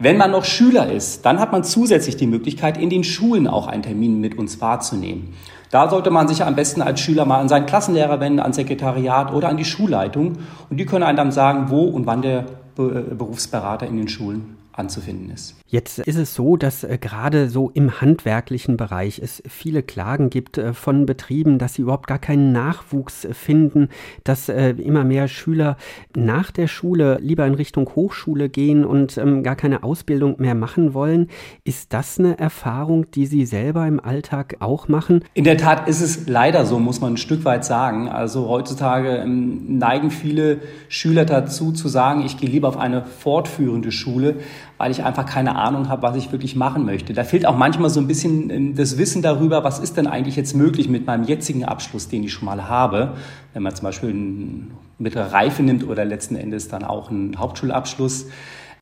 Wenn 0.00 0.16
man 0.16 0.30
noch 0.30 0.44
Schüler 0.44 0.92
ist, 0.92 1.26
dann 1.26 1.40
hat 1.40 1.50
man 1.50 1.64
zusätzlich 1.64 2.16
die 2.16 2.28
Möglichkeit, 2.28 2.78
in 2.78 2.88
den 2.88 3.02
Schulen 3.02 3.48
auch 3.48 3.66
einen 3.66 3.82
Termin 3.82 4.20
mit 4.20 4.38
uns 4.38 4.60
wahrzunehmen. 4.60 5.34
Da 5.70 5.90
sollte 5.90 6.10
man 6.10 6.28
sich 6.28 6.44
am 6.44 6.54
besten 6.54 6.82
als 6.82 7.00
Schüler 7.00 7.24
mal 7.24 7.40
an 7.40 7.48
seinen 7.48 7.66
Klassenlehrer 7.66 8.20
wenden, 8.20 8.38
ans 8.38 8.56
Sekretariat 8.56 9.34
oder 9.34 9.48
an 9.48 9.56
die 9.56 9.64
Schulleitung. 9.64 10.38
Und 10.70 10.78
die 10.78 10.86
können 10.86 11.02
einem 11.02 11.16
dann 11.16 11.32
sagen, 11.32 11.68
wo 11.68 11.82
und 11.82 12.06
wann 12.06 12.22
der 12.22 12.46
Berufsberater 12.76 13.88
in 13.88 13.96
den 13.96 14.08
Schulen 14.08 14.56
anzufinden 14.72 15.30
ist. 15.30 15.57
Jetzt 15.70 15.98
ist 15.98 16.16
es 16.16 16.34
so, 16.34 16.56
dass 16.56 16.82
äh, 16.82 16.96
gerade 16.98 17.50
so 17.50 17.70
im 17.74 18.00
handwerklichen 18.00 18.78
Bereich 18.78 19.20
es 19.22 19.42
viele 19.46 19.82
Klagen 19.82 20.30
gibt 20.30 20.56
äh, 20.56 20.72
von 20.72 21.04
Betrieben, 21.04 21.58
dass 21.58 21.74
sie 21.74 21.82
überhaupt 21.82 22.06
gar 22.06 22.18
keinen 22.18 22.52
Nachwuchs 22.52 23.28
finden, 23.32 23.90
dass 24.24 24.48
äh, 24.48 24.70
immer 24.70 25.04
mehr 25.04 25.28
Schüler 25.28 25.76
nach 26.16 26.50
der 26.50 26.68
Schule 26.68 27.18
lieber 27.20 27.44
in 27.44 27.52
Richtung 27.52 27.90
Hochschule 27.94 28.48
gehen 28.48 28.86
und 28.86 29.18
ähm, 29.18 29.42
gar 29.42 29.56
keine 29.56 29.82
Ausbildung 29.82 30.36
mehr 30.38 30.54
machen 30.54 30.94
wollen. 30.94 31.28
Ist 31.64 31.92
das 31.92 32.18
eine 32.18 32.38
Erfahrung, 32.38 33.10
die 33.10 33.26
Sie 33.26 33.44
selber 33.44 33.86
im 33.86 34.00
Alltag 34.00 34.56
auch 34.60 34.88
machen? 34.88 35.22
In 35.34 35.44
der 35.44 35.58
Tat 35.58 35.86
ist 35.86 36.00
es 36.00 36.26
leider 36.28 36.64
so, 36.64 36.78
muss 36.78 37.02
man 37.02 37.12
ein 37.12 37.18
Stück 37.18 37.44
weit 37.44 37.66
sagen. 37.66 38.08
Also 38.08 38.48
heutzutage 38.48 39.18
ähm, 39.18 39.76
neigen 39.76 40.10
viele 40.10 40.62
Schüler 40.88 41.26
dazu 41.26 41.72
zu 41.72 41.88
sagen, 41.88 42.24
ich 42.24 42.38
gehe 42.38 42.48
lieber 42.48 42.68
auf 42.68 42.78
eine 42.78 43.04
fortführende 43.04 43.92
Schule, 43.92 44.36
weil 44.78 44.92
ich 44.92 45.04
einfach 45.04 45.26
keine 45.26 45.56
Ahnung 45.56 45.88
habe, 45.88 46.02
was 46.02 46.16
ich 46.16 46.32
wirklich 46.32 46.56
machen 46.56 46.86
möchte. 46.86 47.12
Da 47.12 47.24
fehlt 47.24 47.44
auch 47.44 47.56
manchmal 47.56 47.90
so 47.90 48.00
ein 48.00 48.06
bisschen 48.06 48.48
ähm, 48.50 48.74
das 48.76 48.96
Wissen 48.96 49.20
darüber, 49.20 49.64
was 49.64 49.80
ist 49.80 49.96
denn 49.96 50.06
eigentlich 50.06 50.36
jetzt 50.36 50.54
möglich 50.54 50.88
mit 50.88 51.06
meinem 51.06 51.24
jetzigen 51.24 51.64
Abschluss, 51.64 52.08
den 52.08 52.24
ich 52.24 52.32
schon 52.32 52.46
mal 52.46 52.68
habe. 52.68 53.14
Wenn 53.52 53.62
man 53.62 53.74
zum 53.74 53.84
Beispiel 53.84 54.10
eine 54.10 54.68
mittlere 54.98 55.32
Reife 55.32 55.62
nimmt 55.62 55.86
oder 55.86 56.04
letzten 56.04 56.36
Endes 56.36 56.68
dann 56.68 56.84
auch 56.84 57.10
einen 57.10 57.38
Hauptschulabschluss. 57.38 58.26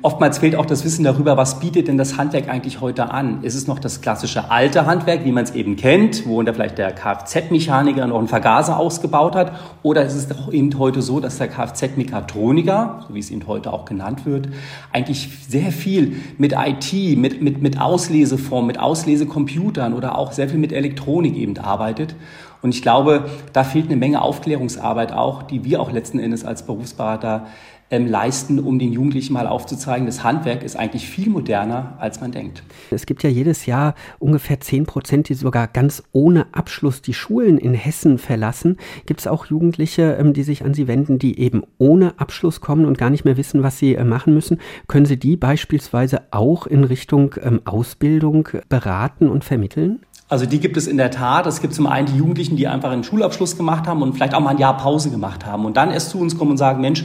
Oftmals 0.03 0.39
fehlt 0.39 0.57
auch 0.57 0.67
das 0.67 0.85
Wissen 0.85 1.05
darüber, 1.05 1.39
was 1.39 1.59
bietet 1.59 1.89
denn 1.89 1.97
das 1.97 2.19
Handwerk 2.19 2.51
eigentlich 2.51 2.83
heute 2.83 3.11
an? 3.11 3.43
Ist 3.43 3.55
es 3.55 3.67
noch 3.67 3.79
das 3.79 4.03
klassische 4.03 4.51
alte 4.51 4.85
Handwerk, 4.85 5.25
wie 5.25 5.33
man 5.33 5.45
es 5.45 5.53
eben 5.53 5.77
kennt, 5.77 6.27
wo 6.27 6.43
da 6.43 6.53
vielleicht 6.53 6.77
der 6.77 6.93
Kfz-Mechaniker 6.93 8.07
noch 8.07 8.19
einen 8.19 8.29
Vergaser 8.29 8.79
ausgebaut 8.79 9.35
hat? 9.35 9.53
Oder 9.83 10.05
ist 10.05 10.15
es 10.15 10.29
doch 10.29 10.53
eben 10.53 10.79
heute 10.79 11.01
so, 11.01 11.19
dass 11.19 11.39
der 11.39 11.49
Kfz-Mechatroniker, 11.49 13.07
so 13.09 13.15
wie 13.15 13.21
es 13.21 13.31
eben 13.31 13.47
heute 13.47 13.73
auch 13.73 13.87
genannt 13.87 14.27
wird, 14.27 14.49
eigentlich 14.93 15.31
sehr 15.49 15.73
viel 15.73 16.17
mit 16.37 16.53
IT, 16.53 17.17
mit, 17.17 17.41
mit, 17.41 17.63
mit 17.63 17.81
Ausleseformen, 17.81 18.67
mit 18.67 18.79
Auslesecomputern 18.79 19.95
oder 19.95 20.19
auch 20.19 20.33
sehr 20.33 20.51
viel 20.51 20.59
mit 20.59 20.75
Elektronik 20.75 21.35
eben 21.37 21.57
arbeitet? 21.57 22.15
Und 22.61 22.75
ich 22.75 22.83
glaube, 22.83 23.31
da 23.53 23.65
fehlt 23.65 23.87
eine 23.87 23.97
Menge 23.97 24.21
Aufklärungsarbeit 24.21 25.13
auch, 25.13 25.43
die 25.43 25.65
wir 25.65 25.81
auch 25.81 25.91
letzten 25.91 26.19
Endes 26.19 26.45
als 26.45 26.67
Berufsberater 26.67 27.47
ähm, 27.90 28.07
leisten, 28.07 28.59
um 28.59 28.79
den 28.79 28.92
Jugendlichen 28.92 29.33
mal 29.33 29.46
aufzuzeigen, 29.46 30.07
das 30.07 30.25
Handwerk 30.25 30.62
ist 30.62 30.77
eigentlich 30.77 31.09
viel 31.09 31.31
moderner, 31.31 31.94
als 31.99 32.20
man 32.20 32.33
denkt. 32.33 32.62
Es 32.90 33.07
gibt 33.07 33.22
ja 33.22 33.31
jedes 33.31 33.66
Jahr 33.66 33.94
ungefähr 34.18 34.61
10 34.61 34.87
Prozent, 34.87 35.29
die 35.29 35.35
sogar 35.35 35.68
ganz 35.68 36.03
ohne 36.12 36.46
Abschluss 36.53 37.01
die 37.01 37.14
Schulen 37.14 37.59
in 37.59 37.75
Hessen 37.75 38.18
verlassen. 38.18 38.77
Gibt 39.07 39.20
es 39.20 39.27
auch 39.27 39.46
Jugendliche, 39.46 40.16
ähm, 40.18 40.33
die 40.33 40.42
sich 40.42 40.64
an 40.64 40.75
Sie 40.75 40.88
wenden, 40.88 41.18
die 41.18 41.38
eben 41.38 41.62
ohne 41.79 42.18
Abschluss 42.18 42.61
kommen 42.61 42.87
und 42.87 42.99
gar 42.99 43.11
nicht 43.11 43.25
mehr 43.25 43.37
wissen, 43.37 43.62
was 43.62 43.79
sie 43.79 43.94
äh, 43.94 44.05
machen 44.05 44.35
müssen? 44.35 44.59
Können 44.88 45.07
Sie 45.07 45.18
die 45.18 45.37
beispielsweise 45.37 46.22
auch 46.33 46.66
in 46.66 46.85
Richtung 46.85 47.35
ähm, 47.42 47.61
Ausbildung 47.64 48.49
beraten 48.68 49.29
und 49.29 49.44
vermitteln? 49.44 50.01
Also 50.29 50.44
die 50.44 50.59
gibt 50.59 50.77
es 50.77 50.88
in 50.88 50.96
der 50.96 51.12
Tat. 51.12 51.46
Es 51.46 51.61
gibt 51.61 51.72
zum 51.72 51.87
einen 51.87 52.07
die 52.09 52.16
Jugendlichen, 52.16 52.57
die 52.57 52.66
einfach 52.66 52.90
einen 52.90 53.05
Schulabschluss 53.05 53.57
gemacht 53.57 53.87
haben 53.87 54.03
und 54.03 54.14
vielleicht 54.14 54.35
auch 54.35 54.40
mal 54.40 54.51
ein 54.51 54.59
Jahr 54.59 54.77
Pause 54.77 55.11
gemacht 55.11 55.46
haben 55.46 55.64
und 55.64 55.77
dann 55.77 55.92
erst 55.92 56.11
zu 56.11 56.18
uns 56.18 56.37
kommen 56.37 56.53
und 56.53 56.57
sagen, 56.57 56.81
Mensch, 56.81 57.05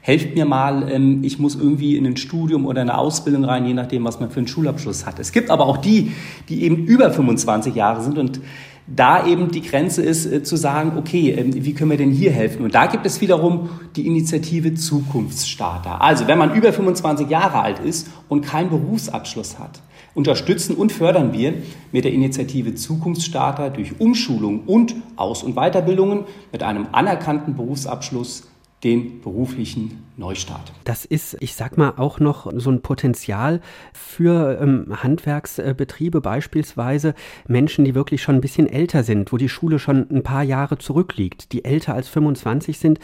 helft 0.00 0.34
mir 0.34 0.44
mal, 0.44 0.90
ähm, 0.90 1.22
ich 1.22 1.38
muss 1.38 1.54
irgendwie 1.54 1.96
in 1.96 2.06
ein 2.06 2.16
Studium 2.16 2.66
oder 2.66 2.80
eine 2.80 2.96
Ausbildung 2.96 3.44
rein, 3.44 3.66
je 3.66 3.74
nachdem, 3.74 4.04
was 4.04 4.20
man 4.20 4.30
für 4.30 4.38
einen 4.38 4.48
Schulabschluss 4.48 5.06
hat. 5.06 5.18
Es 5.18 5.32
gibt 5.32 5.50
aber 5.50 5.66
auch 5.66 5.78
die, 5.78 6.12
die 6.48 6.62
eben 6.62 6.86
über 6.86 7.10
25 7.10 7.74
Jahre 7.74 8.02
sind 8.02 8.18
und 8.18 8.40
da 8.86 9.26
eben 9.26 9.50
die 9.50 9.60
Grenze 9.60 10.02
ist, 10.02 10.26
äh, 10.26 10.42
zu 10.42 10.56
sagen, 10.56 10.92
okay, 10.96 11.30
äh, 11.32 11.44
wie 11.64 11.74
können 11.74 11.90
wir 11.90 11.98
denn 11.98 12.10
hier 12.10 12.32
helfen? 12.32 12.64
Und 12.64 12.74
da 12.74 12.86
gibt 12.86 13.04
es 13.06 13.20
wiederum 13.20 13.68
die 13.96 14.06
Initiative 14.06 14.74
Zukunftsstarter. 14.74 16.00
Also 16.00 16.26
wenn 16.26 16.38
man 16.38 16.54
über 16.54 16.72
25 16.72 17.28
Jahre 17.28 17.60
alt 17.60 17.80
ist 17.80 18.08
und 18.28 18.42
keinen 18.42 18.70
Berufsabschluss 18.70 19.58
hat, 19.58 19.80
unterstützen 20.14 20.74
und 20.74 20.90
fördern 20.90 21.32
wir 21.32 21.54
mit 21.92 22.04
der 22.04 22.12
Initiative 22.12 22.74
Zukunftsstarter 22.74 23.70
durch 23.70 24.00
Umschulung 24.00 24.64
und 24.66 24.96
Aus- 25.16 25.42
und 25.42 25.54
Weiterbildungen 25.54 26.24
mit 26.50 26.62
einem 26.62 26.86
anerkannten 26.92 27.54
Berufsabschluss 27.54 28.48
den 28.84 29.20
beruflichen 29.20 30.04
Neustart. 30.16 30.72
Das 30.84 31.04
ist, 31.04 31.36
ich 31.40 31.54
sag 31.54 31.76
mal, 31.76 31.94
auch 31.96 32.20
noch 32.20 32.50
so 32.56 32.70
ein 32.70 32.80
Potenzial 32.80 33.60
für 33.92 34.58
ähm, 34.60 35.02
Handwerksbetriebe, 35.02 36.20
beispielsweise 36.20 37.14
Menschen, 37.48 37.84
die 37.84 37.94
wirklich 37.94 38.22
schon 38.22 38.36
ein 38.36 38.40
bisschen 38.40 38.68
älter 38.68 39.02
sind, 39.02 39.32
wo 39.32 39.36
die 39.36 39.48
Schule 39.48 39.78
schon 39.78 40.08
ein 40.10 40.22
paar 40.22 40.42
Jahre 40.42 40.78
zurückliegt, 40.78 41.52
die 41.52 41.64
älter 41.64 41.94
als 41.94 42.08
25 42.08 42.78
sind, 42.78 43.00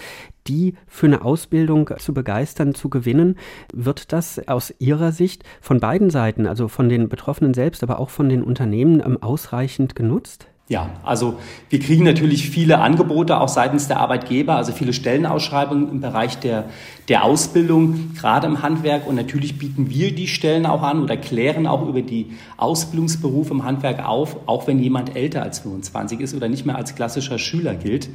die 0.47 0.75
für 0.87 1.07
eine 1.07 1.25
Ausbildung 1.25 1.91
zu 1.99 2.15
begeistern, 2.15 2.75
zu 2.75 2.89
gewinnen. 2.89 3.37
Wird 3.73 4.13
das 4.13 4.47
aus 4.47 4.75
Ihrer 4.79 5.11
Sicht 5.11 5.43
von 5.61 5.81
beiden 5.81 6.11
Seiten, 6.11 6.47
also 6.47 6.69
von 6.69 6.89
den 6.89 7.09
Betroffenen 7.09 7.55
selbst, 7.55 7.83
aber 7.83 7.99
auch 7.99 8.11
von 8.11 8.29
den 8.29 8.43
Unternehmen, 8.43 9.01
ähm, 9.05 9.23
ausreichend 9.23 9.97
genutzt? 9.97 10.47
Ja, 10.67 10.89
also 11.03 11.39
wir 11.69 11.79
kriegen 11.79 12.05
natürlich 12.05 12.49
viele 12.49 12.79
Angebote 12.79 13.39
auch 13.39 13.49
seitens 13.49 13.87
der 13.87 14.01
Arbeitgeber, 14.01 14.57
also 14.57 14.73
viele 14.73 14.95
Stellenausschreibungen 14.95 15.91
im 15.91 16.01
Bereich 16.01 16.39
der, 16.39 16.71
der 17.09 17.25
Ausbildung, 17.25 18.15
gerade 18.15 18.47
im 18.47 18.63
Handwerk. 18.63 19.07
Und 19.07 19.17
natürlich 19.17 19.59
bieten 19.59 19.91
wir 19.91 20.15
die 20.15 20.27
Stellen 20.27 20.65
auch 20.65 20.83
an 20.83 21.03
oder 21.03 21.19
klären 21.19 21.67
auch 21.67 21.87
über 21.87 22.01
die 22.01 22.33
Ausbildungsberufe 22.57 23.53
im 23.53 23.65
Handwerk 23.65 24.07
auf, 24.09 24.39
auch 24.47 24.67
wenn 24.67 24.79
jemand 24.79 25.15
älter 25.15 25.43
als 25.43 25.59
25 25.59 26.21
ist 26.21 26.35
oder 26.35 26.49
nicht 26.49 26.65
mehr 26.65 26.77
als 26.77 26.95
klassischer 26.95 27.39
Schüler 27.39 27.75
gilt 27.75 28.09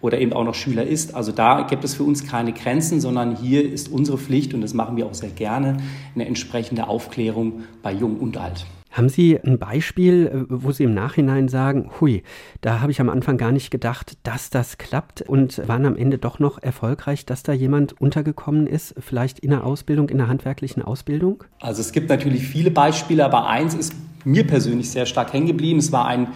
oder 0.00 0.18
eben 0.18 0.32
auch 0.32 0.42
noch 0.42 0.56
Schüler 0.56 0.84
ist. 0.84 1.14
Also 1.14 1.30
da 1.30 1.62
gibt 1.62 1.84
es 1.84 1.94
für 1.94 2.02
uns 2.02 2.26
keine 2.26 2.52
Grenzen, 2.52 3.00
sondern 3.00 3.36
hier 3.36 3.64
ist 3.64 3.88
unsere 3.88 4.18
Pflicht, 4.18 4.54
und 4.54 4.60
das 4.60 4.74
machen 4.74 4.96
wir 4.96 5.06
auch 5.06 5.14
sehr 5.14 5.30
gerne, 5.30 5.76
eine 6.16 6.26
entsprechende 6.26 6.88
Aufklärung 6.88 7.62
bei 7.80 7.92
Jung 7.92 8.16
und 8.16 8.38
Alt. 8.38 8.66
Haben 8.92 9.08
Sie 9.08 9.40
ein 9.40 9.58
Beispiel, 9.58 10.26
äh, 10.26 10.44
wo 10.48 10.70
Sie 10.70 10.84
im 10.84 10.94
Nachhinein 10.94 11.48
sagen, 11.48 11.90
hui, 12.00 12.22
da 12.60 12.80
habe 12.80 12.92
ich 12.92 13.00
am 13.00 13.08
Anfang 13.08 13.38
gar 13.38 13.50
nicht 13.50 13.70
gedacht, 13.70 14.18
dass 14.22 14.50
das 14.50 14.78
klappt 14.78 15.22
und 15.22 15.66
waren 15.66 15.86
am 15.86 15.96
Ende 15.96 16.18
doch 16.18 16.38
noch 16.38 16.62
erfolgreich, 16.62 17.24
dass 17.24 17.42
da 17.42 17.52
jemand 17.52 18.00
untergekommen 18.00 18.66
ist, 18.66 18.94
vielleicht 18.98 19.38
in 19.38 19.50
der 19.50 19.64
Ausbildung, 19.64 20.10
in 20.10 20.18
der 20.18 20.28
handwerklichen 20.28 20.82
Ausbildung? 20.82 21.44
Also 21.60 21.80
es 21.80 21.92
gibt 21.92 22.10
natürlich 22.10 22.46
viele 22.46 22.70
Beispiele, 22.70 23.24
aber 23.24 23.48
eins 23.48 23.74
ist 23.74 23.94
mir 24.24 24.46
persönlich 24.46 24.90
sehr 24.90 25.06
stark 25.06 25.32
hängen 25.32 25.46
geblieben. 25.46 25.78
Es 25.78 25.90
war 25.90 26.06
ein 26.06 26.28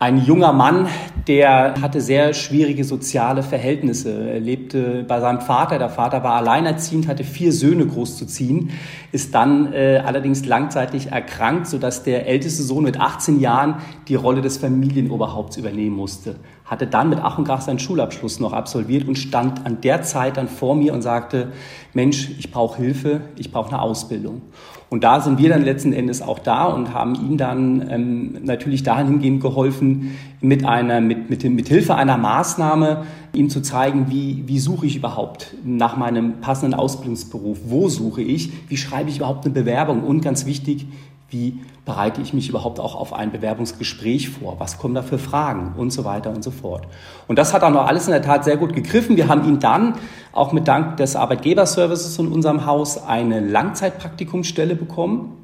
ein 0.00 0.24
junger 0.24 0.52
Mann, 0.52 0.86
der 1.26 1.74
hatte 1.82 2.00
sehr 2.00 2.32
schwierige 2.32 2.84
soziale 2.84 3.42
Verhältnisse. 3.42 4.30
Er 4.30 4.38
lebte 4.38 5.02
bei 5.02 5.18
seinem 5.18 5.40
Vater. 5.40 5.80
Der 5.80 5.90
Vater 5.90 6.22
war 6.22 6.34
alleinerziehend, 6.34 7.08
hatte 7.08 7.24
vier 7.24 7.52
Söhne 7.52 7.84
großzuziehen, 7.84 8.70
ist 9.10 9.34
dann 9.34 9.72
äh, 9.72 10.00
allerdings 10.06 10.46
langzeitig 10.46 11.08
erkrankt, 11.10 11.66
sodass 11.66 12.04
der 12.04 12.28
älteste 12.28 12.62
Sohn 12.62 12.84
mit 12.84 13.00
18 13.00 13.40
Jahren 13.40 13.78
die 14.06 14.14
Rolle 14.14 14.40
des 14.40 14.58
Familienoberhaupts 14.58 15.56
übernehmen 15.56 15.96
musste. 15.96 16.36
Hatte 16.64 16.86
dann 16.86 17.08
mit 17.08 17.18
Ach 17.20 17.36
und 17.36 17.44
Krach 17.44 17.62
seinen 17.62 17.80
Schulabschluss 17.80 18.38
noch 18.38 18.52
absolviert 18.52 19.08
und 19.08 19.16
stand 19.18 19.66
an 19.66 19.80
der 19.80 20.02
Zeit 20.02 20.36
dann 20.36 20.46
vor 20.46 20.76
mir 20.76 20.94
und 20.94 21.02
sagte, 21.02 21.50
Mensch, 21.92 22.30
ich 22.38 22.52
brauche 22.52 22.80
Hilfe, 22.80 23.22
ich 23.36 23.50
brauche 23.50 23.70
eine 23.70 23.82
Ausbildung. 23.82 24.42
Und 24.90 25.04
da 25.04 25.20
sind 25.20 25.38
wir 25.38 25.50
dann 25.50 25.62
letzten 25.62 25.92
Endes 25.92 26.22
auch 26.22 26.38
da 26.38 26.64
und 26.64 26.94
haben 26.94 27.14
ihm 27.14 27.36
dann 27.36 27.86
ähm, 27.90 28.38
natürlich 28.42 28.82
dahingehend 28.82 29.42
geholfen, 29.42 30.16
mit 30.40 30.64
einer, 30.64 31.00
mit, 31.00 31.28
mit, 31.28 31.44
mit 31.44 31.68
Hilfe 31.68 31.96
einer 31.96 32.16
Maßnahme 32.16 33.04
ihm 33.34 33.50
zu 33.50 33.60
zeigen, 33.60 34.06
wie, 34.08 34.44
wie 34.46 34.58
suche 34.58 34.86
ich 34.86 34.96
überhaupt 34.96 35.54
nach 35.64 35.96
meinem 35.96 36.40
passenden 36.40 36.78
Ausbildungsberuf, 36.78 37.58
wo 37.66 37.88
suche 37.88 38.22
ich, 38.22 38.50
wie 38.68 38.76
schreibe 38.76 39.10
ich 39.10 39.18
überhaupt 39.18 39.44
eine 39.44 39.52
Bewerbung? 39.52 40.02
Und 40.04 40.22
ganz 40.22 40.46
wichtig, 40.46 40.86
wie 41.30 41.60
bereite 41.84 42.22
ich 42.22 42.32
mich 42.32 42.48
überhaupt 42.48 42.80
auch 42.80 42.94
auf 42.94 43.12
ein 43.12 43.30
Bewerbungsgespräch 43.30 44.30
vor, 44.30 44.58
was 44.58 44.78
kommen 44.78 44.94
da 44.94 45.02
für 45.02 45.18
Fragen 45.18 45.74
und 45.76 45.90
so 45.90 46.04
weiter 46.04 46.30
und 46.30 46.42
so 46.42 46.50
fort. 46.50 46.86
Und 47.26 47.38
das 47.38 47.52
hat 47.52 47.62
auch 47.62 47.70
noch 47.70 47.86
alles 47.86 48.06
in 48.06 48.12
der 48.12 48.22
Tat 48.22 48.44
sehr 48.44 48.56
gut 48.56 48.72
gegriffen. 48.72 49.16
Wir 49.16 49.28
haben 49.28 49.46
ihn 49.46 49.58
dann 49.58 49.94
auch 50.32 50.52
mit 50.52 50.66
Dank 50.66 50.96
des 50.96 51.16
Arbeitgeberservices 51.16 52.18
in 52.18 52.28
unserem 52.28 52.64
Haus 52.64 53.02
eine 53.02 53.40
Langzeitpraktikumsstelle 53.40 54.74
bekommen, 54.74 55.36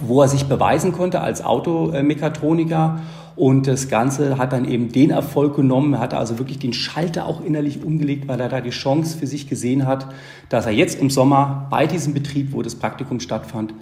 wo 0.00 0.22
er 0.22 0.28
sich 0.28 0.46
beweisen 0.46 0.90
konnte 0.90 1.20
als 1.20 1.44
Automechatroniker. 1.44 3.00
Und 3.36 3.66
das 3.68 3.88
Ganze 3.88 4.38
hat 4.38 4.52
dann 4.52 4.64
eben 4.64 4.90
den 4.90 5.10
Erfolg 5.10 5.54
genommen. 5.54 5.94
Er 5.94 6.00
hatte 6.00 6.16
also 6.16 6.38
wirklich 6.38 6.58
den 6.58 6.72
Schalter 6.72 7.26
auch 7.26 7.42
innerlich 7.42 7.82
umgelegt, 7.82 8.26
weil 8.26 8.40
er 8.40 8.48
da 8.48 8.60
die 8.60 8.70
Chance 8.70 9.16
für 9.16 9.28
sich 9.28 9.48
gesehen 9.48 9.86
hat, 9.86 10.08
dass 10.48 10.66
er 10.66 10.72
jetzt 10.72 11.00
im 11.00 11.10
Sommer 11.10 11.68
bei 11.70 11.86
diesem 11.86 12.12
Betrieb, 12.12 12.52
wo 12.52 12.62
das 12.62 12.74
Praktikum 12.74 13.20
stattfand, 13.20 13.72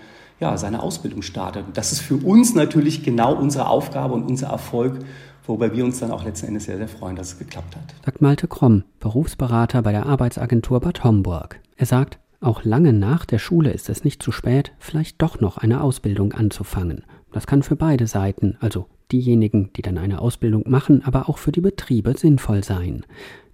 ja, 0.40 0.56
seine 0.56 0.82
Ausbildung 0.82 1.22
startet. 1.22 1.66
Das 1.74 1.92
ist 1.92 2.00
für 2.00 2.16
uns 2.16 2.54
natürlich 2.54 3.02
genau 3.02 3.34
unsere 3.34 3.68
Aufgabe 3.68 4.14
und 4.14 4.24
unser 4.24 4.48
Erfolg, 4.48 4.98
wobei 5.46 5.72
wir 5.74 5.84
uns 5.84 6.00
dann 6.00 6.10
auch 6.10 6.24
letzten 6.24 6.48
Endes 6.48 6.64
sehr, 6.64 6.78
sehr 6.78 6.88
freuen, 6.88 7.16
dass 7.16 7.34
es 7.34 7.38
geklappt 7.38 7.76
hat. 7.76 7.94
Sagt 8.04 8.20
Malte 8.20 8.48
Kromm, 8.48 8.84
Berufsberater 8.98 9.82
bei 9.82 9.92
der 9.92 10.06
Arbeitsagentur 10.06 10.80
Bad 10.80 11.04
Homburg. 11.04 11.60
Er 11.76 11.86
sagt, 11.86 12.18
auch 12.40 12.64
lange 12.64 12.94
nach 12.94 13.26
der 13.26 13.38
Schule 13.38 13.70
ist 13.70 13.90
es 13.90 14.02
nicht 14.02 14.22
zu 14.22 14.32
spät, 14.32 14.72
vielleicht 14.78 15.20
doch 15.20 15.40
noch 15.40 15.58
eine 15.58 15.82
Ausbildung 15.82 16.32
anzufangen. 16.32 17.04
Das 17.32 17.46
kann 17.46 17.62
für 17.62 17.76
beide 17.76 18.06
Seiten, 18.06 18.56
also 18.60 18.86
diejenigen, 19.12 19.70
die 19.76 19.82
dann 19.82 19.98
eine 19.98 20.20
Ausbildung 20.20 20.64
machen, 20.66 21.02
aber 21.04 21.28
auch 21.28 21.36
für 21.36 21.52
die 21.52 21.60
Betriebe 21.60 22.16
sinnvoll 22.16 22.64
sein. 22.64 23.04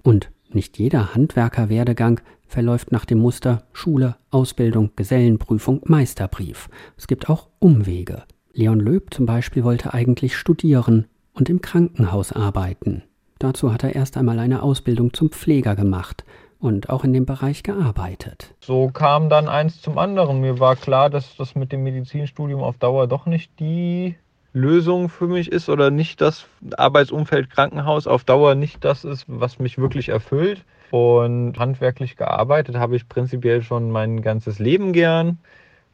Und 0.02 0.30
nicht 0.54 0.78
jeder 0.78 1.14
Handwerkerwerdegang 1.14 2.20
verläuft 2.46 2.92
nach 2.92 3.04
dem 3.04 3.18
Muster 3.18 3.64
Schule, 3.72 4.16
Ausbildung, 4.30 4.90
Gesellenprüfung, 4.96 5.82
Meisterbrief. 5.84 6.68
Es 6.96 7.06
gibt 7.06 7.28
auch 7.28 7.48
Umwege. 7.58 8.22
Leon 8.52 8.80
Löb 8.80 9.12
zum 9.12 9.26
Beispiel 9.26 9.64
wollte 9.64 9.92
eigentlich 9.92 10.36
studieren 10.36 11.06
und 11.34 11.50
im 11.50 11.60
Krankenhaus 11.60 12.32
arbeiten. 12.32 13.02
Dazu 13.38 13.72
hat 13.72 13.84
er 13.84 13.94
erst 13.94 14.16
einmal 14.16 14.38
eine 14.38 14.62
Ausbildung 14.62 15.12
zum 15.12 15.30
Pfleger 15.30 15.76
gemacht 15.76 16.24
und 16.58 16.88
auch 16.88 17.04
in 17.04 17.12
dem 17.12 17.26
Bereich 17.26 17.62
gearbeitet. 17.62 18.54
So 18.60 18.88
kam 18.88 19.28
dann 19.28 19.48
eins 19.48 19.82
zum 19.82 19.98
anderen. 19.98 20.40
Mir 20.40 20.58
war 20.58 20.76
klar, 20.76 21.10
dass 21.10 21.36
das 21.36 21.54
mit 21.54 21.70
dem 21.72 21.82
Medizinstudium 21.82 22.62
auf 22.62 22.78
Dauer 22.78 23.06
doch 23.06 23.26
nicht 23.26 23.60
die 23.60 24.16
Lösung 24.56 25.10
für 25.10 25.26
mich 25.26 25.52
ist 25.52 25.68
oder 25.68 25.90
nicht 25.90 26.22
das 26.22 26.46
Arbeitsumfeld 26.78 27.50
Krankenhaus 27.50 28.06
auf 28.06 28.24
Dauer 28.24 28.54
nicht 28.54 28.84
das 28.84 29.04
ist, 29.04 29.26
was 29.28 29.58
mich 29.58 29.76
wirklich 29.76 30.08
erfüllt. 30.08 30.64
Und 30.90 31.58
handwerklich 31.58 32.16
gearbeitet 32.16 32.76
habe 32.76 32.96
ich 32.96 33.06
prinzipiell 33.06 33.62
schon 33.62 33.90
mein 33.90 34.22
ganzes 34.22 34.58
Leben 34.58 34.94
gern. 34.94 35.38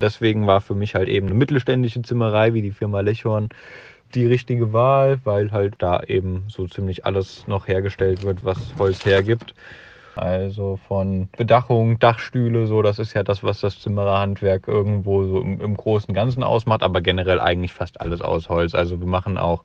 Deswegen 0.00 0.46
war 0.46 0.60
für 0.60 0.76
mich 0.76 0.94
halt 0.94 1.08
eben 1.08 1.26
eine 1.26 1.34
mittelständische 1.34 2.02
Zimmerei 2.02 2.54
wie 2.54 2.62
die 2.62 2.70
Firma 2.70 3.00
Lechhorn 3.00 3.48
die 4.14 4.26
richtige 4.26 4.72
Wahl, 4.72 5.20
weil 5.24 5.50
halt 5.50 5.74
da 5.78 6.00
eben 6.02 6.44
so 6.48 6.68
ziemlich 6.68 7.04
alles 7.04 7.48
noch 7.48 7.66
hergestellt 7.66 8.22
wird, 8.22 8.44
was 8.44 8.74
Holz 8.78 9.04
hergibt. 9.04 9.54
Also 10.14 10.78
von 10.88 11.28
Bedachung, 11.36 11.98
Dachstühle, 11.98 12.66
so, 12.66 12.82
das 12.82 12.98
ist 12.98 13.14
ja 13.14 13.22
das, 13.22 13.42
was 13.42 13.60
das 13.60 13.80
Zimmererhandwerk 13.80 14.68
irgendwo 14.68 15.24
so 15.24 15.40
im, 15.40 15.60
im 15.60 15.76
Großen 15.76 16.08
und 16.08 16.14
Ganzen 16.14 16.42
ausmacht, 16.42 16.82
aber 16.82 17.00
generell 17.00 17.40
eigentlich 17.40 17.72
fast 17.72 18.00
alles 18.00 18.20
aus 18.20 18.48
Holz. 18.48 18.74
Also 18.74 19.00
wir 19.00 19.06
machen 19.06 19.38
auch 19.38 19.64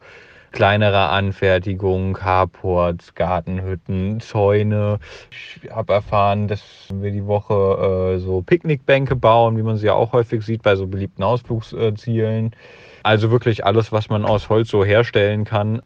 kleinere 0.52 1.10
Anfertigungen, 1.10 2.14
Carports, 2.14 3.14
Gartenhütten, 3.16 4.20
Zäune. 4.22 5.00
Ich 5.32 5.70
habe 5.72 5.94
erfahren, 5.94 6.48
dass 6.48 6.64
wir 6.92 7.12
die 7.12 7.26
Woche 7.26 8.16
äh, 8.16 8.20
so 8.20 8.42
Picknickbänke 8.42 9.16
bauen, 9.16 9.58
wie 9.58 9.64
man 9.64 9.78
sie 9.78 9.88
ja 9.88 9.94
auch 9.94 10.14
häufig 10.14 10.44
sieht 10.44 10.64
bei 10.64 10.76
so 10.76 10.88
beliebten 10.88 11.24
Ausflugszielen. 11.24 12.56
Also 13.04 13.32
wirklich 13.32 13.66
alles, 13.66 13.92
was 13.92 14.10
man 14.10 14.26
aus 14.26 14.50
Holz 14.50 14.70
so 14.70 14.84
herstellen 14.84 15.46
kann. 15.46 15.82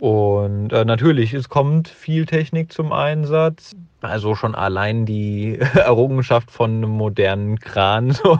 Und 0.00 0.72
äh, 0.72 0.84
natürlich, 0.84 1.32
es 1.32 1.48
kommt 1.48 1.88
viel 1.88 2.26
Technik 2.26 2.72
zum 2.72 2.92
Einsatz. 2.92 3.74
Also 4.06 4.34
schon 4.34 4.54
allein 4.54 5.06
die 5.06 5.58
Errungenschaft 5.74 6.50
von 6.50 6.76
einem 6.76 6.90
modernen 6.90 7.58
Kran, 7.58 8.12
so, 8.12 8.38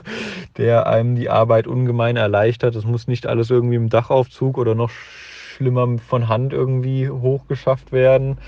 der 0.57 0.87
einem 0.87 1.17
die 1.17 1.29
Arbeit 1.29 1.67
ungemein 1.67 2.17
erleichtert. 2.17 2.75
Es 2.77 2.85
muss 2.85 3.07
nicht 3.07 3.27
alles 3.27 3.51
irgendwie 3.51 3.77
im 3.77 3.89
Dachaufzug 3.89 4.59
oder 4.59 4.75
noch 4.75 4.91
schlimmer 4.91 5.99
von 5.99 6.29
Hand 6.29 6.53
irgendwie 6.53 7.09
hochgeschafft 7.09 7.93
werden. 7.93 8.39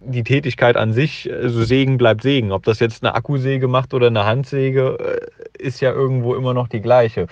Die 0.00 0.24
Tätigkeit 0.24 0.76
an 0.76 0.92
sich, 0.92 1.30
also 1.32 1.62
Sägen 1.62 1.96
bleibt 1.96 2.22
Sägen. 2.22 2.52
Ob 2.52 2.64
das 2.64 2.80
jetzt 2.80 3.04
eine 3.04 3.14
Akkusäge 3.14 3.68
macht 3.68 3.94
oder 3.94 4.08
eine 4.08 4.24
Handsäge, 4.24 4.98
äh, 4.98 5.62
ist 5.62 5.80
ja 5.80 5.92
irgendwo 5.92 6.34
immer 6.34 6.54
noch 6.54 6.68
die 6.68 6.80
gleiche. 6.80 7.26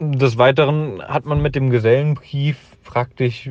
Des 0.00 0.38
Weiteren 0.38 1.02
hat 1.02 1.26
man 1.26 1.42
mit 1.42 1.54
dem 1.54 1.70
Gesellenbrief 1.70 2.56
praktisch 2.84 3.50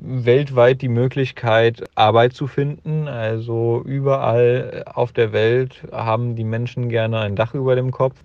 weltweit 0.00 0.82
die 0.82 0.88
Möglichkeit, 0.88 1.84
Arbeit 1.94 2.34
zu 2.34 2.46
finden. 2.46 3.08
Also 3.08 3.82
überall 3.84 4.84
auf 4.86 5.12
der 5.12 5.32
Welt 5.32 5.82
haben 5.92 6.36
die 6.36 6.44
Menschen 6.44 6.88
gerne 6.88 7.20
ein 7.20 7.36
Dach 7.36 7.54
über 7.54 7.74
dem 7.74 7.90
Kopf. 7.90 8.22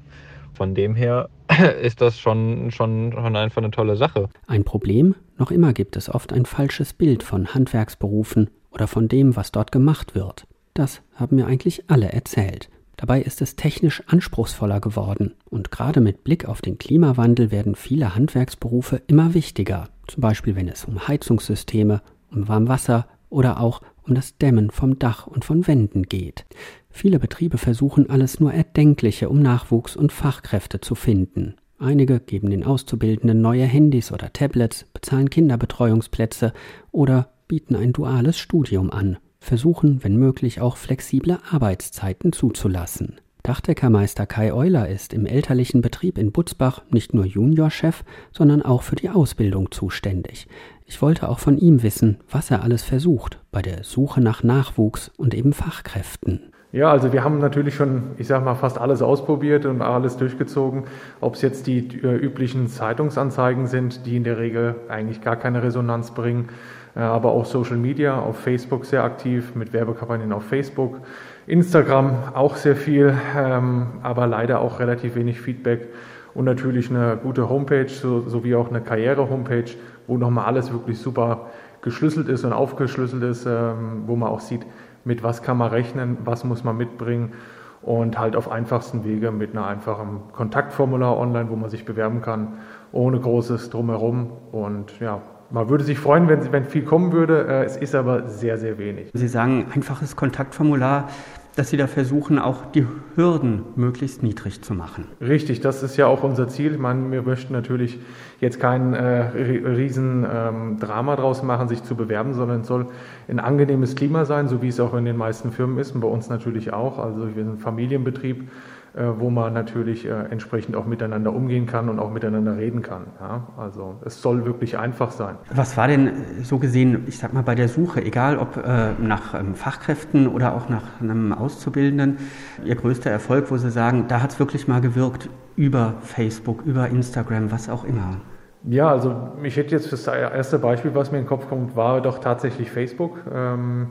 Von 0.53 0.75
dem 0.75 0.95
her 0.95 1.29
ist 1.81 2.01
das 2.01 2.19
schon, 2.19 2.71
schon, 2.71 3.13
schon 3.13 3.35
einfach 3.35 3.61
eine 3.61 3.71
tolle 3.71 3.97
Sache. 3.97 4.29
Ein 4.47 4.63
Problem 4.63 5.15
Noch 5.37 5.51
immer 5.51 5.73
gibt 5.73 5.95
es 5.95 6.13
oft 6.13 6.33
ein 6.33 6.45
falsches 6.45 6.93
Bild 6.93 7.23
von 7.23 7.53
Handwerksberufen 7.53 8.49
oder 8.69 8.87
von 8.87 9.07
dem, 9.07 9.35
was 9.35 9.51
dort 9.51 9.71
gemacht 9.71 10.15
wird. 10.15 10.45
Das 10.73 11.01
haben 11.15 11.35
mir 11.35 11.47
eigentlich 11.47 11.89
alle 11.89 12.11
erzählt. 12.11 12.69
Dabei 12.95 13.21
ist 13.21 13.41
es 13.41 13.55
technisch 13.55 14.03
anspruchsvoller 14.05 14.79
geworden 14.79 15.33
und 15.49 15.71
gerade 15.71 16.01
mit 16.01 16.23
Blick 16.23 16.45
auf 16.45 16.61
den 16.61 16.77
Klimawandel 16.77 17.49
werden 17.49 17.73
viele 17.73 18.13
Handwerksberufe 18.13 19.01
immer 19.07 19.33
wichtiger, 19.33 19.89
zum 20.12 20.21
Beispiel 20.21 20.56
wenn 20.56 20.67
es 20.67 20.86
um 20.86 21.08
Heizungssysteme, 21.08 22.02
um 22.32 22.47
Warmwasser 22.47 23.08
oder 23.30 23.60
auch 23.60 23.82
um 24.04 24.15
das 24.15 24.38
Dämmen 24.38 24.71
vom 24.71 25.00
Dach 25.00 25.28
und 25.28 25.45
von 25.45 25.67
Wänden 25.67 26.04
geht. 26.04 26.45
Viele 26.89 27.19
Betriebe 27.19 27.58
versuchen 27.58 28.10
alles 28.10 28.39
nur 28.39 28.54
Erdenkliche, 28.54 29.30
um 29.30 29.41
Nachwuchs 29.41 29.95
und 29.95 30.12
Fachkräfte 30.12 30.82
zu 30.82 30.95
finden. 30.95 31.56
Einige 31.80 32.19
geben 32.19 32.50
den 32.50 32.63
Auszubildenden 32.65 33.41
neue 33.41 33.65
Handys 33.65 34.12
oder 34.12 34.34
Tablets, 34.34 34.86
bezahlen 34.93 35.30
Kinderbetreuungsplätze 35.30 36.54
oder 36.91 37.32
bieten 37.47 37.76
ein 37.76 37.93
duales 37.93 38.38
Studium 38.38 38.91
an 38.91 39.17
versuchen, 39.41 40.04
wenn 40.04 40.15
möglich, 40.17 40.62
auch 40.62 40.78
flexible 40.78 41.39
Arbeitszeiten 41.50 42.32
zuzulassen. 42.32 43.19
Dachdeckermeister 43.43 44.25
Kai 44.27 44.54
Euler 44.54 44.88
ist 44.88 45.13
im 45.13 45.25
elterlichen 45.25 45.82
Betrieb 45.82 46.17
in 46.17 46.32
Butzbach 46.32 46.84
nicht 46.91 47.13
nur 47.13 47.25
Juniorchef, 47.25 48.04
sondern 48.32 48.62
auch 48.62 48.84
für 48.84 48.95
die 48.95 49.10
Ausbildung 49.10 49.71
zuständig. 49.71 50.47
Ich 50.86 51.01
wollte 51.01 51.27
auch 51.27 51.39
von 51.39 51.58
ihm 51.58 51.84
wissen, 51.84 52.17
was 52.30 52.51
er 52.51 52.63
alles 52.63 52.84
versucht 52.84 53.39
bei 53.51 53.62
der 53.62 53.84
Suche 53.84 54.21
nach 54.21 54.43
Nachwuchs 54.43 55.12
und 55.17 55.34
eben 55.34 55.54
Fachkräften. 55.54 56.51
Ja, 56.73 56.89
also 56.89 57.12
wir 57.12 57.23
haben 57.23 57.39
natürlich 57.39 57.75
schon, 57.75 58.12
ich 58.17 58.27
sage 58.27 58.45
mal, 58.45 58.56
fast 58.56 58.77
alles 58.77 59.01
ausprobiert 59.01 59.65
und 59.65 59.82
alles 59.82 60.15
durchgezogen. 60.15 60.86
Ob 61.19 61.36
es 61.36 61.41
jetzt 61.41 61.67
die 61.67 61.80
äh, 61.80 62.15
üblichen 62.15 62.67
Zeitungsanzeigen 62.67 63.67
sind, 63.67 64.06
die 64.06 64.15
in 64.15 64.23
der 64.23 64.38
Regel 64.38 64.75
eigentlich 64.88 65.21
gar 65.21 65.36
keine 65.36 65.63
Resonanz 65.63 66.12
bringen, 66.12 66.47
äh, 66.95 66.99
aber 66.99 67.32
auch 67.32 67.45
Social 67.45 67.75
Media, 67.75 68.19
auf 68.19 68.39
Facebook 68.39 68.86
sehr 68.86 69.04
aktiv, 69.04 69.54
mit 69.56 69.73
Werbekampagnen 69.73 70.32
auf 70.32 70.43
Facebook, 70.43 71.01
Instagram 71.47 72.34
auch 72.34 72.56
sehr 72.56 72.75
viel, 72.75 73.13
ähm, 73.38 73.88
aber 74.04 74.27
leider 74.27 74.60
auch 74.60 74.80
relativ 74.80 75.15
wenig 75.15 75.41
Feedback. 75.41 75.89
Und 76.34 76.45
natürlich 76.45 76.89
eine 76.89 77.17
gute 77.21 77.49
Homepage 77.49 77.89
sowie 77.89 78.56
auch 78.56 78.69
eine 78.69 78.82
Karriere-Homepage, 78.82 79.71
wo 80.08 80.17
nochmal 80.17 80.45
alles 80.45 80.71
wirklich 80.71 80.99
super 80.99 81.47
geschlüsselt 81.82 82.30
ist 82.30 82.45
und 82.45 82.54
aufgeschlüsselt 82.54 83.23
ist, 83.23 83.45
ähm, 83.45 84.04
wo 84.06 84.15
man 84.15 84.30
auch 84.30 84.39
sieht, 84.39 84.65
mit 85.04 85.23
was 85.23 85.41
kann 85.41 85.58
man 85.58 85.71
rechnen, 85.71 86.17
was 86.23 86.43
muss 86.43 86.63
man 86.63 86.77
mitbringen 86.77 87.34
und 87.82 88.19
halt 88.19 88.36
auf 88.36 88.51
einfachsten 88.51 89.04
Wege 89.04 89.32
mit 89.32 89.51
einer 89.51 89.65
einfachen 89.65 90.21
Kontaktformular 90.34 91.17
online, 91.17 91.49
wo 91.49 91.56
man 91.56 91.69
sich 91.69 91.86
bewerben 91.86 92.21
kann, 92.21 92.60
ohne 92.91 93.19
großes 93.19 93.71
Drumherum. 93.71 94.32
Und 94.51 94.99
ja, 94.99 95.21
man 95.51 95.69
würde 95.69 95.83
sich 95.83 95.99
freuen, 95.99 96.27
wenn, 96.27 96.51
wenn 96.51 96.65
viel 96.65 96.83
kommen 96.83 97.11
würde. 97.11 97.47
Äh, 97.47 97.65
es 97.65 97.77
ist 97.77 97.95
aber 97.95 98.27
sehr, 98.27 98.57
sehr 98.57 98.77
wenig. 98.77 99.09
Sie 99.13 99.27
sagen 99.27 99.67
einfaches 99.73 100.15
Kontaktformular, 100.15 101.09
dass 101.55 101.69
Sie 101.69 101.77
da 101.77 101.87
versuchen, 101.87 102.39
auch 102.39 102.65
die 102.71 102.87
Hürden 103.15 103.63
möglichst 103.75 104.23
niedrig 104.23 104.63
zu 104.63 104.73
machen. 104.73 105.07
Richtig, 105.19 105.59
das 105.59 105.83
ist 105.83 105.97
ja 105.97 106.07
auch 106.07 106.23
unser 106.23 106.47
Ziel. 106.47 106.73
Ich 106.73 106.79
meine, 106.79 107.11
wir 107.11 107.23
möchten 107.23 107.51
natürlich 107.51 107.99
jetzt 108.39 108.59
kein 108.59 108.93
äh, 108.93 109.23
riesen 109.33 110.25
ähm, 110.31 110.79
Drama 110.79 111.17
draus 111.17 111.43
machen, 111.43 111.67
sich 111.67 111.83
zu 111.83 111.95
bewerben, 111.95 112.33
sondern 112.33 112.61
es 112.61 112.67
soll 112.67 112.87
ein 113.27 113.39
angenehmes 113.39 113.95
Klima 113.95 114.23
sein, 114.23 114.47
so 114.47 114.61
wie 114.61 114.69
es 114.69 114.79
auch 114.79 114.93
in 114.93 115.03
den 115.03 115.17
meisten 115.17 115.51
Firmen 115.51 115.77
ist 115.77 115.93
und 115.93 115.99
bei 115.99 116.07
uns 116.07 116.29
natürlich 116.29 116.71
auch. 116.71 116.97
Also 116.97 117.35
wir 117.35 117.43
sind 117.43 117.55
ein 117.55 117.59
Familienbetrieb 117.59 118.49
wo 118.93 119.30
man 119.30 119.54
natürlich 119.54 120.06
äh, 120.06 120.10
entsprechend 120.10 120.75
auch 120.75 120.86
miteinander 120.86 121.34
umgehen 121.34 121.65
kann 121.65 121.88
und 121.88 121.99
auch 121.99 122.12
miteinander 122.12 122.58
reden 122.58 122.82
kann. 122.82 123.08
Ja? 123.19 123.47
Also 123.58 123.95
es 124.04 124.21
soll 124.21 124.45
wirklich 124.45 124.77
einfach 124.77 125.12
sein. 125.12 125.36
Was 125.54 125.77
war 125.77 125.88
denn 125.88 126.12
so 126.43 126.60
gesehen, 126.60 127.04
ich 127.08 127.17
sag 127.17 127.34
mal, 127.34 127.43
bei 127.43 127.56
der 127.56 127.69
Suche, 127.69 128.04
egal 128.04 128.38
ob 128.38 128.58
äh, 128.58 128.91
nach 128.99 129.34
ähm, 129.34 129.56
Fachkräften 129.56 130.27
oder 130.27 130.54
auch 130.54 130.67
nach 130.67 130.99
einem 130.99 131.32
Auszubildenden, 131.32 132.17
Ihr 132.65 132.75
größter 132.75 133.10
Erfolg, 133.10 133.49
wo 133.49 133.58
Sie 133.58 133.71
sagen, 133.71 134.06
da 134.08 134.21
hat 134.21 134.32
es 134.32 134.39
wirklich 134.39 134.67
mal 134.67 134.82
gewirkt 134.82 135.30
über 135.56 135.95
Facebook, 136.01 136.63
über 136.65 136.89
Instagram, 136.89 137.51
was 137.51 137.69
auch 137.69 137.86
immer? 137.86 138.17
Ja, 138.63 138.89
also 138.89 139.32
ich 139.41 139.58
hätte 139.58 139.71
jetzt 139.71 139.91
das 139.91 140.06
erste 140.06 140.60
Beispiel, 140.60 140.93
was 140.93 141.12
mir 141.12 141.17
in 141.17 141.23
den 141.23 141.30
Kopf 141.30 141.49
kommt, 141.49 141.75
war 141.75 142.01
doch 142.01 142.19
tatsächlich 142.19 142.69
Facebook. 142.69 143.17
Ähm, 143.34 143.88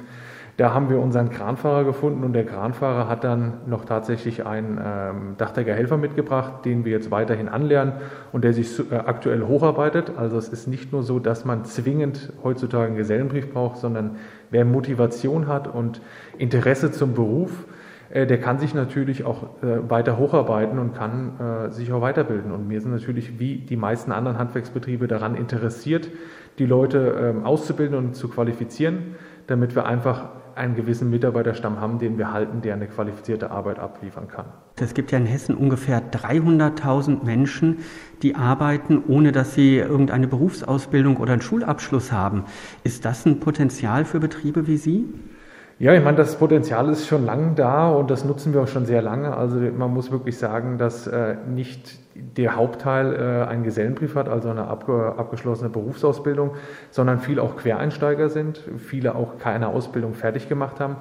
da 0.60 0.74
haben 0.74 0.90
wir 0.90 0.98
unseren 0.98 1.30
Kranfahrer 1.30 1.84
gefunden 1.84 2.22
und 2.22 2.34
der 2.34 2.44
Kranfahrer 2.44 3.08
hat 3.08 3.24
dann 3.24 3.54
noch 3.64 3.86
tatsächlich 3.86 4.44
einen 4.44 4.78
ähm, 4.84 5.34
Dachdeckerhelfer 5.38 5.96
mitgebracht, 5.96 6.66
den 6.66 6.84
wir 6.84 6.92
jetzt 6.92 7.10
weiterhin 7.10 7.48
anlernen 7.48 7.94
und 8.30 8.44
der 8.44 8.52
sich 8.52 8.78
äh, 8.92 8.94
aktuell 8.94 9.46
hocharbeitet. 9.46 10.12
Also 10.18 10.36
es 10.36 10.50
ist 10.50 10.68
nicht 10.68 10.92
nur 10.92 11.02
so, 11.02 11.18
dass 11.18 11.46
man 11.46 11.64
zwingend 11.64 12.34
heutzutage 12.44 12.88
einen 12.88 12.96
Gesellenbrief 12.96 13.54
braucht, 13.54 13.78
sondern 13.78 14.16
wer 14.50 14.66
Motivation 14.66 15.48
hat 15.48 15.66
und 15.66 16.02
Interesse 16.36 16.92
zum 16.92 17.14
Beruf, 17.14 17.64
äh, 18.10 18.26
der 18.26 18.38
kann 18.38 18.58
sich 18.58 18.74
natürlich 18.74 19.24
auch 19.24 19.62
äh, 19.62 19.88
weiter 19.88 20.18
hocharbeiten 20.18 20.78
und 20.78 20.94
kann 20.94 21.40
äh, 21.40 21.70
sich 21.70 21.90
auch 21.90 22.02
weiterbilden. 22.02 22.52
Und 22.52 22.68
wir 22.68 22.82
sind 22.82 22.92
natürlich 22.92 23.38
wie 23.38 23.56
die 23.56 23.76
meisten 23.76 24.12
anderen 24.12 24.36
Handwerksbetriebe 24.36 25.08
daran 25.08 25.36
interessiert, 25.36 26.10
die 26.58 26.66
Leute 26.66 27.16
ähm, 27.18 27.46
auszubilden 27.46 27.96
und 27.96 28.14
zu 28.14 28.28
qualifizieren, 28.28 29.14
damit 29.46 29.74
wir 29.74 29.86
einfach 29.86 30.39
einen 30.60 30.76
gewissen 30.76 31.10
Mitarbeiterstamm 31.10 31.80
haben, 31.80 31.98
den 31.98 32.18
wir 32.18 32.32
halten, 32.32 32.60
der 32.60 32.74
eine 32.74 32.86
qualifizierte 32.86 33.50
Arbeit 33.50 33.78
abliefern 33.78 34.28
kann. 34.28 34.44
Es 34.76 34.94
gibt 34.94 35.10
ja 35.10 35.18
in 35.18 35.26
Hessen 35.26 35.56
ungefähr 35.56 36.02
300.000 36.12 37.24
Menschen, 37.24 37.78
die 38.22 38.34
arbeiten, 38.36 39.02
ohne 39.08 39.32
dass 39.32 39.54
sie 39.54 39.78
irgendeine 39.78 40.28
Berufsausbildung 40.28 41.16
oder 41.16 41.32
einen 41.32 41.42
Schulabschluss 41.42 42.12
haben. 42.12 42.44
Ist 42.84 43.04
das 43.04 43.26
ein 43.26 43.40
Potenzial 43.40 44.04
für 44.04 44.20
Betriebe 44.20 44.66
wie 44.66 44.76
Sie? 44.76 45.06
Ja, 45.80 45.94
ich 45.94 46.04
meine, 46.04 46.18
das 46.18 46.36
Potenzial 46.36 46.90
ist 46.90 47.06
schon 47.06 47.24
lange 47.24 47.54
da 47.54 47.88
und 47.88 48.10
das 48.10 48.26
nutzen 48.26 48.52
wir 48.52 48.60
auch 48.60 48.68
schon 48.68 48.84
sehr 48.84 49.00
lange. 49.00 49.34
Also 49.34 49.56
man 49.56 49.90
muss 49.90 50.10
wirklich 50.12 50.36
sagen, 50.36 50.76
dass 50.76 51.06
äh, 51.06 51.36
nicht 51.48 51.98
der 52.14 52.54
Hauptteil 52.54 53.14
äh, 53.14 53.48
einen 53.48 53.62
Gesellenbrief 53.62 54.14
hat, 54.14 54.28
also 54.28 54.50
eine 54.50 54.66
abge 54.68 55.14
abgeschlossene 55.16 55.70
Berufsausbildung, 55.70 56.50
sondern 56.90 57.18
viele 57.18 57.42
auch 57.42 57.56
Quereinsteiger 57.56 58.28
sind, 58.28 58.60
viele 58.76 59.14
auch 59.14 59.38
keine 59.38 59.68
Ausbildung 59.68 60.12
fertig 60.12 60.50
gemacht 60.50 60.80
haben, 60.80 60.96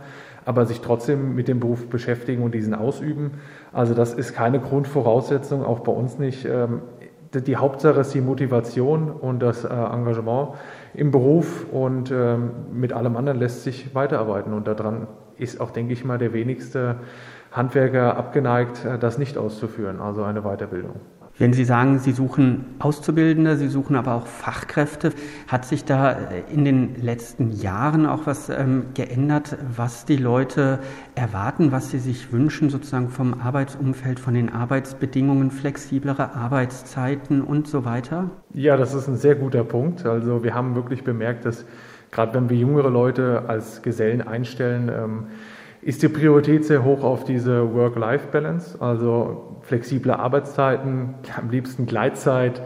aber 0.46 0.66
sich 0.66 0.80
trotzdem 0.80 1.36
mit 1.36 1.50
dem 1.50 1.60
Beruf 1.60 1.90
beschäftigen 1.90 2.42
und 2.42 2.56
diesen 2.56 2.74
ausüben. 2.74 3.32
Also 3.74 3.94
das 3.94 4.14
ist 4.14 4.34
keine 4.34 4.62
Grundvoraussetzung, 4.62 5.66
auch 5.66 5.82
bei 5.82 5.92
uns 5.92 6.20
nicht. 6.20 6.46
Ähm, 6.46 6.84
die 7.34 7.58
Hauptsache 7.58 8.00
ist 8.00 8.14
die 8.14 8.22
Motivation 8.22 9.12
und 9.12 9.40
das 9.40 9.66
äh, 9.66 9.68
Engagement 9.68 10.54
im 10.94 11.12
Beruf 11.12 11.66
und 11.72 12.12
ähm, 12.12 12.52
mit 12.74 12.94
allem 12.94 13.16
anderen 13.16 13.40
lässt 13.40 13.64
sich 13.64 13.94
weiterarbeiten. 13.96 14.54
Und 14.54 14.68
daran 14.68 15.08
ist 15.38 15.62
auch, 15.62 15.72
denke 15.72 15.94
ich 15.94 16.04
mal, 16.04 16.18
der 16.18 16.34
wenigste 16.34 16.98
Handwerker 17.52 18.18
abgeneigt, 18.18 18.86
äh, 18.86 18.98
das 18.98 19.18
nicht 19.18 19.38
auszuführen, 19.38 20.00
also 20.02 20.24
eine 20.24 20.42
Weiterbildung. 20.42 21.00
Wenn 21.40 21.54
Sie 21.54 21.64
sagen, 21.64 22.00
Sie 22.00 22.12
suchen 22.12 22.66
Auszubildende, 22.80 23.56
Sie 23.56 23.70
suchen 23.70 23.96
aber 23.96 24.14
auch 24.14 24.28
Fachkräfte, 24.28 25.14
hat 25.48 25.64
sich 25.64 25.86
da 25.86 26.12
in 26.52 26.66
den 26.66 27.02
letzten 27.02 27.54
Jahren 27.54 28.06
auch 28.06 28.26
was 28.26 28.50
ähm, 28.50 28.88
geändert, 28.94 29.58
was 29.74 30.04
die 30.04 30.18
Leute 30.18 30.80
erwarten, 31.16 31.72
was 31.72 31.92
sie 31.92 32.00
sich 32.00 32.34
wünschen, 32.34 32.70
sozusagen 32.70 33.08
vom 33.08 33.40
Arbeitsumfeld, 33.40 34.20
von 34.20 34.34
den 34.34 34.50
Arbeitsbedingungen, 34.52 35.50
flexiblere 35.50 36.36
Arbeitszeiten 36.36 37.42
und 37.42 37.70
so 37.70 37.86
weiter? 37.86 38.30
Ja, 38.54 38.76
das 38.76 38.94
ist 38.94 39.08
ein 39.08 39.16
sehr 39.16 39.36
guter 39.36 39.64
Punkt. 39.64 40.06
Also 40.06 40.44
wir 40.44 40.54
haben 40.54 40.76
wirklich 40.76 41.06
bemerkt, 41.06 41.46
dass 41.46 41.66
gerade 42.12 42.34
wenn 42.34 42.50
wir 42.50 42.58
jüngere 42.58 42.90
Leute 42.90 43.44
als 43.48 43.82
Gesellen 43.82 44.22
einstellen, 44.22 44.92
ähm, 44.94 45.28
ist 45.82 46.04
die 46.04 46.10
Priorität 46.10 46.66
sehr 46.66 46.84
hoch 46.84 47.04
auf 47.04 47.24
diese 47.24 47.74
Work-Life-Balance, 47.74 48.82
also 48.82 49.60
flexible 49.62 50.12
Arbeitszeiten, 50.12 51.16
am 51.38 51.50
liebsten 51.50 51.86
Gleitzeit, 51.86 52.62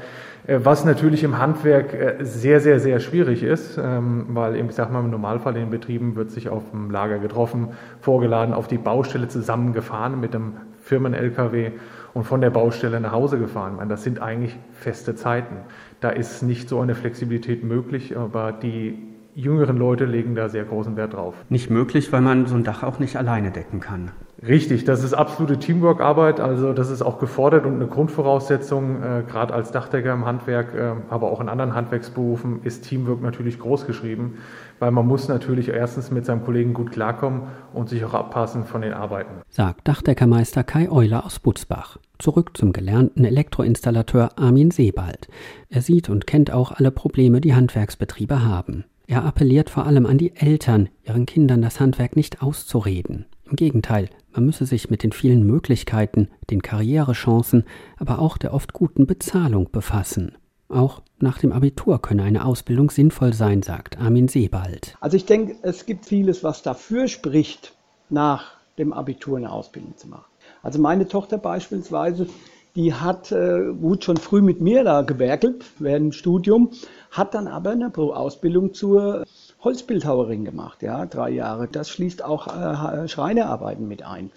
äh, 0.48 0.60
was 0.64 0.84
natürlich 0.86 1.24
im 1.24 1.38
Handwerk 1.38 1.94
äh, 1.94 2.16
sehr, 2.22 2.60
sehr, 2.60 2.80
sehr 2.80 3.00
schwierig 3.00 3.44
ist, 3.44 3.78
ähm, 3.78 4.28
weil 4.30 4.56
ich 4.56 4.72
sag 4.72 4.92
mal, 4.92 5.04
im 5.04 5.12
Normalfall 5.12 5.54
in 5.56 5.62
den 5.62 5.70
Betrieben 5.70 6.16
wird 6.16 6.32
sich 6.32 6.50
auf 6.50 6.72
dem 6.72 6.90
Lager 6.92 7.20
getroffen, 7.20 7.70
vorgeladen, 8.02 8.54
auf 8.54 8.68
die 8.68 8.78
Baustelle 8.78 9.28
zusammengefahren 9.28 10.20
mit 10.20 10.34
dem 10.34 10.54
Firmen-LKW 10.82 11.72
und 12.14 12.26
von 12.26 12.42
der 12.42 12.50
Baustelle 12.50 13.00
nach 13.00 13.12
Hause 13.12 13.40
gefahren. 13.40 13.78
meine, 13.78 13.90
das 13.90 14.04
sind 14.04 14.22
eigentlich 14.22 14.58
feste 14.74 15.16
Zeiten. 15.16 15.58
Da 16.02 16.10
ist 16.10 16.44
nicht 16.44 16.68
so 16.68 16.80
eine 16.80 16.94
Flexibilität 16.94 17.64
möglich, 17.64 18.18
aber 18.18 18.52
die 18.52 19.13
jüngeren 19.36 19.78
Leute 19.78 20.06
legen 20.06 20.36
da 20.36 20.50
sehr 20.50 20.64
großen 20.64 20.96
Wert 20.96 21.14
drauf. 21.14 21.36
Nicht 21.50 21.70
möglich, 21.70 22.12
weil 22.12 22.22
man 22.22 22.46
so 22.46 22.56
ein 22.56 22.64
Dach 22.64 22.84
auch 22.84 23.00
nicht 23.00 23.16
alleine 23.16 23.52
decken 23.52 23.80
kann. 23.80 24.12
Richtig, 24.46 24.84
das 24.84 25.04
ist 25.04 25.14
absolute 25.14 25.58
Teamwork-Arbeit, 25.58 26.42
also 26.42 26.74
das 26.74 26.90
ist 26.90 27.02
auch 27.02 27.18
gefordert 27.18 27.66
und 27.66 27.76
eine 27.76 27.88
Grundvoraussetzung, 27.88 29.02
äh, 29.02 29.24
gerade 29.26 29.54
als 29.54 29.72
Dachdecker 29.72 30.12
im 30.12 30.26
Handwerk, 30.26 30.76
äh, 30.76 30.92
aber 31.10 31.32
auch 31.32 31.40
in 31.40 31.48
anderen 31.48 31.74
Handwerksberufen 31.74 32.62
ist 32.64 32.84
Teamwork 32.84 33.22
natürlich 33.22 33.58
groß 33.58 33.88
geschrieben, 33.88 34.40
weil 34.80 34.92
man 34.92 35.08
muss 35.08 35.30
natürlich 35.30 35.70
erstens 35.70 36.12
mit 36.12 36.26
seinem 36.26 36.44
Kollegen 36.44 36.74
gut 36.74 36.92
klarkommen 36.92 37.44
und 37.74 37.88
sich 37.88 38.04
auch 38.04 38.14
abpassen 38.14 38.66
von 38.66 38.82
den 38.82 38.92
Arbeiten. 38.92 39.32
Sagt 39.50 39.88
Dachdeckermeister 39.88 40.66
Kai 40.66 40.92
Euler 40.92 41.26
aus 41.26 41.40
Butzbach. 41.40 41.98
Zurück 42.20 42.58
zum 42.58 42.74
gelernten 42.74 43.24
Elektroinstallateur 43.24 44.32
Armin 44.38 44.72
Sebald. 44.72 45.30
Er 45.70 45.82
sieht 45.82 46.10
und 46.10 46.28
kennt 46.28 46.52
auch 46.52 46.74
alle 46.74 46.92
Probleme, 46.92 47.40
die 47.40 47.56
Handwerksbetriebe 47.56 48.46
haben. 48.46 48.84
Er 49.06 49.26
appelliert 49.26 49.70
vor 49.70 49.86
allem 49.86 50.06
an 50.06 50.18
die 50.18 50.36
Eltern, 50.36 50.90
ihren 51.04 51.26
Kindern 51.26 51.62
das 51.62 51.80
Handwerk 51.80 52.16
nicht 52.16 52.42
auszureden. 52.42 53.26
Im 53.50 53.58
Gegenteil, 53.58 54.10
man 54.32 54.46
müsse 54.46 54.66
sich 54.66 54.90
mit 54.90 55.04
den 55.04 55.12
vielen 55.12 55.46
Möglichkeiten, 55.46 56.30
den 56.50 56.62
Karrierechancen, 56.62 57.66
aber 57.98 58.20
auch 58.20 58.38
der 58.38 58.54
oft 58.54 58.74
guten 58.74 59.06
Bezahlung 59.06 59.70
befassen. 59.72 60.38
Auch 60.70 61.02
nach 61.20 61.38
dem 61.38 61.52
Abitur 61.52 62.02
könne 62.02 62.24
eine 62.24 62.46
Ausbildung 62.46 62.90
sinnvoll 62.90 63.34
sein, 63.34 63.62
sagt 63.62 64.00
Armin 64.00 64.28
Sebald. 64.28 64.96
Also 65.02 65.18
ich 65.18 65.26
denke, 65.26 65.56
es 65.62 65.86
gibt 65.86 66.06
vieles, 66.06 66.44
was 66.44 66.64
dafür 66.64 67.08
spricht, 67.08 67.74
nach 68.10 68.54
dem 68.78 68.94
Abitur 68.94 69.38
eine 69.38 69.52
Ausbildung 69.52 69.98
zu 69.98 70.08
machen. 70.08 70.26
Also 70.64 70.80
meine 70.80 71.08
Tochter 71.08 71.38
beispielsweise, 71.38 72.28
die 72.76 72.94
hat 72.94 73.32
äh, 73.32 73.72
gut 73.80 74.04
schon 74.04 74.18
früh 74.18 74.42
mit 74.42 74.62
mir 74.62 74.84
da 74.84 75.02
gewerkelt 75.02 75.64
während 75.78 76.06
dem 76.06 76.12
Studium, 76.12 76.72
hat 77.14 77.36
dann 77.36 77.48
aber 77.48 77.72
eine 77.72 77.96
Ausbildung 77.96 78.74
zur 78.74 79.26
Holzbildhauerin 79.64 80.46
gemacht, 80.46 80.82
ja, 80.82 81.06
drei 81.06 81.30
Jahre. 81.30 81.68
Das 81.72 81.90
schließt 81.90 82.26
auch 82.26 82.48
äh, 82.48 83.08
Schreinerarbeiten 83.08 83.88
mit 83.88 84.04
ein. 84.04 84.32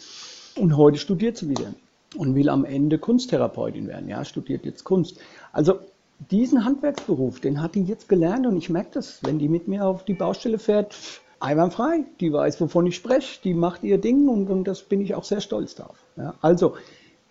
Und 0.57 0.77
heute 0.77 0.99
studiert 0.99 1.39
sie 1.39 1.49
wieder 1.49 1.73
und 2.17 2.35
will 2.35 2.49
am 2.49 2.65
Ende 2.65 2.99
Kunsttherapeutin 2.99 3.89
werden, 3.89 4.09
ja, 4.09 4.25
studiert 4.25 4.65
jetzt 4.65 4.85
Kunst. 4.85 5.19
Also 5.53 5.81
diesen 6.31 6.65
Handwerksberuf, 6.65 7.41
den 7.41 7.63
hat 7.63 7.75
die 7.75 7.83
jetzt 7.83 8.09
gelernt 8.09 8.47
und 8.47 8.57
ich 8.57 8.71
merke 8.71 8.91
das, 8.93 9.21
wenn 9.23 9.39
die 9.39 9.49
mit 9.49 9.69
mir 9.69 9.87
auf 9.87 10.05
die 10.05 10.15
Baustelle 10.15 10.59
fährt, 10.59 10.95
einwandfrei. 11.41 12.05
Die 12.21 12.33
weiß, 12.33 12.61
wovon 12.61 12.87
ich 12.87 12.97
spreche, 12.97 13.41
die 13.43 13.55
macht 13.55 13.85
ihr 13.85 13.99
Ding 13.99 14.29
und, 14.29 14.49
und 14.49 14.65
das 14.65 14.83
bin 14.83 15.01
ich 15.01 15.15
auch 15.15 15.25
sehr 15.25 15.41
stolz 15.41 15.75
drauf. 15.75 16.05
Ja, 16.17 16.35
also, 16.41 16.75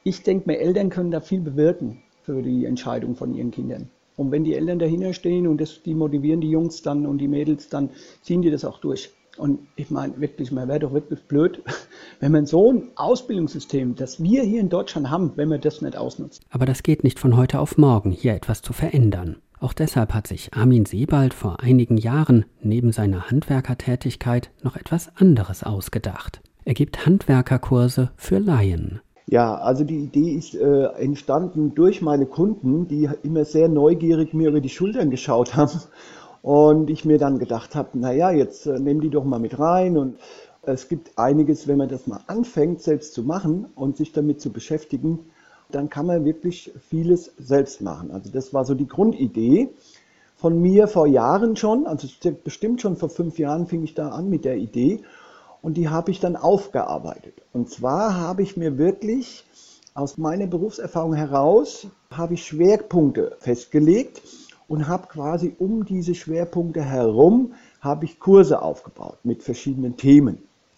ich 0.04 0.24
denke 0.24 0.50
mir, 0.50 0.60
Eltern 0.60 0.90
können 0.90 1.12
da 1.12 1.20
viel 1.20 1.42
bewirken 1.42 2.02
für 2.24 2.42
die 2.42 2.66
Entscheidung 2.66 3.16
von 3.16 3.34
ihren 3.34 3.52
Kindern. 3.52 3.90
Und 4.18 4.32
wenn 4.32 4.44
die 4.44 4.54
Eltern 4.54 4.80
dahinter 4.80 5.14
stehen 5.14 5.48
und 5.48 5.60
das, 5.60 5.82
die 5.84 5.94
motivieren 5.94 6.42
die 6.42 6.50
Jungs 6.50 6.82
dann 6.82 7.06
und 7.06 7.18
die 7.18 7.28
Mädels, 7.28 7.70
dann 7.70 7.90
ziehen 8.22 8.42
die 8.42 8.52
das 8.52 8.66
auch 8.66 8.80
durch. 8.80 9.12
Und 9.38 9.60
ich 9.76 9.92
meine 9.92 10.20
wirklich, 10.20 10.52
man 10.52 10.70
wäre 10.70 10.80
doch 10.80 10.94
wirklich 10.94 11.22
blöd, 11.24 11.62
wenn 12.20 12.32
man 12.32 12.46
so 12.46 12.72
ein 12.72 12.92
Ausbildungssystem, 12.96 13.96
das 13.96 14.24
wir 14.24 14.44
hier 14.44 14.62
in 14.62 14.70
Deutschland 14.70 15.10
haben, 15.10 15.34
wenn 15.36 15.50
man 15.50 15.62
das 15.62 15.82
nicht 15.82 15.98
ausnutzt. 15.98 16.42
Aber 16.50 16.66
das 16.66 16.84
geht 16.84 17.04
nicht 17.04 17.20
von 17.20 17.36
heute 17.36 17.60
auf 17.60 17.78
morgen, 17.78 18.12
hier 18.12 18.34
etwas 18.34 18.62
zu 18.62 18.72
verändern. 18.72 19.38
Auch 19.60 19.74
deshalb 19.74 20.14
hat 20.14 20.28
sich 20.28 20.54
Armin 20.54 20.86
Sebald 20.86 21.34
vor 21.34 21.62
einigen 21.62 21.98
Jahren 21.98 22.46
neben 22.62 22.92
seiner 22.92 23.30
Handwerkertätigkeit 23.30 24.52
noch 24.64 24.76
etwas 24.76 25.16
anderes 25.16 25.64
ausgedacht. 25.64 26.42
Er 26.66 26.74
gibt 26.74 27.06
Handwerkerkurse 27.06 28.12
für 28.16 28.40
Laien. 28.40 29.02
Ja, 29.28 29.56
also 29.56 29.84
die 29.84 29.98
Idee 29.98 30.34
ist 30.34 30.54
äh, 30.54 30.84
entstanden 31.00 31.74
durch 31.74 32.02
meine 32.02 32.28
Kunden, 32.28 32.88
die 32.88 33.10
immer 33.24 33.44
sehr 33.44 33.68
neugierig 33.70 34.34
mir 34.34 34.50
über 34.50 34.62
die 34.62 34.70
Schultern 34.70 35.10
geschaut 35.10 35.56
haben. 35.56 35.80
Und 36.44 36.92
ich 36.92 37.06
mir 37.06 37.18
dann 37.18 37.40
gedacht 37.40 37.74
habe, 37.74 37.98
naja, 37.98 38.30
jetzt 38.30 38.68
äh, 38.68 38.80
nehmen 38.80 39.02
die 39.02 39.10
doch 39.10 39.24
mal 39.24 39.40
mit 39.40 39.58
rein. 39.58 39.98
Und 39.98 40.18
es 40.62 40.90
gibt 40.90 41.18
einiges, 41.18 41.68
wenn 41.68 41.78
man 41.78 41.90
das 41.90 42.06
mal 42.06 42.22
anfängt, 42.28 42.82
selbst 42.82 43.16
zu 43.16 43.24
machen 43.24 43.66
und 43.74 43.98
sich 43.98 44.12
damit 44.12 44.42
zu 44.42 44.52
beschäftigen, 44.52 45.20
dann 45.72 45.90
kann 45.90 46.06
man 46.06 46.24
wirklich 46.24 46.72
vieles 46.88 47.34
selbst 47.40 47.82
machen. 47.82 48.12
Also 48.12 48.32
das 48.32 48.54
war 48.54 48.64
so 48.64 48.76
die 48.76 48.88
Grundidee 48.88 49.70
von 50.36 50.62
mir 50.62 50.88
vor 50.88 51.08
Jahren 51.08 51.56
schon, 51.56 51.88
also 51.88 52.08
bestimmt 52.44 52.82
schon 52.82 52.98
vor 52.98 53.10
fünf 53.10 53.40
Jahren 53.40 53.66
fing 53.66 53.84
ich 53.84 53.96
da 53.96 54.10
an 54.10 54.30
mit 54.30 54.46
der 54.46 54.58
Idee 54.58 55.02
und 55.66 55.78
die 55.78 55.90
habe 55.90 56.12
ich 56.12 56.20
dann 56.20 56.36
aufgearbeitet. 56.36 57.34
Und 57.52 57.72
zwar 57.72 58.16
habe 58.16 58.44
ich 58.44 58.56
mir 58.56 58.78
wirklich 58.78 59.44
aus 59.96 60.16
meiner 60.20 60.46
Berufserfahrung 60.46 61.16
heraus, 61.16 61.88
habe 62.12 62.36
ich 62.36 62.46
Schwerpunkte 62.46 63.36
festgelegt 63.40 64.22
und 64.68 64.88
habe 64.88 65.08
quasi 65.08 65.56
um 65.58 65.84
diese 65.84 66.14
Schwerpunkte 66.14 66.84
herum, 66.84 67.54
habe 67.82 68.06
ich 68.06 68.20
Kurse 68.20 68.62
aufgebaut 68.62 69.18
mit 69.24 69.42
verschiedenen 69.42 69.98
Themen. 69.98 70.38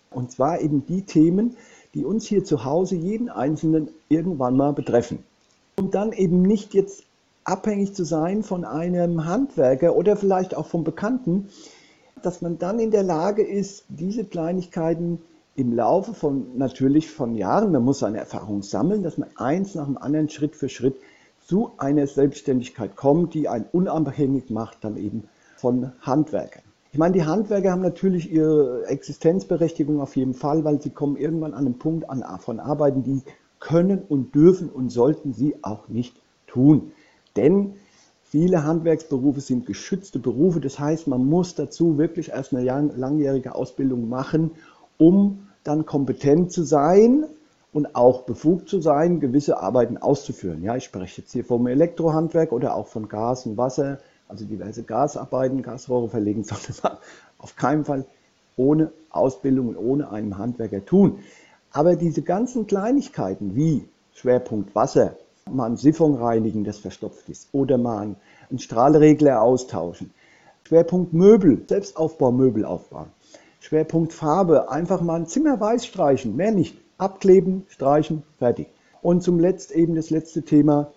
Und 0.10 0.32
zwar 0.32 0.62
eben 0.62 0.86
die 0.86 1.02
Themen, 1.02 1.58
die 1.94 2.06
uns 2.06 2.26
hier 2.26 2.46
zu 2.46 2.64
Hause 2.64 2.96
jeden 2.96 3.28
Einzelnen 3.28 3.90
irgendwann 4.08 4.56
mal 4.56 4.72
betreffen. 4.72 5.20
Und 5.76 5.96
dann 5.96 6.14
eben 6.14 6.44
nicht 6.44 6.74
jetzt 6.74 7.04
abhängig 7.44 7.94
zu 7.94 8.06
sein 8.06 8.42
von 8.42 8.64
einem 8.64 9.26
Handwerker 9.26 9.98
oder 9.98 10.16
vielleicht 10.16 10.56
auch 10.56 10.68
vom 10.68 10.86
Bekannten, 10.86 11.50
dass 12.24 12.42
man 12.42 12.58
dann 12.58 12.80
in 12.80 12.92
der 12.92 13.04
Lage 13.04 13.44
ist, 13.44 13.86
diese 13.90 14.26
Kleinigkeiten 14.26 15.20
im 15.56 15.74
Laufe 15.74 16.14
von 16.14 16.58
natürlich 16.58 17.10
von 17.10 17.36
Jahren, 17.36 17.72
man 17.72 17.84
muss 17.84 18.00
seine 18.00 18.20
Erfahrung 18.20 18.62
sammeln, 18.62 19.04
dass 19.04 19.18
man 19.18 19.30
eins 19.38 19.76
nach 19.76 19.86
dem 19.86 19.98
anderen 19.98 20.30
Schritt 20.30 20.56
für 20.56 20.70
Schritt 20.70 20.96
zu 21.46 21.72
einer 21.78 22.06
Selbstständigkeit 22.08 22.96
kommt, 22.96 23.34
die 23.34 23.48
einen 23.48 23.66
unabhängig 23.72 24.50
macht 24.50 24.84
dann 24.84 24.98
eben 24.98 25.24
von 25.56 25.94
Handwerkern. 26.02 26.64
Ich 26.92 27.00
meine, 27.00 27.14
die 27.14 27.26
Handwerker 27.26 27.72
haben 27.72 27.82
natürlich 27.82 28.32
ihre 28.32 28.86
Existenzberechtigung 28.88 30.00
auf 30.00 30.16
jeden 30.16 30.34
Fall, 30.34 30.64
weil 30.64 30.82
sie 30.82 30.90
kommen 30.90 31.18
irgendwann 31.18 31.54
an 31.54 31.66
einen 31.66 31.80
Punkt 31.80 32.10
an, 32.10 32.24
von 32.40 32.60
Arbeiten, 32.60 33.04
die 33.04 33.22
können 33.60 34.02
und 34.08 34.36
dürfen 34.36 34.70
und 34.70 34.90
sollten 34.90 35.34
sie 35.34 35.56
auch 35.64 35.88
nicht 35.88 36.16
tun. 36.48 36.92
Denn 37.36 37.76
Viele 38.30 38.66
Handwerksberufe 38.66 39.40
sind 39.40 39.66
geschützte 39.66 40.20
Berufe. 40.20 40.60
Das 40.60 40.80
heißt, 40.80 41.08
man 41.08 41.26
muss 41.26 41.56
dazu 41.56 41.98
wirklich 41.98 42.30
erst 42.30 42.54
eine 42.54 42.64
langjährige 42.64 43.56
Ausbildung 43.56 44.10
machen, 44.10 44.52
um 44.98 45.48
dann 45.64 45.86
kompetent 45.86 46.52
zu 46.52 46.64
sein 46.64 47.26
und 47.72 47.96
auch 47.96 48.24
befugt 48.24 48.68
zu 48.68 48.82
sein, 48.82 49.22
gewisse 49.22 49.62
Arbeiten 49.62 49.98
auszuführen. 49.98 50.62
Ja, 50.62 50.76
ich 50.76 50.84
spreche 50.84 51.22
jetzt 51.22 51.32
hier 51.32 51.46
vom 51.46 51.68
Elektrohandwerk 51.68 52.52
oder 52.52 52.76
auch 52.76 52.88
von 52.88 53.08
Gas 53.08 53.46
und 53.46 53.56
Wasser, 53.56 54.00
also 54.28 54.44
diverse 54.44 54.84
Gasarbeiten, 54.84 55.62
Gasrohre 55.62 56.10
verlegen, 56.10 56.44
sollte 56.44 56.74
man 56.84 56.98
auf 57.38 57.56
keinen 57.56 57.86
Fall 57.86 58.06
ohne 58.58 58.92
Ausbildung 59.10 59.70
und 59.70 59.78
ohne 59.78 60.12
einen 60.12 60.38
Handwerker 60.38 60.84
tun. 60.84 61.20
Aber 61.72 61.96
diese 61.96 62.24
ganzen 62.24 62.68
Kleinigkeiten 62.68 63.56
wie 63.56 63.88
Schwerpunkt 64.14 64.76
Wasser, 64.76 65.16
mal 65.52 65.66
ein 65.66 65.78
Siphon 65.78 66.16
reinigen, 66.16 66.64
das 66.64 66.78
verstopft 66.78 67.30
ist, 67.30 67.50
oder 67.52 67.78
mal 67.78 68.16
einen 68.50 68.60
Strahlregler 68.60 69.42
austauschen. 69.42 70.12
Schwerpunkt 70.68 71.14
Möbel, 71.14 71.64
Selbstaufbaumöbel 71.68 72.66
aufbauen. 72.66 73.08
Schwerpunkt 73.60 74.14
Farbe, 74.14 74.70
einfach 74.70 75.02
mal 75.02 75.16
ein 75.16 75.28
Zimmer 75.28 75.60
weiß 75.60 75.86
streichen, 75.86 76.36
mehr 76.36 76.52
nicht. 76.52 76.78
Abkleben, 76.98 77.66
streichen, 77.70 78.24
fertig. 78.38 78.68
Und 79.02 79.22
zum 79.24 79.40
Letzt 79.40 79.72
eben 79.72 79.96
das 79.96 80.10
letzte 80.10 80.44
Thema, 80.44 80.92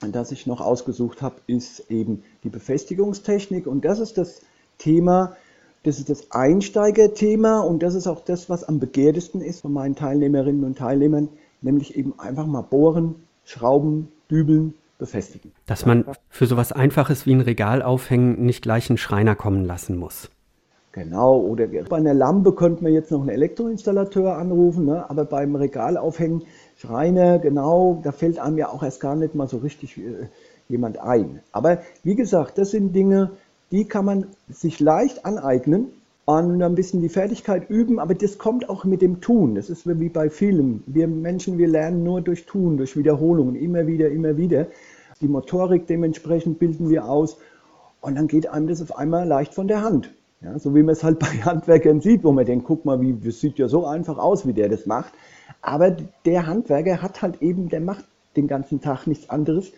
das 0.00 0.32
ich 0.32 0.46
noch 0.46 0.60
ausgesucht 0.60 1.22
habe, 1.22 1.36
ist 1.46 1.90
eben 1.90 2.22
die 2.44 2.50
Befestigungstechnik. 2.50 3.66
Und 3.66 3.84
das 3.84 4.00
ist 4.00 4.18
das 4.18 4.42
Thema, 4.78 5.36
das 5.84 5.98
ist 5.98 6.10
das 6.10 6.30
Einsteigerthema 6.30 7.60
und 7.60 7.82
das 7.82 7.94
ist 7.94 8.06
auch 8.06 8.24
das, 8.24 8.50
was 8.50 8.64
am 8.64 8.78
begehrtesten 8.78 9.40
ist 9.40 9.60
von 9.60 9.72
meinen 9.72 9.94
Teilnehmerinnen 9.94 10.64
und 10.64 10.78
Teilnehmern, 10.78 11.28
nämlich 11.62 11.96
eben 11.96 12.18
einfach 12.18 12.46
mal 12.46 12.62
bohren, 12.62 13.14
schrauben, 13.48 14.08
dübeln, 14.30 14.74
befestigen. 14.98 15.52
Dass 15.66 15.86
man 15.86 16.04
für 16.28 16.46
sowas 16.46 16.70
Einfaches 16.70 17.24
wie 17.24 17.32
ein 17.32 17.40
Regal 17.40 17.82
aufhängen 17.82 18.44
nicht 18.44 18.62
gleich 18.62 18.90
einen 18.90 18.98
Schreiner 18.98 19.34
kommen 19.34 19.64
lassen 19.64 19.96
muss. 19.96 20.30
Genau, 20.92 21.38
oder 21.38 21.66
bei 21.66 21.96
einer 21.96 22.14
Lampe 22.14 22.52
könnte 22.52 22.82
man 22.82 22.92
jetzt 22.92 23.10
noch 23.10 23.20
einen 23.20 23.30
Elektroinstallateur 23.30 24.36
anrufen, 24.36 24.86
ne? 24.86 25.08
aber 25.08 25.24
beim 25.24 25.54
Regal 25.54 25.96
aufhängen, 25.96 26.42
Schreiner, 26.76 27.38
genau, 27.38 28.00
da 28.02 28.12
fällt 28.12 28.38
einem 28.38 28.58
ja 28.58 28.68
auch 28.68 28.82
erst 28.82 29.00
gar 29.00 29.14
nicht 29.14 29.34
mal 29.34 29.48
so 29.48 29.58
richtig 29.58 29.96
äh, 29.96 30.28
jemand 30.68 30.98
ein. 30.98 31.40
Aber 31.52 31.78
wie 32.02 32.16
gesagt, 32.16 32.58
das 32.58 32.72
sind 32.72 32.94
Dinge, 32.94 33.30
die 33.70 33.84
kann 33.84 34.04
man 34.04 34.26
sich 34.48 34.80
leicht 34.80 35.24
aneignen 35.24 35.92
und 36.28 36.62
ein 36.62 36.74
bisschen 36.74 37.00
die 37.00 37.08
Fertigkeit 37.08 37.70
üben, 37.70 37.98
aber 37.98 38.14
das 38.14 38.36
kommt 38.36 38.68
auch 38.68 38.84
mit 38.84 39.00
dem 39.00 39.22
Tun. 39.22 39.54
Das 39.54 39.70
ist 39.70 39.86
wie 39.86 40.10
bei 40.10 40.28
vielen. 40.28 40.82
Wir 40.86 41.08
Menschen, 41.08 41.56
wir 41.56 41.68
lernen 41.68 42.04
nur 42.04 42.20
durch 42.20 42.44
Tun, 42.44 42.76
durch 42.76 42.98
Wiederholungen, 42.98 43.54
immer 43.54 43.86
wieder, 43.86 44.10
immer 44.10 44.36
wieder. 44.36 44.66
Die 45.22 45.26
Motorik 45.28 45.86
dementsprechend 45.86 46.58
bilden 46.58 46.90
wir 46.90 47.08
aus 47.08 47.38
und 48.02 48.16
dann 48.16 48.28
geht 48.28 48.46
einem 48.46 48.66
das 48.66 48.82
auf 48.82 48.98
einmal 48.98 49.26
leicht 49.26 49.54
von 49.54 49.68
der 49.68 49.80
Hand. 49.80 50.12
Ja, 50.42 50.58
so 50.58 50.74
wie 50.74 50.82
man 50.82 50.92
es 50.92 51.02
halt 51.02 51.18
bei 51.18 51.28
Handwerkern 51.28 52.02
sieht, 52.02 52.22
wo 52.24 52.32
man 52.32 52.44
denkt, 52.44 52.66
guck 52.66 52.84
mal, 52.84 53.00
wie, 53.00 53.14
das 53.14 53.40
sieht 53.40 53.58
ja 53.58 53.68
so 53.68 53.86
einfach 53.86 54.18
aus, 54.18 54.46
wie 54.46 54.52
der 54.52 54.68
das 54.68 54.84
macht. 54.84 55.14
Aber 55.62 55.96
der 56.26 56.46
Handwerker 56.46 57.00
hat 57.00 57.22
halt 57.22 57.40
eben, 57.40 57.70
der 57.70 57.80
macht 57.80 58.04
den 58.36 58.48
ganzen 58.48 58.82
Tag 58.82 59.06
nichts 59.06 59.30
anderes, 59.30 59.72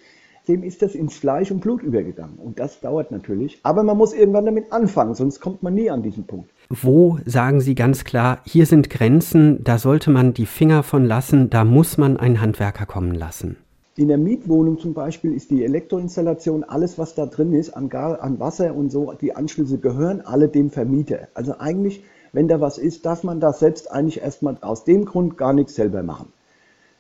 dem 0.51 0.65
ist 0.65 0.83
das 0.83 0.95
ins 0.95 1.17
Fleisch 1.17 1.51
und 1.51 1.61
Blut 1.61 1.83
übergegangen. 1.83 2.37
Und 2.37 2.59
das 2.59 2.81
dauert 2.81 3.13
natürlich. 3.13 3.61
Aber 3.63 3.85
man 3.85 3.97
muss 3.97 4.13
irgendwann 4.13 4.47
damit 4.47 4.73
anfangen, 4.73 5.15
sonst 5.15 5.41
kommt 5.41 5.63
man 5.63 5.75
nie 5.75 5.91
an 5.91 6.03
diesen 6.03 6.25
Punkt. 6.27 6.51
Wo 6.69 7.19
sagen 7.25 7.61
Sie 7.61 7.75
ganz 7.75 8.05
klar, 8.05 8.41
hier 8.45 8.67
sind 8.67 8.91
Grenzen, 8.91 9.63
da 9.63 9.79
sollte 9.79 10.11
man 10.11 10.35
die 10.35 10.47
Finger 10.47 10.83
von 10.83 11.05
lassen, 11.05 11.51
da 11.51 11.65
muss 11.65 11.99
man 11.99 12.17
einen 12.17 12.41
Handwerker 12.41 12.85
kommen 12.85 13.15
lassen? 13.15 13.57
In 13.97 14.09
der 14.09 14.19
Mietwohnung 14.19 14.79
zum 14.79 14.93
Beispiel 14.93 15.33
ist 15.35 15.51
die 15.51 15.65
Elektroinstallation, 15.65 16.65
alles 16.65 16.99
was 16.99 17.15
da 17.15 17.27
drin 17.27 17.53
ist, 17.53 17.71
an, 17.71 17.89
Gar, 17.89 18.23
an 18.23 18.41
Wasser 18.41 18.75
und 18.75 18.91
so, 18.91 19.13
die 19.21 19.37
Anschlüsse 19.37 19.79
gehören 19.79 20.21
alle 20.21 20.49
dem 20.49 20.71
Vermieter. 20.71 21.29
Also 21.35 21.55
eigentlich, 21.59 22.03
wenn 22.33 22.49
da 22.49 22.61
was 22.61 22.79
ist, 22.79 23.07
darf 23.07 23.25
man 23.25 23.41
da 23.41 23.53
selbst 23.53 23.93
eigentlich 23.93 24.23
erstmal 24.23 24.57
aus 24.63 24.85
dem 24.85 25.05
Grund 25.05 25.37
gar 25.37 25.53
nichts 25.53 25.75
selber 25.75 26.03
machen. 26.03 26.33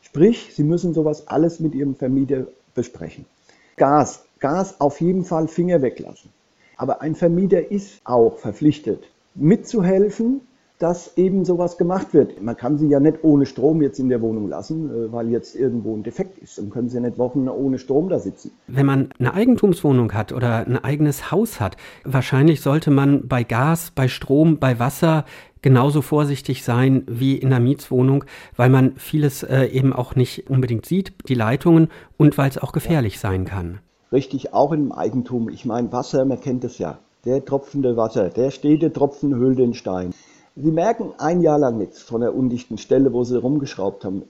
Sprich, 0.03 0.51
Sie 0.55 0.65
müssen 0.65 0.95
sowas 0.95 1.27
alles 1.29 1.61
mit 1.61 1.75
Ihrem 1.75 1.95
Vermieter 1.95 2.47
besprechen. 2.75 3.25
Gas, 3.81 4.27
Gas 4.41 4.79
auf 4.79 5.01
jeden 5.01 5.25
Fall 5.25 5.49
Finger 5.49 5.81
weglassen. 5.81 6.29
Aber 6.77 7.01
ein 7.01 7.15
Vermieter 7.15 7.71
ist 7.71 8.03
auch 8.05 8.37
verpflichtet, 8.37 9.05
mitzuhelfen, 9.35 10.43
dass 10.79 11.17
eben 11.17 11.47
sowas 11.47 11.79
gemacht 11.79 12.13
wird. 12.13 12.43
Man 12.43 12.57
kann 12.59 12.77
sie 12.77 12.89
ja 12.89 13.01
nicht 13.01 13.19
ohne 13.23 13.47
Strom 13.47 13.81
jetzt 13.81 13.99
in 13.99 14.11
der 14.11 14.21
Wohnung 14.21 14.49
lassen, 14.49 14.91
äh, 14.91 15.13
weil 15.13 15.31
jetzt 15.31 15.55
irgendwo 15.55 15.97
ein 15.97 16.03
Defekt 16.03 16.39
ist. 16.39 16.59
Dann 16.59 16.69
können 16.69 16.91
sie 16.91 16.97
ja 16.97 17.03
nicht 17.03 17.17
Wochen 17.17 17.49
ohne 17.49 17.79
Strom 17.79 18.11
da 18.11 18.19
sitzen. 18.19 18.51
Wenn 18.67 18.85
man 18.85 19.09
eine 19.19 19.33
Eigentumswohnung 19.33 20.13
hat 20.13 20.33
oder 20.33 20.67
ein 20.67 20.83
eigenes 20.83 21.31
Haus 21.31 21.59
hat, 21.59 21.79
wahrscheinlich 22.05 22.61
sollte 22.61 22.91
man 22.91 23.29
bei 23.29 23.45
Gas, 23.45 23.93
bei 23.95 24.09
Strom, 24.09 24.59
bei 24.59 24.79
Wasser 24.79 25.25
genauso 25.63 26.03
vorsichtig 26.03 26.65
sein 26.65 27.05
wie 27.07 27.37
in 27.37 27.49
einer 27.49 27.61
Mietswohnung, 27.61 28.25
weil 28.57 28.71
man 28.71 28.97
vieles 28.97 29.43
äh, 29.43 29.67
eben 29.67 29.93
auch 29.93 30.15
nicht 30.15 30.49
unbedingt 30.51 30.87
sieht, 30.87 31.13
die 31.29 31.35
Leitungen 31.35 31.89
und 32.17 32.39
weil 32.39 32.51
es 32.51 32.59
auch 32.59 32.73
gefährlich 32.73 33.19
sein 33.19 33.45
kann. 33.45 33.81
Richtig, 34.13 34.53
auch 34.53 34.73
im 34.73 34.93
Eigentum. 34.93 35.49
Ich 35.49 35.65
meine, 35.65 35.93
Wasser, 35.93 36.25
man 36.25 36.41
kennt 36.41 36.65
es 36.65 36.79
ja. 36.79 36.99
Der 37.25 37.45
tropfende 37.45 37.97
Wasser, 37.97 38.31
der 38.31 38.51
stete 38.51 38.93
Tropfen 38.93 39.35
hüllt 39.37 39.59
den 39.59 39.75
Stein. 39.75 40.13
Sie 40.57 40.73
merken 40.73 41.13
ein 41.19 41.43
Jahr 41.43 41.59
lang 41.59 41.79
nichts 41.79 42.03
von 42.03 42.23
der 42.23 42.35
undichten 42.35 42.77
Stelle, 42.77 43.13
wo 43.13 43.23
Sie 43.23 43.39
rumgeschraubt 43.39 44.05
haben, 44.05 44.25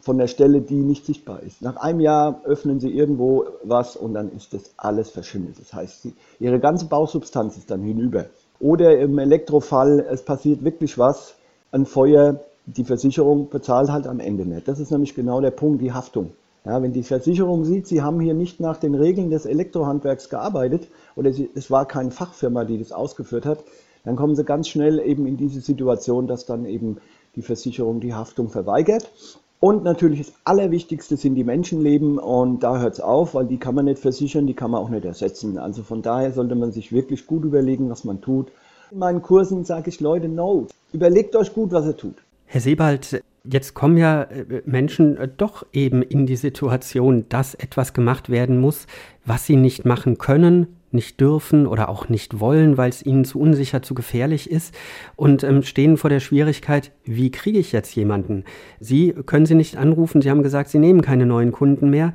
von 0.00 0.16
der 0.16 0.26
Stelle, 0.26 0.62
die 0.62 0.74
nicht 0.74 1.04
sichtbar 1.04 1.42
ist. 1.42 1.60
Nach 1.60 1.76
einem 1.76 2.00
Jahr 2.00 2.40
öffnen 2.44 2.80
Sie 2.80 2.90
irgendwo 2.90 3.44
was 3.62 3.94
und 3.94 4.14
dann 4.14 4.32
ist 4.32 4.54
das 4.54 4.72
alles 4.78 5.10
verschimmelt. 5.10 5.60
Das 5.60 5.74
heißt, 5.74 6.08
Ihre 6.40 6.60
ganze 6.60 6.86
Bausubstanz 6.86 7.58
ist 7.58 7.70
dann 7.70 7.82
hinüber. 7.82 8.24
Oder 8.58 8.98
im 8.98 9.18
Elektrofall, 9.18 10.06
es 10.10 10.22
passiert 10.22 10.64
wirklich 10.64 10.98
was, 10.98 11.34
ein 11.72 11.86
Feuer, 11.86 12.40
die 12.66 12.84
Versicherung 12.84 13.48
bezahlt 13.48 13.90
halt 13.90 14.06
am 14.06 14.20
Ende 14.20 14.46
nicht. 14.46 14.66
Das 14.66 14.80
ist 14.80 14.90
nämlich 14.90 15.14
genau 15.14 15.40
der 15.40 15.50
Punkt, 15.50 15.82
die 15.82 15.92
Haftung. 15.92 16.32
Ja, 16.64 16.82
wenn 16.82 16.92
die 16.92 17.04
Versicherung 17.04 17.64
sieht, 17.64 17.86
Sie 17.86 18.02
haben 18.02 18.18
hier 18.18 18.34
nicht 18.34 18.58
nach 18.58 18.76
den 18.76 18.96
Regeln 18.96 19.30
des 19.30 19.46
Elektrohandwerks 19.46 20.28
gearbeitet 20.30 20.88
oder 21.14 21.30
es 21.30 21.70
war 21.70 21.86
keine 21.86 22.10
Fachfirma, 22.10 22.64
die 22.64 22.78
das 22.78 22.90
ausgeführt 22.90 23.46
hat, 23.46 23.62
dann 24.04 24.16
kommen 24.16 24.34
sie 24.34 24.44
ganz 24.44 24.68
schnell 24.68 24.98
eben 25.00 25.26
in 25.26 25.36
diese 25.36 25.60
Situation, 25.60 26.26
dass 26.26 26.46
dann 26.46 26.64
eben 26.64 26.98
die 27.36 27.42
Versicherung 27.42 28.00
die 28.00 28.14
Haftung 28.14 28.48
verweigert. 28.48 29.10
Und 29.58 29.84
natürlich 29.84 30.26
das 30.26 30.32
Allerwichtigste 30.44 31.16
sind 31.16 31.34
die 31.34 31.44
Menschenleben 31.44 32.18
und 32.18 32.62
da 32.62 32.78
hört 32.78 32.94
es 32.94 33.00
auf, 33.00 33.34
weil 33.34 33.46
die 33.46 33.58
kann 33.58 33.74
man 33.74 33.86
nicht 33.86 33.98
versichern, 33.98 34.46
die 34.46 34.54
kann 34.54 34.70
man 34.70 34.82
auch 34.82 34.90
nicht 34.90 35.04
ersetzen. 35.04 35.58
Also 35.58 35.82
von 35.82 36.02
daher 36.02 36.32
sollte 36.32 36.54
man 36.54 36.72
sich 36.72 36.92
wirklich 36.92 37.26
gut 37.26 37.44
überlegen, 37.44 37.88
was 37.88 38.04
man 38.04 38.20
tut. 38.20 38.48
In 38.90 38.98
meinen 38.98 39.22
Kursen 39.22 39.64
sage 39.64 39.88
ich 39.88 40.00
Leute, 40.00 40.28
no, 40.28 40.66
überlegt 40.92 41.34
euch 41.36 41.54
gut, 41.54 41.72
was 41.72 41.86
ihr 41.86 41.96
tut. 41.96 42.16
Herr 42.44 42.60
Sebald, 42.60 43.22
jetzt 43.44 43.74
kommen 43.74 43.96
ja 43.96 44.22
äh, 44.22 44.62
Menschen 44.66 45.16
äh, 45.16 45.28
doch 45.34 45.66
eben 45.72 46.02
in 46.02 46.26
die 46.26 46.36
Situation, 46.36 47.24
dass 47.28 47.54
etwas 47.54 47.94
gemacht 47.94 48.30
werden 48.30 48.60
muss, 48.60 48.86
was 49.24 49.46
sie 49.46 49.56
nicht 49.56 49.84
machen 49.84 50.18
können, 50.18 50.75
nicht 50.92 51.20
dürfen 51.20 51.66
oder 51.66 51.88
auch 51.88 52.08
nicht 52.08 52.40
wollen, 52.40 52.76
weil 52.76 52.90
es 52.90 53.04
ihnen 53.04 53.24
zu 53.24 53.38
unsicher, 53.38 53.82
zu 53.82 53.94
gefährlich 53.94 54.50
ist 54.50 54.74
und 55.16 55.42
ähm, 55.44 55.62
stehen 55.62 55.96
vor 55.96 56.10
der 56.10 56.20
Schwierigkeit, 56.20 56.92
wie 57.04 57.30
kriege 57.30 57.58
ich 57.58 57.72
jetzt 57.72 57.94
jemanden? 57.94 58.44
Sie 58.80 59.12
können 59.12 59.46
Sie 59.46 59.54
nicht 59.54 59.76
anrufen, 59.76 60.22
Sie 60.22 60.30
haben 60.30 60.42
gesagt, 60.42 60.70
Sie 60.70 60.78
nehmen 60.78 61.02
keine 61.02 61.26
neuen 61.26 61.52
Kunden 61.52 61.90
mehr. 61.90 62.14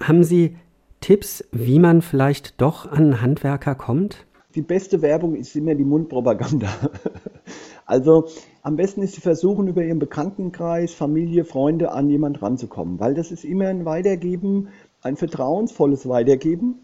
Haben 0.00 0.24
Sie 0.24 0.56
Tipps, 1.00 1.44
wie 1.52 1.78
man 1.78 2.02
vielleicht 2.02 2.60
doch 2.60 2.90
an 2.90 3.20
Handwerker 3.20 3.74
kommt? 3.74 4.26
Die 4.54 4.62
beste 4.62 5.02
Werbung 5.02 5.34
ist 5.34 5.56
immer 5.56 5.74
die 5.74 5.84
Mundpropaganda. 5.84 6.68
Also 7.84 8.28
am 8.62 8.76
besten 8.76 9.02
ist 9.02 9.16
Sie 9.16 9.20
versuchen, 9.20 9.66
über 9.66 9.82
Ihren 9.84 9.98
Bekanntenkreis, 9.98 10.94
Familie, 10.94 11.44
Freunde 11.44 11.90
an 11.90 12.08
jemand 12.08 12.40
ranzukommen, 12.40 13.00
weil 13.00 13.12
das 13.12 13.32
ist 13.32 13.44
immer 13.44 13.66
ein 13.66 13.84
Weitergeben, 13.84 14.68
ein 15.02 15.16
vertrauensvolles 15.16 16.08
Weitergeben 16.08 16.76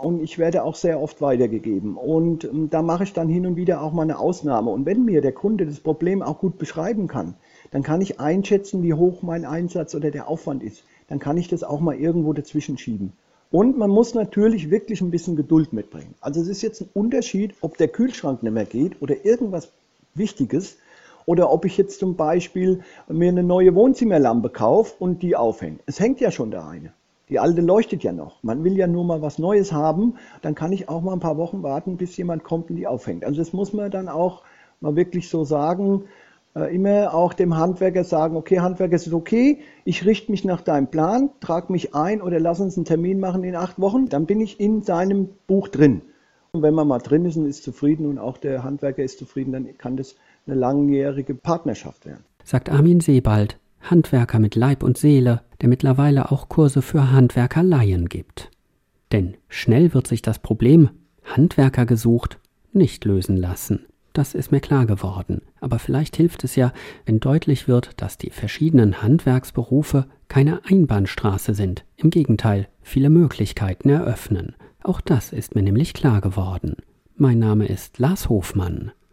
und 0.00 0.22
ich 0.22 0.38
werde 0.38 0.64
auch 0.64 0.74
sehr 0.74 1.00
oft 1.00 1.20
weitergegeben. 1.20 1.96
Und 1.96 2.44
ähm, 2.44 2.70
da 2.70 2.82
mache 2.82 3.04
ich 3.04 3.12
dann 3.12 3.28
hin 3.28 3.46
und 3.46 3.56
wieder 3.56 3.82
auch 3.82 3.92
mal 3.92 4.02
eine 4.02 4.18
Ausnahme. 4.18 4.70
Und 4.70 4.86
wenn 4.86 5.04
mir 5.04 5.20
der 5.20 5.32
Kunde 5.32 5.66
das 5.66 5.80
Problem 5.80 6.22
auch 6.22 6.38
gut 6.38 6.58
beschreiben 6.58 7.08
kann, 7.08 7.34
dann 7.70 7.82
kann 7.82 8.00
ich 8.00 8.20
einschätzen, 8.20 8.82
wie 8.82 8.94
hoch 8.94 9.22
mein 9.22 9.44
Einsatz 9.44 9.94
oder 9.94 10.10
der 10.10 10.28
Aufwand 10.28 10.62
ist. 10.62 10.84
Dann 11.08 11.18
kann 11.18 11.36
ich 11.36 11.48
das 11.48 11.64
auch 11.64 11.80
mal 11.80 11.96
irgendwo 11.96 12.32
dazwischen 12.32 12.78
schieben. 12.78 13.12
Und 13.50 13.78
man 13.78 13.90
muss 13.90 14.14
natürlich 14.14 14.70
wirklich 14.70 15.00
ein 15.00 15.10
bisschen 15.10 15.36
Geduld 15.36 15.72
mitbringen. 15.72 16.14
Also 16.20 16.40
es 16.40 16.48
ist 16.48 16.62
jetzt 16.62 16.82
ein 16.82 16.90
Unterschied, 16.92 17.54
ob 17.62 17.78
der 17.78 17.88
Kühlschrank 17.88 18.42
nicht 18.42 18.52
mehr 18.52 18.66
geht 18.66 19.00
oder 19.00 19.24
irgendwas 19.24 19.72
Wichtiges 20.14 20.76
oder 21.24 21.50
ob 21.50 21.64
ich 21.64 21.78
jetzt 21.78 21.98
zum 21.98 22.16
Beispiel 22.16 22.80
mir 23.08 23.28
eine 23.30 23.42
neue 23.42 23.74
Wohnzimmerlampe 23.74 24.50
kaufe 24.50 24.94
und 24.98 25.22
die 25.22 25.34
aufhänge. 25.34 25.78
Es 25.86 25.98
hängt 25.98 26.20
ja 26.20 26.30
schon 26.30 26.50
da 26.50 26.68
eine. 26.68 26.92
Die 27.28 27.38
alte 27.38 27.60
leuchtet 27.60 28.02
ja 28.02 28.12
noch. 28.12 28.42
Man 28.42 28.64
will 28.64 28.76
ja 28.76 28.86
nur 28.86 29.04
mal 29.04 29.22
was 29.22 29.38
Neues 29.38 29.72
haben. 29.72 30.14
Dann 30.42 30.54
kann 30.54 30.72
ich 30.72 30.88
auch 30.88 31.02
mal 31.02 31.12
ein 31.12 31.20
paar 31.20 31.36
Wochen 31.36 31.62
warten, 31.62 31.96
bis 31.96 32.16
jemand 32.16 32.44
kommt 32.44 32.70
und 32.70 32.76
die 32.76 32.86
aufhängt. 32.86 33.24
Also 33.24 33.38
das 33.38 33.52
muss 33.52 33.72
man 33.72 33.90
dann 33.90 34.08
auch 34.08 34.42
mal 34.80 34.96
wirklich 34.96 35.28
so 35.28 35.44
sagen. 35.44 36.04
Äh, 36.54 36.74
immer 36.74 37.14
auch 37.14 37.34
dem 37.34 37.56
Handwerker 37.56 38.04
sagen, 38.04 38.36
okay, 38.36 38.60
Handwerker, 38.60 38.96
es 38.96 39.06
ist 39.06 39.12
okay, 39.12 39.58
ich 39.84 40.06
richte 40.06 40.30
mich 40.30 40.44
nach 40.44 40.62
deinem 40.62 40.88
Plan, 40.88 41.30
trage 41.40 41.70
mich 41.72 41.94
ein 41.94 42.22
oder 42.22 42.40
lass 42.40 42.60
uns 42.60 42.76
einen 42.76 42.84
Termin 42.84 43.20
machen 43.20 43.44
in 43.44 43.54
acht 43.54 43.78
Wochen. 43.78 44.08
Dann 44.08 44.26
bin 44.26 44.40
ich 44.40 44.58
in 44.58 44.82
seinem 44.82 45.28
Buch 45.46 45.68
drin. 45.68 46.02
Und 46.52 46.62
wenn 46.62 46.74
man 46.74 46.88
mal 46.88 46.98
drin 46.98 47.26
ist 47.26 47.36
und 47.36 47.46
ist 47.46 47.62
zufrieden 47.62 48.06
und 48.06 48.18
auch 48.18 48.38
der 48.38 48.64
Handwerker 48.64 49.02
ist 49.02 49.18
zufrieden, 49.18 49.52
dann 49.52 49.76
kann 49.76 49.96
das 49.96 50.16
eine 50.46 50.56
langjährige 50.56 51.34
Partnerschaft 51.34 52.06
werden. 52.06 52.24
Sagt 52.42 52.70
Armin 52.70 53.00
Sebald, 53.00 53.58
Handwerker 53.80 54.38
mit 54.38 54.54
Leib 54.54 54.82
und 54.82 54.98
Seele, 54.98 55.42
der 55.60 55.68
mittlerweile 55.68 56.30
auch 56.30 56.48
Kurse 56.48 56.82
für 56.82 57.10
Handwerkerlaien 57.10 58.08
gibt. 58.08 58.50
Denn 59.12 59.36
schnell 59.48 59.94
wird 59.94 60.06
sich 60.06 60.22
das 60.22 60.38
Problem 60.38 60.90
Handwerker 61.24 61.86
gesucht 61.86 62.38
nicht 62.72 63.04
lösen 63.04 63.36
lassen. 63.36 63.86
Das 64.12 64.34
ist 64.34 64.50
mir 64.50 64.60
klar 64.60 64.86
geworden. 64.86 65.42
Aber 65.60 65.78
vielleicht 65.78 66.16
hilft 66.16 66.42
es 66.44 66.56
ja, 66.56 66.72
wenn 67.06 67.20
deutlich 67.20 67.68
wird, 67.68 68.00
dass 68.00 68.18
die 68.18 68.30
verschiedenen 68.30 69.02
Handwerksberufe 69.02 70.06
keine 70.28 70.64
Einbahnstraße 70.64 71.54
sind. 71.54 71.84
Im 71.96 72.10
Gegenteil, 72.10 72.68
viele 72.82 73.10
Möglichkeiten 73.10 73.90
eröffnen. 73.90 74.54
Auch 74.82 75.00
das 75.00 75.32
ist 75.32 75.54
mir 75.54 75.62
nämlich 75.62 75.94
klar 75.94 76.20
geworden. 76.20 76.76
Mein 77.16 77.38
Name 77.38 77.66
ist 77.66 77.98
Lars 77.98 78.28
Hofmann. 78.28 78.92